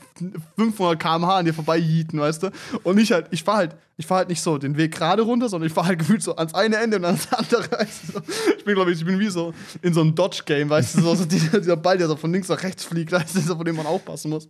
500 0.57 0.99
km/h 0.99 1.37
an 1.37 1.45
dir 1.45 1.53
vorbei 1.53 1.77
jieten, 1.77 2.19
weißt 2.19 2.43
du? 2.43 2.51
Und 2.83 2.97
ich 2.97 3.11
halt, 3.11 3.27
ich 3.31 3.43
fahr 3.43 3.57
halt, 3.57 3.75
ich 3.97 4.05
fahr 4.05 4.19
halt 4.19 4.29
nicht 4.29 4.41
so 4.41 4.57
den 4.57 4.77
Weg 4.77 4.93
gerade 4.93 5.21
runter, 5.21 5.49
sondern 5.49 5.67
ich 5.67 5.73
fahr 5.73 5.87
halt 5.87 5.99
gefühlt 5.99 6.21
so 6.21 6.35
ans 6.35 6.53
eine 6.53 6.77
Ende 6.77 6.97
und 6.97 7.05
ans 7.05 7.31
andere. 7.31 7.63
Weißt 7.71 8.01
du? 8.13 8.21
Ich 8.57 8.65
bin, 8.65 8.75
glaube 8.75 8.91
ich, 8.91 8.99
ich 8.99 9.05
bin 9.05 9.19
wie 9.19 9.29
so 9.29 9.53
in 9.81 9.93
so 9.93 10.01
einem 10.01 10.15
Dodge-Game, 10.15 10.69
weißt 10.69 10.97
du, 10.97 11.01
so, 11.01 11.15
so 11.15 11.25
dieser, 11.25 11.59
dieser 11.59 11.77
Ball, 11.77 11.97
der 11.97 12.07
so 12.07 12.15
von 12.15 12.31
links 12.31 12.49
nach 12.49 12.61
rechts 12.63 12.83
fliegt, 12.83 13.11
weißt 13.11 13.35
du, 13.35 13.39
so, 13.39 13.55
von 13.55 13.65
dem 13.65 13.75
man 13.75 13.85
aufpassen 13.85 14.29
muss. 14.29 14.47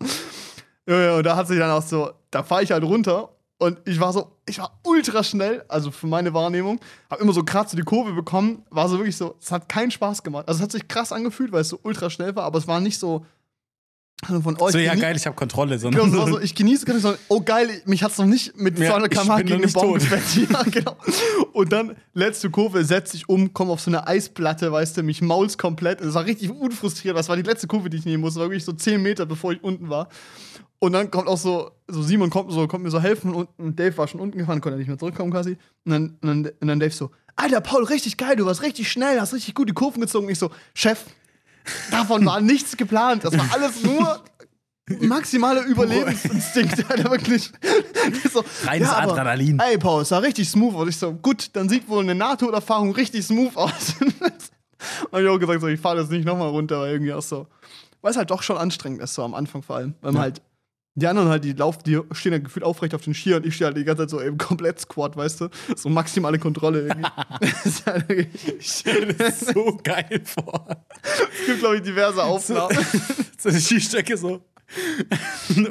Ja, 0.88 1.02
ja, 1.02 1.16
und 1.18 1.24
da 1.26 1.36
hat 1.36 1.48
sich 1.48 1.60
dann 1.60 1.72
auch 1.72 1.82
so, 1.82 2.12
da 2.32 2.44
fahre 2.44 2.64
ich 2.64 2.72
halt 2.72 2.84
runter 2.84 3.30
und 3.60 3.80
ich 3.86 4.00
war 4.00 4.14
so, 4.14 4.38
ich 4.46 4.60
war 4.60 4.80
ultra 4.84 5.24
schnell, 5.24 5.64
also 5.68 5.90
für 5.90 6.06
meine 6.06 6.34
Wahrnehmung, 6.34 6.80
habe 7.10 7.24
immer 7.24 7.34
so 7.34 7.44
so 7.44 7.78
die 7.78 7.84
Kurve 7.84 8.14
bekommen, 8.14 8.64
war 8.70 8.88
so 8.88 9.00
wirklich 9.00 9.18
so, 9.18 9.36
es 9.42 9.52
hat 9.52 9.68
keinen 9.68 9.90
Spaß 9.90 10.22
gemacht. 10.22 10.48
Also 10.48 10.60
es 10.60 10.64
hat 10.64 10.72
sich 10.72 10.88
krass 10.88 11.12
angefühlt, 11.12 11.52
weil 11.52 11.62
es 11.62 11.70
so 11.70 11.80
ultra 11.82 12.10
schnell 12.10 12.36
war, 12.36 12.44
aber 12.44 12.60
es 12.60 12.68
war 12.68 12.80
nicht 12.80 13.00
so 13.00 13.26
von 14.26 14.58
oh, 14.60 14.70
So, 14.70 14.80
ja, 14.80 14.96
geil, 14.96 15.16
ich 15.16 15.26
habe 15.28 15.36
Kontrolle. 15.36 15.78
Genau, 15.78 16.08
so, 16.08 16.18
war 16.18 16.28
so, 16.28 16.40
ich 16.40 16.56
genieße 16.56 16.92
nicht 16.92 17.02
so, 17.02 17.14
oh 17.28 17.42
geil, 17.42 17.82
mich 17.86 18.04
hat's 18.04 18.18
noch 18.18 18.26
nicht 18.26 18.58
mit 18.58 18.80
Ja, 18.80 18.90
200 18.90 19.14
ich 19.14 19.20
km/h 19.20 19.42
gegen 19.44 19.62
den 19.62 19.72
Baum. 19.72 20.00
Ja, 20.50 20.64
genau. 20.64 20.98
Und 21.54 21.72
dann 21.72 21.96
letzte 22.14 22.50
Kurve, 22.50 22.84
setz 22.84 23.14
ich 23.14 23.30
um, 23.30 23.54
komm 23.54 23.70
auf 23.70 23.80
so 23.80 23.92
eine 23.92 24.08
Eisplatte, 24.08 24.72
weißt 24.72 24.98
du, 24.98 25.04
mich 25.04 25.22
maul's 25.22 25.58
komplett. 25.58 26.02
Das 26.02 26.16
war 26.16 26.26
richtig 26.26 26.50
unfrustriert. 26.50 27.16
Das 27.16 27.30
war 27.30 27.36
die 27.36 27.44
letzte 27.44 27.68
Kurve, 27.68 27.90
die 27.90 27.98
ich 27.98 28.06
nehmen 28.06 28.22
musste. 28.22 28.40
Das 28.40 28.46
war 28.46 28.50
wirklich 28.50 28.66
so 28.66 28.74
10 28.74 29.02
Meter, 29.02 29.28
bevor 29.28 29.54
ich 29.54 29.64
unten 29.64 29.90
war. 29.90 30.10
Und 30.80 30.94
dann 30.94 31.12
kommt 31.12 31.28
auch 31.28 31.38
so, 31.38 31.72
so 31.88 32.02
Simon 32.02 32.30
kommt, 32.30 32.52
so, 32.52 32.68
kommt 32.68 32.84
mir 32.84 32.92
so 32.92 33.02
helfen 33.02 33.34
und, 33.34 33.50
und 33.58 33.80
Dave 33.80 33.98
war 33.98 34.08
schon 34.08 34.20
unten 34.20 34.38
gefahren, 34.38 34.62
konnte 34.62 34.78
nicht 34.78 34.88
mehr 34.88 34.98
zurückkommen 34.98 35.32
quasi. 35.32 35.58
Und 35.86 35.92
dann, 35.92 36.18
und, 36.22 36.28
dann, 36.28 36.52
und 36.60 36.68
dann 36.68 36.80
Dave 36.80 36.94
so, 36.94 37.12
Alter, 37.36 37.62
Paul, 37.62 37.84
richtig 37.84 38.18
geil, 38.18 38.36
du 38.36 38.46
warst 38.46 38.64
richtig 38.64 38.92
schnell, 38.92 39.20
hast 39.20 39.34
richtig 39.34 39.54
gut 39.54 39.70
die 39.70 39.74
Kurven 39.74 40.02
gezogen. 40.02 40.26
Und 40.26 40.32
ich 40.32 40.40
so, 40.40 40.50
Chef, 40.74 41.06
davon 41.92 42.26
war 42.26 42.42
nichts 42.42 42.78
geplant. 42.78 43.24
Das 43.24 43.38
war 43.38 43.48
alles 43.54 43.84
nur 43.84 44.24
maximaler 45.00 45.64
Überlebensinstinkt, 45.66 46.86
Alter, 46.90 47.12
wirklich. 47.12 47.52
so, 48.32 48.44
Reines 48.64 48.90
aber, 48.90 49.12
Adrenalin. 49.14 49.60
Ey, 49.60 49.78
Paul, 49.78 50.02
es 50.04 50.10
sah 50.10 50.20
richtig 50.20 50.50
smooth 50.50 50.76
aus. 50.76 50.88
Ich 50.88 50.98
so, 50.98 51.14
gut, 51.14 51.50
dann 51.54 51.68
sieht 51.70 51.88
wohl 51.90 52.04
eine 52.04 52.16
Nahtoderfahrung 52.16 52.92
richtig 52.94 53.26
smooth 53.26 53.56
aus. 53.56 53.96
Und 55.12 55.22
ich 55.24 55.28
auch 55.28 55.40
gesagt, 55.40 55.62
so, 55.62 55.68
ich 55.68 55.80
fahre 55.80 55.98
das 55.98 56.10
nicht 56.10 56.26
nochmal 56.26 56.50
runter, 56.50 56.80
weil 56.82 56.92
irgendwie 56.94 57.14
auch 57.14 57.22
so. 57.22 57.48
Weil 58.02 58.12
es 58.12 58.18
halt 58.18 58.30
doch 58.30 58.44
schon 58.44 58.58
anstrengend 58.58 59.02
ist, 59.02 59.14
so 59.16 59.24
am 59.24 59.34
Anfang 59.34 59.64
vor 59.64 59.78
allem. 59.78 59.96
Weil 60.02 60.12
man 60.12 60.20
Ja. 60.20 60.22
halt. 60.24 60.42
Die 60.98 61.06
anderen 61.06 61.30
halt, 61.30 61.44
die 61.44 61.54
laufen, 61.54 61.84
die 61.86 62.00
stehen 62.14 62.32
ja 62.32 62.40
gefühlt 62.40 62.64
aufrecht 62.64 62.96
auf 62.96 63.04
den 63.04 63.14
Skier 63.14 63.36
und 63.36 63.46
ich 63.46 63.54
stehe 63.54 63.68
halt 63.68 63.78
die 63.78 63.84
ganze 63.84 64.04
Zeit 64.04 64.10
so 64.10 64.20
im 64.20 64.38
Komplett-Squat, 64.40 65.16
weißt 65.16 65.42
du? 65.42 65.50
So 65.76 65.90
maximale 65.90 66.40
Kontrolle 66.40 66.88
irgendwie. 66.88 67.08
Das 67.64 67.84
Ich 68.60 68.68
stelle 68.68 69.14
das 69.14 69.42
so 69.42 69.80
geil 69.84 70.22
vor. 70.26 70.68
es 71.04 71.46
gibt, 71.46 71.60
glaube 71.60 71.76
ich, 71.78 71.84
diverse 71.84 72.24
Aufnahmen. 72.24 72.76
So 73.40 73.50
eine 73.50 73.60
Skistöcke 73.60 74.18
so 74.18 74.42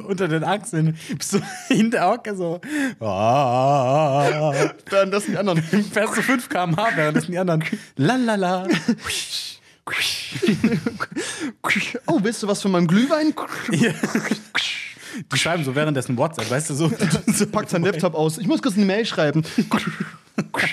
unter 0.07 0.29
den 0.29 0.45
Achseln. 0.45 0.97
Bist 1.18 1.33
du 1.33 1.41
in 1.68 1.91
der 1.91 2.09
Hocke 2.09 2.37
so. 2.37 2.61
Ah. 3.01 4.55
Währenddessen 4.89 5.33
die 5.33 5.39
anderen. 5.39 5.61
Fährst 5.62 6.16
du 6.16 6.22
5 6.22 6.49
km/h, 6.49 6.97
währenddessen 6.97 7.33
die 7.33 7.39
anderen. 7.39 7.64
Lalala. 7.97 8.68
Oh, 12.07 12.18
willst 12.22 12.43
du 12.43 12.49
was 12.49 12.62
von 12.62 12.70
meinem 12.70 12.87
Glühwein? 12.87 13.35
Ja. 13.72 13.91
Die 15.33 15.39
schreiben 15.39 15.64
so 15.64 15.75
währenddessen 15.75 16.17
WhatsApp, 16.17 16.51
weißt 16.51 16.71
du, 16.71 16.75
so. 16.75 16.91
so 17.27 17.47
Packt 17.47 17.71
sein 17.71 17.83
Laptop 17.83 18.14
aus. 18.14 18.39
Ich 18.39 18.47
muss 18.47 18.62
kurz 18.62 18.77
eine 18.77 18.87
Mail 18.87 19.05
schreiben. 19.05 19.43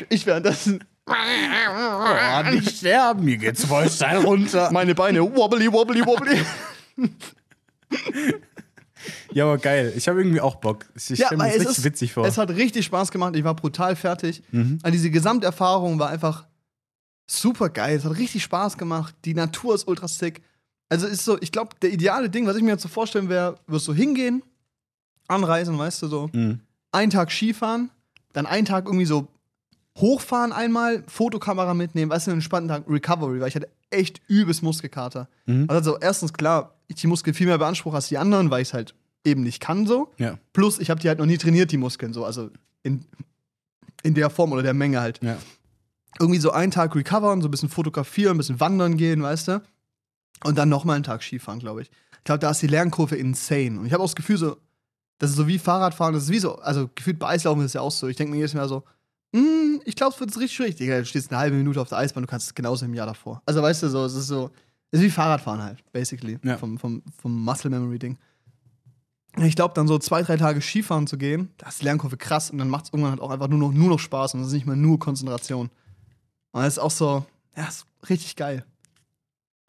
Ich 0.10 0.26
währenddessen 0.26 0.84
Oh, 1.06 2.50
nicht 2.52 2.78
sterben, 2.78 3.26
mir 3.26 3.38
geht's 3.38 3.66
voll 3.66 3.90
steil 3.90 4.20
runter. 4.20 4.70
meine 4.72 4.96
Beine 4.96 5.22
wobbly, 5.22 5.72
wobbly, 5.72 6.06
wobbly. 6.06 6.42
Ja, 9.34 9.46
aber 9.46 9.58
geil. 9.58 9.94
Ich 9.98 10.08
habe 10.08 10.20
irgendwie 10.20 10.40
auch 10.40 10.56
Bock. 10.56 10.86
Ich, 10.96 11.12
ich 11.12 11.26
stelle 11.26 11.44
mir 11.44 11.52
das 11.52 11.68
richtig 11.68 11.84
witzig 11.84 12.14
vor. 12.14 12.26
Es 12.26 12.38
hat 12.38 12.50
richtig 12.52 12.86
Spaß 12.86 13.12
gemacht. 13.12 13.36
Ich 13.36 13.44
war 13.44 13.56
brutal 13.56 13.96
fertig. 13.96 14.44
Mhm. 14.52 14.80
Also 14.82 14.94
diese 14.94 15.10
Gesamterfahrung 15.12 16.00
war 16.00 16.10
einfach 16.10 16.46
super 17.28 17.70
geil. 17.70 17.98
Es 17.98 18.06
hat 18.06 18.18
richtig 18.18 18.44
Spaß 18.44 18.78
gemacht. 18.78 19.16
Die 19.26 19.34
Natur 19.34 19.76
ist 19.76 19.88
ultra 19.88 20.08
sick. 20.08 20.42
Also 20.94 21.08
ist 21.08 21.26
so, 21.26 21.42
ich 21.42 21.52
glaube, 21.52 21.76
der 21.82 21.92
ideale 21.92 22.30
Ding, 22.30 22.46
was 22.46 22.56
ich 22.56 22.62
mir 22.64 22.70
jetzt 22.72 22.84
so 22.84 22.88
vorstellen 22.90 23.28
wäre, 23.30 23.56
wirst 23.68 23.88
du 23.88 23.94
hingehen, 23.94 24.44
anreisen, 25.28 25.78
weißt 25.78 26.04
du, 26.04 26.08
so 26.08 26.30
Mhm. 26.34 26.60
einen 26.92 27.10
Tag 27.10 27.32
Skifahren, 27.32 27.90
dann 28.34 28.46
einen 28.46 28.66
Tag 28.66 28.86
irgendwie 28.86 29.06
so 29.06 29.28
hochfahren 29.98 30.52
einmal, 30.52 31.04
Fotokamera 31.08 31.74
mitnehmen, 31.74 32.12
weißt 32.12 32.28
du, 32.28 32.32
einen 32.32 32.38
entspannten 32.40 32.68
Tag 32.70 32.84
Recovery, 32.90 33.40
weil 33.40 33.48
ich 33.48 33.56
hatte 33.56 33.70
echt 33.90 34.22
übelst 34.28 34.62
Muskelkater. 34.64 35.28
Mhm. 35.46 35.66
Also 35.68 35.98
erstens 36.00 36.34
klar, 36.34 36.74
ich 36.88 36.96
die 36.96 37.08
Muskeln 37.08 37.34
viel 37.34 37.48
mehr 37.48 37.58
beanspruche 37.58 37.96
als 37.96 38.08
die 38.10 38.18
anderen, 38.18 38.50
weil 38.52 38.62
ich 38.62 38.70
es 38.70 38.74
halt 38.74 38.94
eben 39.24 39.44
nicht 39.44 39.60
kann 39.62 39.86
so. 39.88 40.12
Ja, 40.18 40.38
Plus, 40.52 40.80
ich 40.80 40.90
habe 40.90 41.00
die 41.00 41.08
halt 41.08 41.20
noch 41.20 41.26
nie 41.26 41.38
trainiert, 41.38 41.72
die 41.72 41.78
Muskeln, 41.78 42.14
so, 42.14 42.26
also 42.26 42.50
in, 42.84 43.06
in 44.04 44.14
der 44.14 44.30
Form 44.30 44.52
oder 44.52 44.64
der 44.64 44.74
Menge 44.74 45.00
halt. 45.02 45.20
ja. 45.24 45.38
Irgendwie 46.20 46.40
so 46.40 46.52
einen 46.52 46.72
Tag 46.72 46.96
recovern, 46.96 47.42
so 47.42 47.48
ein 47.48 47.52
bisschen 47.52 47.70
fotografieren, 47.70 48.36
ein 48.36 48.38
bisschen 48.38 48.60
wandern 48.60 48.98
gehen, 48.98 49.24
weißt 49.24 49.48
du? 49.48 49.62
Und 50.44 50.58
dann 50.58 50.70
nochmal 50.70 50.96
einen 50.96 51.04
Tag 51.04 51.24
Skifahren, 51.24 51.60
glaube 51.60 51.82
ich. 51.84 51.92
Ich 52.18 52.24
glaube, 52.26 52.40
da 52.40 52.52
ist 52.52 52.62
die 52.62 52.68
Lernkurve 52.68 53.16
insane. 53.16 53.80
Und 53.80 53.86
ich 53.86 53.94
habe 53.94 54.02
auch 54.04 54.08
das 54.08 54.16
Gefühl, 54.16 54.38
so, 54.38 54.58
das 55.20 55.32
ist 55.32 55.36
so 55.38 55.48
wie 55.48 55.60
Fahrradfahren, 55.60 56.14
das 56.14 56.24
ist 56.24 56.30
wie 56.30 56.40
so, 56.40 56.56
also 56.60 56.90
gefühlt 56.94 57.20
bei 57.20 57.28
Eislaufen 57.30 57.62
ist 57.62 57.68
es 57.68 57.74
ja 57.74 57.82
auch 57.82 57.92
so. 57.92 58.08
Ich 58.08 58.18
denke 58.18 58.32
mir 58.32 58.38
jedes 58.38 58.54
Mal 58.54 58.68
so, 58.68 58.84
"Mm, 59.32 59.80
ich 59.86 59.96
glaube, 59.96 60.14
es 60.14 60.20
wird 60.20 60.36
richtig 60.38 60.56
schwierig. 60.56 60.76
Digga, 60.76 61.00
du 61.00 61.06
stehst 61.06 61.32
eine 61.32 61.40
halbe 61.40 61.56
Minute 61.56 61.80
auf 61.82 61.90
der 61.90 61.98
Eisbahn, 62.00 62.24
du 62.24 62.28
kannst 62.28 62.48
es 62.48 62.56
genauso 62.56 62.86
im 62.86 62.94
Jahr 62.94 63.08
davor. 63.08 63.42
Also 63.46 63.62
weißt 63.62 63.84
du, 63.84 63.90
so, 63.90 64.06
es 64.06 64.14
ist 64.16 64.28
so, 64.28 64.52
es 64.92 65.00
ist 65.00 65.06
wie 65.06 65.10
Fahrradfahren 65.10 65.62
halt, 65.62 65.84
basically. 65.92 66.40
Ja. 66.44 66.58
Vom, 66.58 66.78
vom, 66.78 67.02
vom 67.22 67.44
Muscle 67.44 67.70
Memory 67.70 68.00
Ding. 68.00 68.18
Ich 69.38 69.56
glaube, 69.56 69.74
dann 69.74 69.88
so 69.88 69.98
zwei, 69.98 70.22
drei 70.22 70.38
Tage 70.38 70.62
Skifahren 70.62 71.08
zu 71.08 71.18
gehen, 71.18 71.50
das 71.58 71.70
ist 71.74 71.82
die 71.82 71.86
Lernkurve 71.86 72.18
krass 72.18 72.52
und 72.52 72.60
dann 72.60 72.70
macht 72.70 72.86
es 72.86 72.92
irgendwann 72.92 73.12
halt 73.12 73.22
auch 73.22 73.32
einfach 73.32 73.48
nur 73.48 73.58
noch, 73.60 73.72
nur 73.72 73.90
noch 73.90 74.00
Spaß 74.00 74.36
und 74.36 74.42
das 74.42 74.50
ist 74.50 74.54
nicht 74.54 74.68
mehr 74.68 74.76
nur 74.76 75.00
Konzentration. 75.00 75.70
Und 76.52 76.62
das 76.62 76.74
ist 76.74 76.80
auch 76.80 76.92
so, 76.92 77.26
ja, 77.58 77.68
ist 77.68 77.86
richtig 78.10 78.36
geil. 78.36 78.64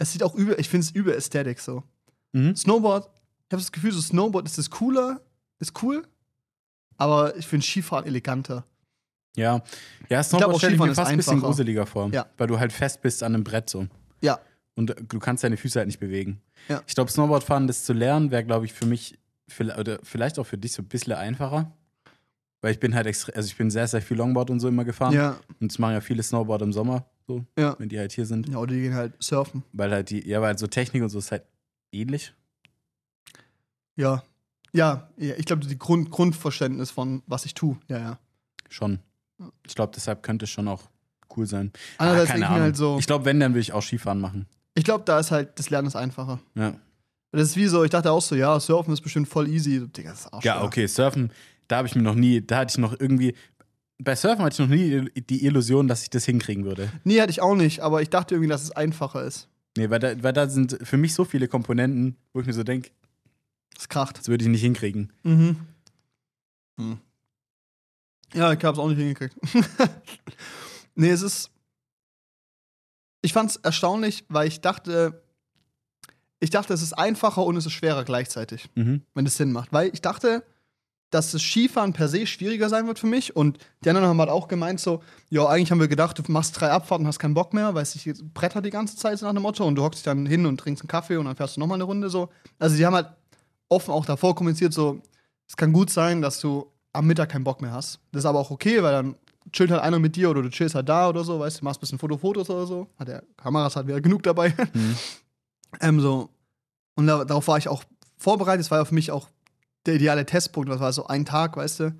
Es 0.05 0.13
sieht 0.13 0.23
auch 0.23 0.35
übel, 0.35 0.55
ich 0.59 0.69
finde 0.69 0.85
es 0.85 0.91
übel 0.91 1.15
Ästhetik 1.15 1.59
so. 1.61 1.83
Mhm. 2.33 2.55
Snowboard, 2.55 3.07
ich 3.07 3.53
habe 3.53 3.63
das 3.63 3.73
Gefühl, 3.73 3.91
so 3.91 4.03
Snowboard 4.03 4.45
ist 4.45 4.59
das 4.59 4.69
cooler, 4.69 5.23
ist 5.61 5.83
cool, 5.83 6.07
aber 6.99 7.35
ich 7.37 7.47
finde 7.47 7.65
Skifahren 7.65 8.05
eleganter. 8.05 8.67
Ja, 9.35 9.63
ja 10.11 10.23
Snowboard 10.23 10.59
stelle 10.59 10.75
ich 10.75 10.81
mir 10.81 10.95
fast 10.95 11.11
ein 11.11 11.17
bisschen 11.17 11.41
gruseliger 11.41 11.87
vor. 11.87 12.11
Ja. 12.13 12.27
Weil 12.37 12.49
du 12.49 12.59
halt 12.59 12.71
fest 12.73 13.01
bist 13.01 13.23
an 13.23 13.35
einem 13.35 13.45
Brett 13.45 13.71
so. 13.71 13.87
Ja, 14.21 14.39
Und 14.75 14.91
äh, 14.91 14.95
du 15.09 15.19
kannst 15.19 15.43
deine 15.43 15.57
Füße 15.57 15.79
halt 15.79 15.87
nicht 15.87 16.01
bewegen. 16.01 16.43
Ja. 16.69 16.83
Ich 16.87 16.95
glaube, 16.95 17.11
Snowboardfahren, 17.11 17.67
das 17.67 17.85
zu 17.85 17.95
lernen, 17.95 18.31
wäre, 18.31 18.45
glaube 18.45 18.67
ich, 18.67 18.75
für 18.75 18.85
mich, 18.87 19.19
vielleicht- 19.49 19.79
oder 19.79 19.99
vielleicht 20.03 20.39
auch 20.39 20.45
für 20.45 20.59
dich 20.59 20.73
so 20.75 20.83
ein 20.83 20.87
bisschen 20.89 21.15
einfacher. 21.15 21.73
Weil 22.61 22.73
ich 22.73 22.79
bin 22.81 22.95
halt 22.95 23.07
extra, 23.07 23.33
also 23.33 23.47
ich 23.47 23.57
bin 23.57 23.71
sehr, 23.71 23.89
sehr 23.89 24.03
viel 24.03 24.19
Longboard 24.19 24.51
und 24.51 24.61
so 24.61 24.69
immer 24.69 24.85
gefahren. 24.85 25.15
ja, 25.15 25.37
Und 25.61 25.73
es 25.73 25.79
machen 25.79 25.95
ja 25.95 26.01
viele 26.03 26.23
Snowboard 26.23 26.61
im 26.63 26.73
Sommer, 26.75 27.07
so, 27.27 27.45
ja. 27.59 27.75
wenn 27.79 27.89
die 27.89 27.99
halt 27.99 28.13
hier 28.13 28.27
sind. 28.27 28.49
Ja, 28.49 28.59
oder 28.59 28.73
die 28.75 28.83
gehen 28.83 28.95
halt 28.95 29.15
surfen. 29.23 29.63
Weil 29.73 29.91
halt 29.93 30.11
die, 30.11 30.27
ja, 30.29 30.41
weil 30.43 30.59
so 30.59 30.67
Technik 30.67 31.03
und 31.03 31.09
so 31.09 31.19
ist 31.19 31.31
halt 31.33 31.45
ähnlich. 31.93 32.35
Ja. 33.97 34.23
Ja, 34.73 35.09
ja 35.17 35.35
ich 35.37 35.47
glaube, 35.47 35.67
die 35.67 35.79
Grund, 35.79 36.11
Grundverständnis 36.11 36.91
von 36.91 37.23
was 37.27 37.45
ich 37.47 37.55
tue. 37.55 37.77
Ja, 37.89 37.99
ja. 37.99 38.19
Schon. 38.69 38.99
Ich 39.67 39.75
glaube, 39.75 39.93
deshalb 39.95 40.23
könnte 40.23 40.45
es 40.45 40.51
schon 40.51 40.69
auch 40.69 40.83
cool 41.37 41.47
sein. 41.47 41.73
Andererseits 41.99 42.31
Ah, 42.31 42.33
keine 42.33 42.45
ich 42.45 42.51
Ahnung. 42.51 42.63
halt 42.63 42.77
so, 42.77 42.99
Ich 42.99 43.07
glaube, 43.07 43.25
wenn, 43.25 43.41
dann 43.41 43.53
würde 43.53 43.61
ich 43.61 43.73
auch 43.73 43.83
Skifahren 43.83 44.21
machen. 44.21 44.47
ich 44.75 44.85
glaube, 44.85 45.05
da 45.05 45.19
ist 45.19 45.31
halt, 45.31 45.59
das 45.59 45.71
Lernen 45.71 45.89
ist 45.89 45.97
einfacher. 45.97 46.41
Ja. 46.55 46.75
Das 47.33 47.43
ist 47.51 47.57
wie 47.57 47.67
so, 47.67 47.83
ich 47.85 47.91
dachte 47.91 48.13
auch 48.13 48.23
so, 48.23 48.37
ja, 48.37 48.59
Surfen 48.61 48.93
ist 48.93 49.01
bestimmt 49.01 49.29
voll 49.29 49.49
easy. 49.49 49.89
Digga, 49.89 50.11
das 50.11 50.21
ist 50.21 50.33
Arsch. 50.33 50.45
Ja, 50.45 50.63
okay, 50.63 50.87
Surfen, 50.87 51.33
da 51.67 51.79
habe 51.79 51.89
ich 51.89 51.97
mir 51.97 52.03
noch 52.03 52.15
nie, 52.15 52.41
da 52.41 52.59
hatte 52.59 52.73
ich 52.73 52.79
noch 52.79 52.99
irgendwie, 53.01 53.35
bei 53.99 54.17
Surfen 54.17 54.45
hatte 54.45 54.55
ich 54.55 54.59
noch 54.69 54.75
nie 54.75 55.11
die 55.29 55.45
Illusion, 55.47 55.89
dass 55.89 56.03
ich 56.03 56.11
das 56.11 56.25
hinkriegen 56.25 56.65
würde. 56.65 56.91
Nee, 57.05 57.21
hatte 57.21 57.31
ich 57.31 57.41
auch 57.41 57.55
nicht, 57.55 57.81
aber 57.81 58.03
ich 58.03 58.11
dachte 58.11 58.35
irgendwie, 58.35 58.49
dass 58.49 58.63
es 58.63 58.71
einfacher 58.73 59.25
ist. 59.25 59.49
Nee, 59.77 59.91
weil 59.91 59.99
da, 59.99 60.23
weil 60.23 60.33
da 60.33 60.49
sind 60.49 60.79
für 60.83 60.97
mich 60.97 61.15
so 61.15 61.25
viele 61.25 61.49
Komponenten, 61.49 62.17
wo 62.33 62.41
ich 62.41 62.47
mir 62.47 62.53
so 62.53 62.63
denke, 62.65 62.91
Das 63.75 63.89
kracht. 63.89 64.19
das 64.19 64.29
würde 64.29 64.45
ich 64.45 64.51
nicht 64.51 64.61
hinkriegen. 64.63 65.13
Mhm. 65.23 65.57
Hm. 66.79 66.99
Ja, 68.35 68.53
ich 68.53 68.65
hab's 68.65 68.79
auch 68.79 68.89
nicht 68.89 68.99
hingekriegt. 68.99 69.37
nee, 70.97 71.11
es 71.11 71.23
ist. 71.23 71.51
Ich 73.23 73.33
fand's 73.33 73.57
erstaunlich, 73.57 74.25
weil 74.29 74.49
ich 74.49 74.61
dachte, 74.61 75.23
ich 76.41 76.51
dachte, 76.51 76.75
es 76.75 76.83
ist 76.83 76.93
einfacher 76.93 77.45
und 77.45 77.57
es 77.57 77.65
ist 77.67 77.73
schwerer 77.73 78.05
gleichzeitig, 78.05 78.69
Mhm. 78.75 79.03
wenn 79.15 79.25
es 79.27 79.37
Sinn 79.37 79.51
macht. 79.53 79.73
Weil 79.73 79.91
ich 79.95 80.03
dachte, 80.03 80.45
dass 81.15 81.31
das 81.31 81.43
Skifahren 81.43 81.93
per 81.93 82.09
se 82.09 82.27
schwieriger 82.27 82.69
sein 82.69 82.89
wird 82.89 82.99
für 82.99 83.07
mich. 83.07 83.37
Und 83.37 83.59
die 83.85 83.89
anderen 83.89 84.09
haben 84.09 84.19
halt 84.19 84.31
auch 84.31 84.49
gemeint, 84.49 84.81
so, 84.81 85.01
ja, 85.31 85.47
eigentlich 85.47 85.71
haben 85.71 85.79
wir 85.79 85.87
gedacht, 85.87 86.19
du 86.19 86.23
machst 86.33 86.61
drei 86.61 86.71
Abfahrten 86.71 87.05
und 87.05 87.09
hast 87.09 87.21
keinen 87.21 87.35
Bock 87.35 87.55
mehr, 87.55 87.73
weil 87.73 87.85
es 87.85 88.05
jetzt 88.05 88.35
bretter 88.35 88.61
die 88.61 88.71
ganze 88.71 88.97
Zeit 88.97 89.19
so 89.19 89.27
nach 89.27 89.33
dem 89.33 89.43
Motto 89.43 89.65
und 89.65 89.77
du 89.77 89.83
hockst 89.83 90.01
dich 90.01 90.05
dann 90.05 90.27
hin 90.27 90.45
und 90.45 90.59
trinkst 90.59 90.83
einen 90.83 90.89
Kaffee 90.89 91.17
und 91.17 91.27
dann 91.27 91.37
fährst 91.37 91.57
du 91.57 91.61
nochmal 91.61 91.77
eine 91.77 91.85
Runde 91.85 92.11
so. 92.11 92.31
Also 92.59 92.77
die 92.77 92.85
haben 92.85 92.97
halt 92.97 93.11
offen 93.69 93.93
auch 93.93 94.05
davor 94.05 94.35
kommuniziert, 94.35 94.73
so, 94.73 95.01
es 95.47 95.57
kann 95.57 95.73
gut 95.73 95.91
sein, 95.91 96.21
dass 96.21 96.41
du 96.41 96.67
am 96.93 97.07
Mittag 97.07 97.29
keinen 97.29 97.45
Bock 97.45 97.63
mehr 97.63 97.73
hast. 97.73 98.01
Das 98.11 98.23
ist 98.23 98.27
aber 98.27 98.41
auch 98.41 98.51
okay, 98.51 98.83
weil 98.83 98.93
dann 98.93 99.15
chillt 99.53 99.71
halt 99.71 99.83
einer 99.83 100.01
mit 100.01 100.17
dir 100.17 100.31
oder 100.31 100.43
du 100.43 100.51
chillst 100.51 100.75
halt 100.75 100.89
da 100.89 101.09
oder 101.09 101.23
so, 101.23 101.39
weißt 101.39 101.61
du, 101.61 101.65
machst 101.65 101.79
ein 101.79 101.83
bisschen 101.83 101.99
Fotofotos 102.01 102.51
oder 102.51 102.67
so. 102.67 102.89
Hat 102.99 103.07
der 103.07 103.23
Kameras 103.37 103.77
hat 103.77 103.87
wieder 103.87 104.01
genug 104.01 104.25
dabei. 104.25 104.53
Mhm. 104.73 104.97
ähm, 105.81 106.01
so. 106.01 106.31
Und 106.97 107.07
da, 107.07 107.25
darauf 107.25 107.47
war 107.47 107.59
ich 107.59 107.69
auch 107.69 107.85
vorbereitet. 108.17 108.65
Das 108.65 108.71
war 108.73 108.79
ja 108.79 108.85
für 108.85 108.95
mich 108.95 109.13
auch 109.13 109.29
der 109.87 109.95
ideale 109.95 110.27
Testpunkt. 110.27 110.71
Das 110.71 110.81
war 110.81 110.93
so 110.93 111.07
ein 111.07 111.25
Tag, 111.25 111.57
weißt 111.57 111.81
du. 111.81 111.95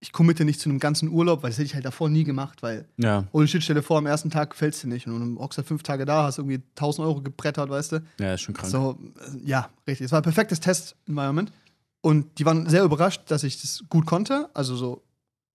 Ich 0.00 0.10
committe 0.10 0.44
nicht 0.44 0.60
zu 0.60 0.68
einem 0.68 0.80
ganzen 0.80 1.08
Urlaub, 1.08 1.42
weil 1.42 1.50
das 1.50 1.58
hätte 1.58 1.66
ich 1.66 1.74
halt 1.74 1.84
davor 1.84 2.08
nie 2.08 2.24
gemacht, 2.24 2.62
weil 2.62 2.88
Ja, 2.96 3.24
ohne 3.30 3.46
Shit, 3.46 3.62
stell 3.62 3.76
dir 3.76 3.82
vor, 3.82 3.98
am 3.98 4.06
ersten 4.06 4.30
Tag 4.30 4.50
gefällt 4.50 4.74
es 4.74 4.80
dir 4.80 4.88
nicht. 4.88 5.06
Und 5.06 5.36
du 5.36 5.40
hockst 5.40 5.58
halt 5.58 5.68
fünf 5.68 5.84
Tage 5.84 6.04
da, 6.04 6.24
hast 6.24 6.38
irgendwie 6.38 6.60
1000 6.76 7.06
Euro 7.06 7.20
gebrettert, 7.20 7.70
weißt 7.70 7.92
du. 7.92 8.02
ja, 8.18 8.34
ist 8.34 8.40
schon 8.40 8.54
krank. 8.54 8.70
So, 8.70 8.98
äh, 9.20 9.48
ja, 9.48 9.68
richtig. 9.86 10.06
Es 10.06 10.12
war 10.12 10.20
ein 10.20 10.24
perfektes 10.24 10.58
Test-Environment. 10.58 11.52
Und 12.00 12.38
die 12.40 12.44
waren 12.44 12.68
sehr 12.68 12.82
überrascht, 12.82 13.22
dass 13.28 13.44
ich 13.44 13.60
das 13.60 13.84
gut 13.88 14.06
konnte. 14.06 14.50
Also 14.54 14.74
so, 14.74 15.02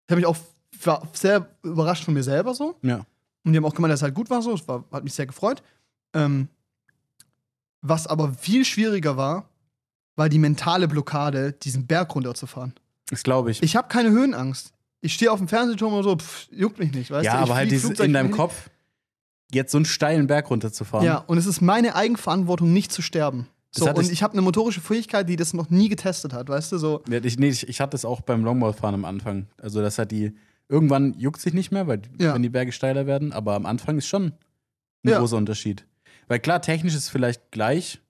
ich 0.06 0.12
habe 0.12 0.22
mich 0.22 0.26
auch 0.26 0.38
war 0.84 1.08
sehr 1.14 1.48
überrascht 1.64 2.04
von 2.04 2.14
mir 2.14 2.24
selber 2.24 2.54
so. 2.54 2.76
Ja. 2.82 3.06
Und 3.44 3.54
die 3.54 3.58
haben 3.58 3.66
auch 3.66 3.74
gemeint, 3.74 3.92
dass 3.92 4.00
es 4.00 4.04
halt 4.04 4.16
gut 4.16 4.30
war 4.30 4.42
so. 4.42 4.52
Das 4.52 4.68
war, 4.68 4.84
hat 4.92 5.04
mich 5.04 5.14
sehr 5.14 5.26
gefreut. 5.26 5.64
Ähm, 6.14 6.48
was 7.82 8.08
aber 8.08 8.34
viel 8.34 8.66
schwieriger 8.66 9.18
war, 9.18 9.50
war 10.18 10.28
die 10.28 10.40
mentale 10.40 10.88
Blockade, 10.90 11.54
diesen 11.54 11.88
Berg 11.88 12.14
runterzufahren. 12.14 12.74
Das 13.10 13.24
glaube 13.24 13.52
ich. 13.52 13.64
Ich 13.64 13.78
habe 13.78 13.88
keine 13.88 14.10
Höhenangst. 14.10 14.74
Ich 15.00 15.14
stehe 15.14 15.32
auf 15.32 15.40
dem 15.40 15.48
Fernsehturm 15.48 15.94
oder 15.94 16.04
so, 16.04 16.16
pff, 16.18 16.48
juckt 16.52 16.80
mich 16.80 16.92
nicht, 16.92 17.10
weißt 17.12 17.26
ja, 17.26 17.34
du? 17.34 17.38
Ich 17.38 17.44
aber 17.44 17.56
halt 17.56 17.72
dieses 17.72 17.98
in 18.00 18.12
deinem 18.12 18.32
Kopf, 18.32 18.70
jetzt 19.52 19.72
so 19.72 19.78
einen 19.78 19.86
steilen 19.86 20.28
Berg 20.28 20.50
runterzufahren. 20.50 21.06
Ja, 21.06 21.20
und 21.20 21.38
es 21.38 21.46
ist 21.46 21.62
meine 21.62 21.96
Eigenverantwortung, 21.96 22.74
nicht 22.74 22.92
zu 22.92 23.02
sterben. 23.02 23.48
So, 23.72 23.88
und 23.90 24.00
ich- 24.02 24.12
ich 24.12 24.24
habe 24.24 24.34
eine 24.34 24.42
motorische 24.42 24.82
Fähigkeit, 24.82 25.30
die 25.30 25.36
das 25.36 25.54
noch 25.54 25.70
nie 25.70 25.88
getestet 25.88 26.34
hat, 26.34 26.50
weißt 26.50 26.72
du, 26.72 26.78
so. 26.80 27.04
Ja, 27.08 27.20
Ich, 27.24 27.38
nee, 27.38 27.50
ich, 27.50 27.70
ich 27.70 27.80
hatte 27.80 27.96
es 27.96 28.04
auch 28.06 28.22
beim 28.22 28.44
Longboardfahren 28.44 28.96
am 28.96 29.06
Anfang. 29.06 29.46
Also, 29.62 29.82
das 29.82 30.00
hat 30.00 30.12
die. 30.12 30.34
Irgendwann 30.68 31.14
juckt 31.18 31.40
sich 31.40 31.54
nicht 31.54 31.72
mehr, 31.72 31.88
weil 31.88 32.02
Ja. 32.20 32.34
wenn 32.34 32.42
die 32.42 32.50
Berge 32.50 32.72
steiler 32.74 33.06
werden, 33.06 33.32
aber 33.32 33.56
am 33.56 33.66
Anfang 33.66 33.98
ist 34.00 34.08
schon 34.08 34.26
ein 35.06 35.10
Ja. 35.12 35.20
großer 35.20 35.38
Unterschied. 35.38 35.86
Weil 36.28 36.40
klar, 36.40 36.62
technisch 36.62 36.94
ist 36.96 37.04
es 37.04 37.10
vielleicht 37.10 37.52
gleich. 37.52 38.02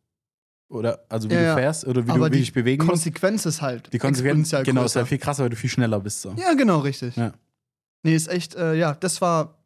Oder, 0.70 0.99
also 1.07 1.30
wie 1.30 1.34
Ja, 1.34 1.55
du 1.55 1.61
fährst 1.61 1.86
oder 1.86 2.05
wie 2.05 2.11
du 2.11 2.26
wie 2.26 2.30
die 2.30 2.39
dich 2.39 2.53
bewegen 2.53 2.86
musst. 2.86 3.03
Konsequenz 3.03 3.45
ist 3.45 3.61
halt. 3.61 3.91
Die 3.93 3.99
Konsequenz, 3.99 4.51
genau, 4.63 4.84
ist 4.84 4.95
halt 4.95 5.07
viel 5.07 5.18
krasser, 5.18 5.43
weil 5.43 5.49
du 5.49 5.55
viel 5.55 5.70
schneller 5.70 5.99
bist. 5.99 6.22
So. 6.22 6.34
Ja, 6.38 6.53
genau, 6.53 6.80
richtig. 6.80 7.15
Ja. 7.15 7.32
Nee, 8.03 8.15
ist 8.15 8.28
echt, 8.28 8.55
äh, 8.55 8.76
ja, 8.76 8.93
das 8.93 9.22
war 9.22 9.57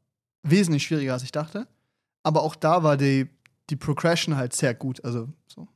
wesentlich 0.43 0.83
schwieriger, 0.83 1.13
als 1.13 1.23
ich 1.23 1.31
dachte. 1.31 1.67
aber 2.23 2.43
auch 2.43 2.55
da 2.55 2.83
war 2.83 2.97
die, 2.97 3.27
die 3.69 3.75
Progression 3.75 4.35
halt 4.35 4.53
sehr 4.53 4.73
gut. 4.73 5.03
Also 5.03 5.27
so 5.47 5.67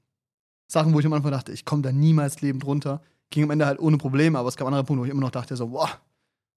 Sachen, 0.67 0.93
wo 0.93 0.99
ich 0.99 1.05
am 1.05 1.13
Anfang 1.13 1.32
dachte, 1.32 1.51
ich 1.51 1.65
komme 1.65 1.82
da 1.82 1.91
niemals 1.91 2.41
lebend 2.41 2.65
runter. 2.65 3.01
Ging 3.32 3.43
am 3.43 3.51
Ende 3.51 3.65
halt 3.65 3.80
ohne 3.80 3.97
Probleme, 3.97 4.38
aber 4.38 4.49
es 4.49 4.55
gab 4.57 4.67
andere 4.67 4.84
Punkte, 4.84 5.01
wo 5.01 5.05
ich 5.05 5.11
immer 5.11 5.21
noch 5.21 5.32
dachte, 5.32 5.55
so, 5.55 5.67
boah, 5.67 5.89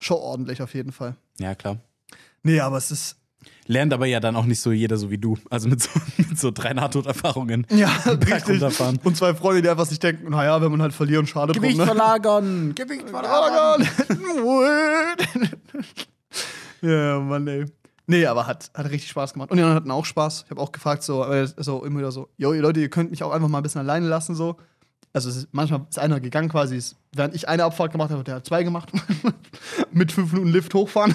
schon 0.00 0.18
ordentlich 0.18 0.60
auf 0.62 0.74
jeden 0.74 0.92
Fall. 0.92 1.16
Ja, 1.38 1.54
klar. 1.54 1.78
Nee, 2.42 2.60
aber 2.60 2.76
es 2.76 2.90
ist. 2.90 3.16
Lernt 3.66 3.92
aber 3.92 4.06
ja 4.06 4.18
dann 4.18 4.34
auch 4.34 4.46
nicht 4.46 4.60
so 4.60 4.72
jeder 4.72 4.96
so 4.96 5.10
wie 5.10 5.18
du. 5.18 5.36
Also 5.50 5.68
mit 5.68 5.82
so, 5.82 5.90
mit 6.16 6.38
so 6.38 6.50
drei 6.50 6.72
Nahtoderfahrungen. 6.72 7.66
Ja, 7.70 7.88
richtig. 8.06 8.62
Und 9.04 9.16
zwei 9.16 9.34
Freunde, 9.34 9.62
die 9.62 9.68
einfach 9.68 9.86
sich 9.86 9.98
denken, 9.98 10.30
naja, 10.30 10.60
wenn 10.62 10.70
man 10.70 10.82
halt 10.82 10.94
verlieren, 10.94 11.26
schade 11.26 11.52
drum, 11.52 11.76
ne? 11.76 11.84
verlagern! 11.84 12.74
Gewicht 12.74 13.04
ja, 16.82 17.20
Mann, 17.20 17.46
ey. 17.46 17.66
Nee, 18.06 18.24
aber 18.24 18.46
hat, 18.46 18.70
hat 18.74 18.86
richtig 18.86 19.10
Spaß 19.10 19.34
gemacht. 19.34 19.50
Und 19.50 19.58
die 19.58 19.62
anderen 19.62 19.76
hatten 19.76 19.90
auch 19.90 20.06
Spaß. 20.06 20.44
Ich 20.46 20.50
habe 20.50 20.62
auch 20.62 20.72
gefragt, 20.72 21.02
so, 21.02 21.24
äh, 21.24 21.46
so 21.58 21.84
immer 21.84 21.98
wieder 21.98 22.10
so, 22.10 22.30
yo, 22.38 22.54
ihr 22.54 22.62
Leute, 22.62 22.80
ihr 22.80 22.88
könnt 22.88 23.10
mich 23.10 23.22
auch 23.22 23.32
einfach 23.32 23.48
mal 23.48 23.58
ein 23.58 23.62
bisschen 23.62 23.82
alleine 23.82 24.08
lassen, 24.08 24.34
so. 24.34 24.56
Also 25.12 25.28
es 25.28 25.36
ist, 25.36 25.48
manchmal 25.52 25.86
ist 25.90 25.98
einer 25.98 26.20
gegangen 26.20 26.48
quasi, 26.48 26.76
ist, 26.76 26.96
während 27.12 27.34
ich 27.34 27.48
eine 27.48 27.64
Abfahrt 27.64 27.92
gemacht 27.92 28.10
habe, 28.10 28.20
hat 28.20 28.28
der 28.28 28.36
hat 28.36 28.46
zwei 28.46 28.62
gemacht. 28.62 28.90
Mit 29.92 30.12
fünf 30.12 30.32
Minuten 30.32 30.52
Lift 30.52 30.72
hochfahren. 30.72 31.14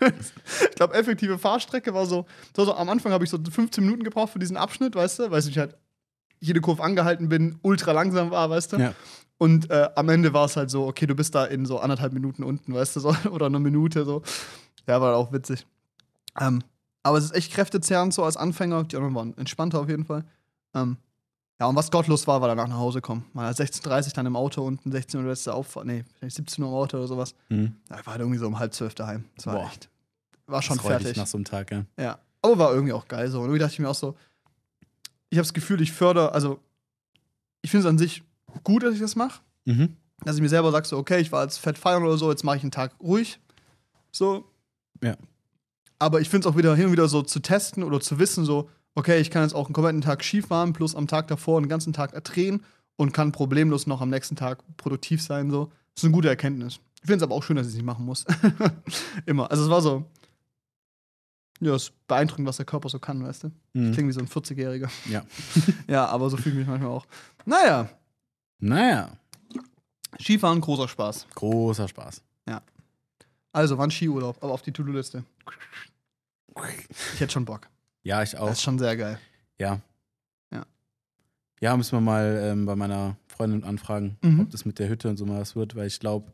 Ich 0.00 0.76
glaube, 0.76 0.94
effektive 0.94 1.38
Fahrstrecke 1.38 1.94
war 1.94 2.06
so, 2.06 2.26
so, 2.56 2.64
so 2.64 2.74
am 2.74 2.88
Anfang 2.88 3.12
habe 3.12 3.24
ich 3.24 3.30
so 3.30 3.38
15 3.38 3.84
Minuten 3.84 4.04
gebraucht 4.04 4.32
für 4.32 4.38
diesen 4.38 4.56
Abschnitt, 4.56 4.94
weißt 4.94 5.18
du, 5.18 5.30
weil 5.30 5.40
ich 5.40 5.58
halt 5.58 5.76
jede 6.40 6.60
Kurve 6.60 6.82
angehalten 6.82 7.28
bin, 7.28 7.58
ultra 7.62 7.92
langsam 7.92 8.30
war, 8.30 8.48
weißt 8.50 8.72
du. 8.72 8.76
Ja. 8.78 8.94
Und 9.38 9.70
äh, 9.70 9.88
am 9.94 10.08
Ende 10.08 10.32
war 10.32 10.46
es 10.46 10.56
halt 10.56 10.70
so, 10.70 10.86
okay, 10.86 11.06
du 11.06 11.14
bist 11.14 11.34
da 11.34 11.44
in 11.44 11.64
so 11.64 11.78
anderthalb 11.78 12.12
Minuten 12.12 12.42
unten, 12.42 12.74
weißt 12.74 12.96
du, 12.96 13.00
so, 13.00 13.14
oder 13.30 13.46
eine 13.46 13.60
Minute 13.60 14.04
so. 14.04 14.22
Ja, 14.86 15.00
war 15.00 15.16
auch 15.16 15.32
witzig. 15.32 15.66
Ähm, 16.38 16.62
aber 17.02 17.18
es 17.18 17.24
ist 17.24 17.34
echt 17.34 17.52
kräftezehrend 17.52 18.12
so 18.12 18.24
als 18.24 18.36
Anfänger. 18.36 18.84
Die 18.84 18.96
anderen 18.96 19.14
waren 19.14 19.38
entspannter 19.38 19.80
auf 19.80 19.88
jeden 19.88 20.04
Fall. 20.04 20.24
Ähm, 20.74 20.98
ja, 21.60 21.66
und 21.66 21.76
was 21.76 21.90
gottlos 21.90 22.26
war, 22.26 22.40
war 22.40 22.48
danach 22.48 22.68
nach 22.68 22.78
Hause 22.78 23.02
kommen. 23.02 23.26
Mal 23.34 23.52
16.30 23.52 24.06
Uhr 24.06 24.12
dann 24.14 24.24
im 24.24 24.34
Auto 24.34 24.62
unten, 24.62 24.90
16 24.90 25.20
Uhr 25.20 25.26
letzte 25.28 25.52
Auffahrt, 25.52 25.84
nee, 25.84 26.04
vielleicht 26.18 26.36
17 26.36 26.64
Uhr 26.64 26.70
im 26.70 26.74
Auto 26.74 26.96
oder 26.96 27.06
sowas. 27.06 27.34
Mhm. 27.50 27.76
Da 27.86 27.96
war 27.96 28.06
halt 28.06 28.20
irgendwie 28.20 28.38
so 28.38 28.46
um 28.46 28.58
halb 28.58 28.72
zwölf 28.72 28.94
daheim. 28.94 29.24
Das 29.36 29.46
war 29.46 29.56
Boah. 29.56 29.66
echt. 29.66 29.90
War 30.46 30.62
schon 30.62 30.80
fertig. 30.80 31.18
nach 31.18 31.26
so 31.26 31.36
einem 31.36 31.44
Tag, 31.44 31.70
ja. 31.70 31.84
Ja. 31.98 32.18
Aber 32.40 32.58
war 32.58 32.72
irgendwie 32.72 32.94
auch 32.94 33.06
geil 33.06 33.30
so. 33.30 33.38
Und 33.40 33.44
irgendwie 33.44 33.58
dachte 33.58 33.74
ich 33.74 33.78
mir 33.78 33.90
auch 33.90 33.94
so, 33.94 34.16
ich 35.28 35.36
habe 35.36 35.44
das 35.44 35.52
Gefühl, 35.52 35.82
ich 35.82 35.92
fördere, 35.92 36.32
also 36.32 36.60
ich 37.60 37.70
finde 37.70 37.86
es 37.86 37.90
an 37.90 37.98
sich 37.98 38.22
gut, 38.64 38.82
dass 38.82 38.94
ich 38.94 39.00
das 39.00 39.14
mache. 39.14 39.42
Mhm. 39.66 39.96
Dass 40.24 40.36
ich 40.36 40.42
mir 40.42 40.48
selber 40.48 40.72
sage, 40.72 40.88
so, 40.88 40.96
okay, 40.96 41.20
ich 41.20 41.30
war 41.30 41.42
jetzt 41.42 41.58
fett 41.58 41.76
feiern 41.76 42.02
oder 42.02 42.16
so, 42.16 42.30
jetzt 42.30 42.42
mache 42.42 42.56
ich 42.56 42.62
einen 42.62 42.72
Tag 42.72 42.94
ruhig. 43.00 43.38
So. 44.10 44.46
Ja. 45.04 45.14
Aber 45.98 46.22
ich 46.22 46.30
finde 46.30 46.48
es 46.48 46.52
auch 46.52 46.56
wieder 46.56 46.74
hin 46.74 46.86
und 46.86 46.92
wieder 46.92 47.06
so 47.08 47.20
zu 47.20 47.40
testen 47.40 47.82
oder 47.82 48.00
zu 48.00 48.18
wissen, 48.18 48.46
so, 48.46 48.70
okay, 48.94 49.20
ich 49.20 49.30
kann 49.30 49.42
jetzt 49.42 49.54
auch 49.54 49.66
einen 49.66 49.74
kompletten 49.74 50.00
Tag 50.00 50.24
Ski 50.24 50.42
fahren, 50.42 50.72
plus 50.72 50.94
am 50.94 51.06
Tag 51.06 51.28
davor 51.28 51.58
einen 51.58 51.68
ganzen 51.68 51.92
Tag 51.92 52.12
drehen 52.24 52.62
und 52.96 53.12
kann 53.12 53.32
problemlos 53.32 53.86
noch 53.86 54.00
am 54.00 54.10
nächsten 54.10 54.36
Tag 54.36 54.62
produktiv 54.76 55.22
sein. 55.22 55.50
So. 55.50 55.66
Das 55.94 56.02
ist 56.02 56.04
eine 56.04 56.12
gute 56.12 56.28
Erkenntnis. 56.28 56.80
Ich 57.02 57.06
finde 57.06 57.16
es 57.16 57.22
aber 57.22 57.34
auch 57.34 57.42
schön, 57.42 57.56
dass 57.56 57.66
ich 57.66 57.70
es 57.72 57.76
nicht 57.76 57.86
machen 57.86 58.04
muss. 58.04 58.26
Immer. 59.26 59.50
Also 59.50 59.64
es 59.64 59.70
war 59.70 59.80
so. 59.80 60.04
Ja, 61.62 61.74
es 61.74 61.84
ist 61.84 62.06
beeindruckend, 62.08 62.46
was 62.48 62.56
der 62.56 62.66
Körper 62.66 62.88
so 62.88 62.98
kann, 62.98 63.22
weißt 63.22 63.44
du? 63.44 63.48
Ich 63.48 63.80
Mhm. 63.80 63.92
klinge 63.92 64.08
wie 64.08 64.12
so 64.12 64.20
ein 64.20 64.28
40-Jähriger. 64.28 64.88
Ja. 65.10 65.24
Ja, 65.88 66.06
aber 66.06 66.30
so 66.30 66.36
fühle 66.36 66.52
ich 66.54 66.58
mich 66.60 66.66
manchmal 66.68 66.90
auch. 66.90 67.06
Naja, 67.44 67.88
Naja, 68.58 69.10
Skifahren, 70.20 70.60
großer 70.60 70.88
Spaß. 70.88 71.26
großer 71.34 71.88
Spaß. 71.88 72.22
Also, 73.52 73.78
wann 73.78 73.90
Skiurlaub? 73.90 74.36
Aber 74.44 74.52
auf 74.52 74.62
die 74.62 74.70
To-Do-Liste. 74.72 75.24
Ich 77.14 77.20
hätte 77.20 77.32
schon 77.32 77.44
Bock. 77.44 77.66
Ja, 78.02 78.22
ich 78.22 78.30
Das 78.32 78.40
auch. 78.40 78.50
ist 78.50 78.62
schon 78.62 78.78
sehr 78.78 78.96
geil. 78.96 79.18
Ja. 79.58 79.80
Ja. 80.52 80.64
Ja, 81.60 81.76
müssen 81.76 81.92
wir 81.96 82.00
mal 82.00 82.40
ähm, 82.42 82.66
bei 82.66 82.74
meiner 82.76 83.16
Freundin 83.28 83.64
anfragen, 83.64 84.16
Mhm. 84.22 84.40
ob 84.40 84.50
das 84.50 84.64
mit 84.64 84.78
der 84.78 84.88
Hütte 84.88 85.08
und 85.08 85.16
so 85.16 85.26
mal 85.26 85.40
was 85.40 85.54
wird, 85.56 85.74
weil 85.76 85.86
ich 85.86 86.00
glaube, 86.00 86.32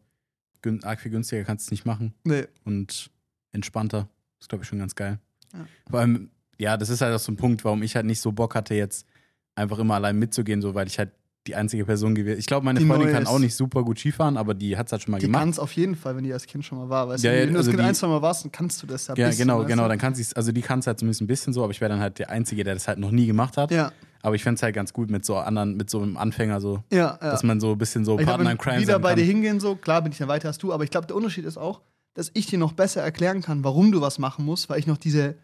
arg 0.82 1.00
viel 1.00 1.12
günstiger 1.12 1.44
kannst 1.44 1.66
du 1.66 1.68
es 1.68 1.70
nicht 1.72 1.84
machen 1.84 2.12
Nee. 2.24 2.46
und 2.64 3.10
entspannter. 3.52 4.08
ist, 4.40 4.48
glaube 4.48 4.64
ich, 4.64 4.68
schon 4.68 4.78
ganz 4.80 4.94
geil. 4.94 5.18
Ja. 5.52 5.66
Vor 5.88 6.00
allem, 6.00 6.30
ja, 6.58 6.76
das 6.76 6.88
ist 6.90 7.00
halt 7.00 7.14
auch 7.14 7.18
so 7.20 7.32
ein 7.32 7.36
Punkt, 7.36 7.64
warum 7.64 7.82
ich 7.82 7.94
halt 7.96 8.04
nicht 8.06 8.20
so 8.20 8.32
Bock 8.32 8.54
hatte, 8.54 8.74
jetzt 8.74 9.06
einfach 9.54 9.78
immer 9.78 9.94
allein 9.94 10.18
mitzugehen, 10.18 10.60
so 10.60 10.74
weil 10.74 10.86
ich 10.88 10.98
halt 10.98 11.10
die 11.46 11.54
einzige 11.54 11.84
Person 11.84 12.14
gewesen 12.14 12.38
Ich 12.38 12.46
glaube, 12.46 12.64
meine 12.64 12.78
Die 12.80 12.86
Freundin 12.86 13.10
kann 13.10 13.26
auch 13.26 13.38
nicht 13.38 13.54
super 13.54 13.82
gut 13.84 13.98
Skifahren, 13.98 14.36
aber 14.36 14.54
die 14.54 14.76
hat 14.76 14.86
es 14.86 14.92
halt 14.92 15.02
schon 15.02 15.12
mal 15.12 15.18
Die 15.18 15.26
gemacht. 15.26 15.40
kann 15.40 15.48
es 15.50 15.58
auf 15.58 15.72
jeden 15.72 15.94
Fall, 15.96 16.16
wenn 16.16 16.24
die 16.24 16.32
als 16.32 16.46
Kind 16.46 16.64
schon 16.64 16.78
mal 16.78 16.88
war. 16.88 17.08
Weißt 17.08 17.24
Ja, 17.24 17.30
du, 17.30 17.36
ja, 17.36 17.42
wenn 17.46 17.52
du 17.54 17.58
also 17.58 17.70
das 17.70 17.76
Kind 17.76 17.84
die- 17.84 17.88
ein, 17.88 17.94
zwei 17.94 18.06
Mal 18.08 18.22
warst, 18.22 18.44
dann 18.44 18.52
kannst 18.52 18.82
du 18.82 18.86
das 18.86 19.06
ja 19.06 19.14
Ja, 19.16 19.28
bisschen, 19.28 19.46
genau, 19.46 19.64
genau. 19.64 19.84
du? 19.84 19.88
Dann 19.90 19.98
kann 19.98 20.14
sie 20.14 20.24
also 20.34 20.52
die 20.52 20.62
kann 20.62 20.80
es 20.80 20.86
halt 20.86 20.98
zumindest 20.98 21.20
ein 21.22 21.26
bisschen 21.26 21.52
so, 21.52 21.62
aber 21.62 21.70
ich 21.72 21.80
wäre 21.80 21.88
dann 21.90 22.00
halt 22.00 22.18
der 22.18 22.30
Einzige, 22.30 22.64
der 22.64 22.74
das 22.74 22.88
halt 22.88 22.98
noch 22.98 23.10
nie 23.10 23.26
gemacht 23.26 23.56
hat. 23.56 23.70
Ja, 23.70 23.92
Aber 24.22 24.34
ich 24.34 24.42
fände 24.42 24.56
es 24.56 24.62
halt 24.62 24.74
ganz 24.74 24.92
gut 24.92 25.10
mit 25.10 25.24
so 25.24 25.36
anderen, 25.36 25.76
mit 25.76 25.88
so 25.88 26.00
einem 26.02 26.16
Anfänger, 26.16 26.60
so, 26.60 26.82
ja, 26.92 26.98
ja. 26.98 27.30
dass 27.30 27.42
man 27.44 27.60
so 27.60 27.72
ein 27.72 27.78
bisschen 27.78 28.04
so 28.04 28.12
ich 28.12 28.18
glaub, 28.24 28.28
Partner 28.36 28.46
wenn 28.46 28.52
in 28.52 28.58
Crime 28.58 28.80
wieder 28.80 28.98
bei 28.98 29.14
dir 29.14 29.24
hingehen, 29.24 29.60
so, 29.60 29.76
klar 29.76 30.02
bin 30.02 30.10
ich 30.12 30.18
ja 30.18 30.26
weiter 30.28 30.48
als 30.48 30.58
du, 30.58 30.72
aber 30.72 30.82
ich 30.84 30.90
glaube, 30.90 31.06
der 31.06 31.14
Unterschied 31.16 31.44
ist 31.44 31.56
auch, 31.56 31.80
dass 32.14 32.30
ich 32.34 32.46
dir 32.46 32.58
noch 32.58 32.72
besser 32.72 33.02
erklären 33.02 33.42
kann, 33.42 33.62
warum 33.62 33.92
du 33.92 34.00
was 34.00 34.18
machen 34.18 34.44
musst, 34.44 34.68
weil 34.68 34.78
ich 34.80 34.86
noch 34.86 34.96
diese, 34.96 35.36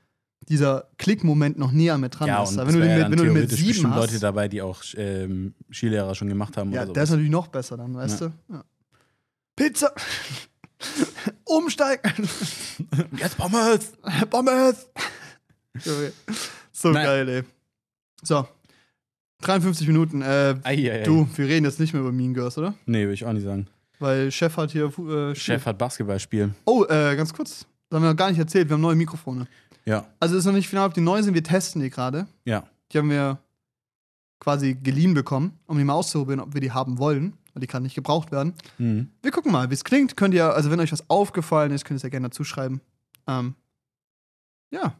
dieser 0.48 0.88
Klickmoment 0.98 1.58
noch 1.58 1.72
näher 1.72 1.98
mit 1.98 2.18
dran 2.18 2.28
ja, 2.28 2.42
ist. 2.42 2.56
und 2.56 2.58
Wenn 2.58 2.74
du, 2.74 2.80
den 2.80 2.90
ja 2.90 3.08
mit, 3.08 3.18
dann 3.18 3.26
wenn 3.26 3.34
du 3.34 3.40
mit 3.40 3.50
sieben 3.50 3.90
hast, 3.90 3.96
Leute 3.96 4.18
dabei, 4.18 4.48
die 4.48 4.62
auch 4.62 4.82
ähm, 4.96 5.54
Skilehrer 5.70 6.14
schon 6.14 6.28
gemacht 6.28 6.56
haben 6.56 6.72
ja, 6.72 6.82
oder 6.82 6.92
der 6.92 7.02
ist 7.04 7.10
natürlich 7.10 7.30
noch 7.30 7.48
besser 7.48 7.76
dann, 7.76 7.94
weißt 7.94 8.22
du? 8.22 8.32
Ja. 8.50 8.64
Pizza! 9.56 9.92
Umsteigen! 11.44 12.28
Jetzt 13.16 13.36
Pommes! 13.36 13.92
Pommes! 14.30 14.88
So 16.72 16.90
Nein. 16.90 17.04
geil, 17.04 17.28
ey. 17.28 17.42
So. 18.22 18.46
53 19.42 19.86
Minuten. 19.86 20.22
Äh, 20.22 20.54
Eieiei. 20.62 21.02
du, 21.02 21.28
wir 21.34 21.46
reden 21.46 21.64
jetzt 21.64 21.80
nicht 21.80 21.92
mehr 21.92 22.02
über 22.02 22.12
Mean 22.12 22.32
Girls, 22.34 22.56
oder? 22.58 22.74
Nee, 22.86 23.06
will 23.06 23.14
ich 23.14 23.24
auch 23.24 23.32
nicht 23.32 23.44
sagen. 23.44 23.66
Weil 23.98 24.30
Chef 24.30 24.56
hat 24.56 24.70
hier. 24.70 24.86
Äh, 24.98 25.34
Chef 25.34 25.64
hat 25.66 25.78
Basketballspiel. 25.78 26.54
Oh, 26.64 26.84
äh, 26.84 27.16
ganz 27.16 27.32
kurz. 27.32 27.66
Das 27.88 27.96
haben 27.96 28.04
wir 28.04 28.10
noch 28.10 28.16
gar 28.16 28.30
nicht 28.30 28.38
erzählt. 28.38 28.68
Wir 28.68 28.74
haben 28.74 28.80
neue 28.80 28.96
Mikrofone. 28.96 29.46
Ja, 29.84 30.06
Also 30.20 30.36
ist 30.36 30.44
noch 30.44 30.52
nicht 30.52 30.68
final, 30.68 30.86
ob 30.86 30.94
die 30.94 31.00
neu 31.00 31.22
sind. 31.22 31.34
Wir 31.34 31.44
testen 31.44 31.82
die 31.82 31.90
gerade. 31.90 32.26
ja. 32.44 32.64
Die 32.92 32.98
haben 32.98 33.08
wir 33.08 33.38
quasi 34.38 34.74
geliehen 34.74 35.14
bekommen, 35.14 35.58
um 35.66 35.78
die 35.78 35.84
mal 35.84 35.94
auszuprobieren, 35.94 36.40
ob 36.40 36.52
wir 36.52 36.60
die 36.60 36.72
haben 36.72 36.98
wollen. 36.98 37.38
Weil 37.54 37.60
die 37.62 37.66
gerade 37.66 37.82
nicht 37.84 37.94
gebraucht 37.94 38.30
werden. 38.32 38.52
Mhm. 38.78 39.08
Wir 39.22 39.30
gucken 39.30 39.50
mal, 39.52 39.70
wie 39.70 39.74
es 39.74 39.82
klingt. 39.84 40.14
Könnt 40.16 40.34
ihr, 40.34 40.52
also 40.54 40.70
wenn 40.70 40.78
euch 40.80 40.92
was 40.92 41.08
aufgefallen 41.08 41.72
ist, 41.72 41.84
könnt 41.86 41.96
ihr 41.96 41.98
es 41.98 42.02
ja 42.02 42.08
gerne 42.10 42.28
dazu 42.28 42.44
schreiben. 42.44 42.80
Ähm, 43.26 43.54
ja. 44.70 44.94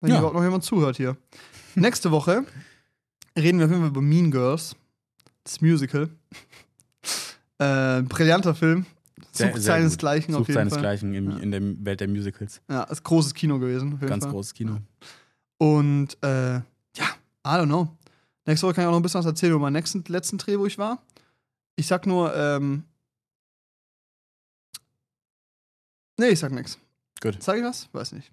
Wenn 0.00 0.10
Ja. 0.10 0.18
überhaupt 0.18 0.34
noch 0.36 0.42
jemand 0.42 0.64
zuhört 0.64 0.96
hier. 0.96 1.16
Nächste 1.76 2.10
Woche 2.10 2.44
reden 3.38 3.58
wir 3.60 3.66
auf 3.66 3.70
jeden 3.70 3.82
Fall 3.82 3.90
über 3.90 4.02
Mean 4.02 4.30
Girls. 4.32 4.74
Das 5.44 5.60
Musical. 5.60 6.08
äh, 7.58 8.02
brillanter 8.02 8.54
Film. 8.54 8.86
Sucht 9.36 9.52
sehr 9.54 9.60
seinesgleichen 9.60 10.34
auf 10.34 10.46
jeden 10.48 10.54
Fall. 10.54 10.68
seinesgleichen 10.70 11.14
im, 11.14 11.30
Ja. 11.30 11.36
in 11.38 11.50
der 11.50 11.60
Welt 11.84 12.00
der 12.00 12.08
Musicals. 12.08 12.60
Ja, 12.68 12.84
ist 12.84 13.02
großes 13.02 13.34
Kino 13.34 13.58
gewesen. 13.58 13.98
Ganz 14.00 14.24
Fall. 14.24 14.32
großes 14.32 14.54
Kino. 14.54 14.78
Und 15.58 16.16
äh, 16.22 16.54
ja, 16.54 16.62
I 17.44 17.48
don't 17.48 17.66
know. 17.66 17.88
Nächste 18.46 18.66
Woche 18.66 18.74
kann 18.74 18.84
ich 18.84 18.88
auch 18.88 18.92
noch 18.92 18.98
ein 19.00 19.02
bisschen 19.02 19.18
was 19.20 19.26
erzählen 19.26 19.52
über 19.52 19.60
meinen 19.62 19.72
nächsten, 19.74 20.04
letzten 20.06 20.38
Dreh, 20.38 20.58
wo 20.58 20.66
ich 20.66 20.78
war. 20.78 21.02
Ich 21.76 21.86
sag 21.86 22.06
nur, 22.06 22.34
ähm. 22.36 22.84
Nee, 26.18 26.28
ich 26.28 26.38
sag 26.38 26.52
nichts. 26.52 26.78
Gut. 27.20 27.42
Sag 27.42 27.56
ich 27.58 27.64
was? 27.64 27.88
Weiß 27.92 28.12
nicht. 28.12 28.30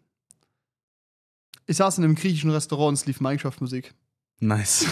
Ich 1.65 1.77
saß 1.77 1.97
in 1.97 2.03
einem 2.03 2.15
griechischen 2.15 2.51
Restaurant 2.51 2.89
und 2.89 2.93
es 2.95 3.05
lief 3.05 3.21
Minecraft-Musik. 3.21 3.93
Nice. 4.39 4.85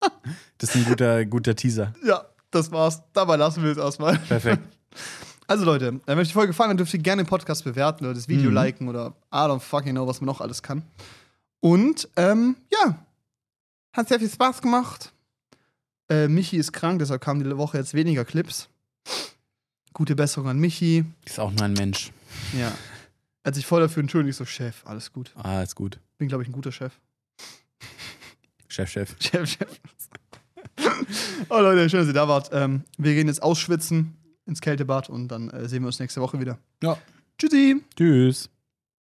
das 0.58 0.70
ist 0.70 0.76
ein 0.76 0.84
guter, 0.84 1.24
guter 1.26 1.54
Teaser. 1.54 1.92
Ja, 2.04 2.24
das 2.50 2.70
war's. 2.72 3.02
Dabei 3.12 3.36
lassen 3.36 3.62
wir 3.62 3.70
es 3.72 3.78
erstmal. 3.78 4.18
Perfekt. 4.18 4.62
Also 5.46 5.64
Leute, 5.64 6.00
wenn 6.06 6.18
euch 6.18 6.28
die 6.28 6.34
Folge 6.34 6.48
gefallen 6.48 6.70
hat, 6.70 6.78
dürft 6.78 6.94
ihr 6.94 7.00
gerne 7.00 7.24
den 7.24 7.28
Podcast 7.28 7.64
bewerten 7.64 8.04
oder 8.04 8.14
das 8.14 8.28
Video 8.28 8.50
Mhm. 8.50 8.54
liken 8.54 8.88
oder 8.88 9.14
I 9.32 9.38
don't 9.38 9.58
fucking 9.60 9.92
know, 9.92 10.06
was 10.06 10.20
man 10.20 10.26
noch 10.26 10.40
alles 10.40 10.62
kann. 10.62 10.82
Und 11.60 12.08
ähm, 12.16 12.56
ja, 12.72 13.04
hat 13.92 14.08
sehr 14.08 14.18
viel 14.20 14.30
Spaß 14.30 14.62
gemacht. 14.62 15.12
Äh, 16.08 16.28
Michi 16.28 16.56
ist 16.56 16.72
krank, 16.72 16.98
deshalb 17.00 17.20
kamen 17.22 17.42
die 17.42 17.56
Woche 17.56 17.78
jetzt 17.78 17.94
weniger 17.94 18.24
Clips. 18.24 18.68
Gute 19.92 20.14
Besserung 20.14 20.48
an 20.48 20.58
Michi. 20.58 21.04
Ist 21.24 21.40
auch 21.40 21.50
nur 21.50 21.62
ein 21.62 21.72
Mensch. 21.74 22.12
Ja. 22.56 22.68
Er 23.42 23.48
hat 23.48 23.54
sich 23.54 23.66
voll 23.66 23.80
dafür 23.80 24.02
entschuldigt, 24.02 24.30
ich 24.30 24.36
so, 24.36 24.44
Chef, 24.44 24.82
alles 24.86 25.12
gut. 25.12 25.32
Ah, 25.34 25.62
ist 25.62 25.74
gut. 25.74 25.98
Bin, 26.18 26.28
glaube 26.28 26.42
ich, 26.44 26.48
ein 26.48 26.52
guter 26.52 26.70
Chef. 26.72 26.92
Chef, 28.68 28.88
Chef. 28.88 29.16
Chef, 29.20 29.48
Chef. 29.50 29.80
oh 31.48 31.58
Leute, 31.60 31.90
schön, 31.90 32.00
dass 32.00 32.06
ihr 32.08 32.12
da 32.14 32.28
wart. 32.28 32.50
Ähm, 32.52 32.84
wir 32.98 33.14
gehen 33.14 33.26
jetzt 33.26 33.42
ausschwitzen 33.42 34.14
ins 34.46 34.60
Kältebad 34.60 35.08
und 35.08 35.28
dann 35.28 35.50
äh, 35.50 35.68
sehen 35.68 35.82
wir 35.82 35.86
uns 35.86 36.00
nächste 36.00 36.20
Woche 36.20 36.40
wieder. 36.40 36.58
Ja. 36.82 36.96
Tschüssi. 37.38 37.82
Tschüss. 37.96 38.50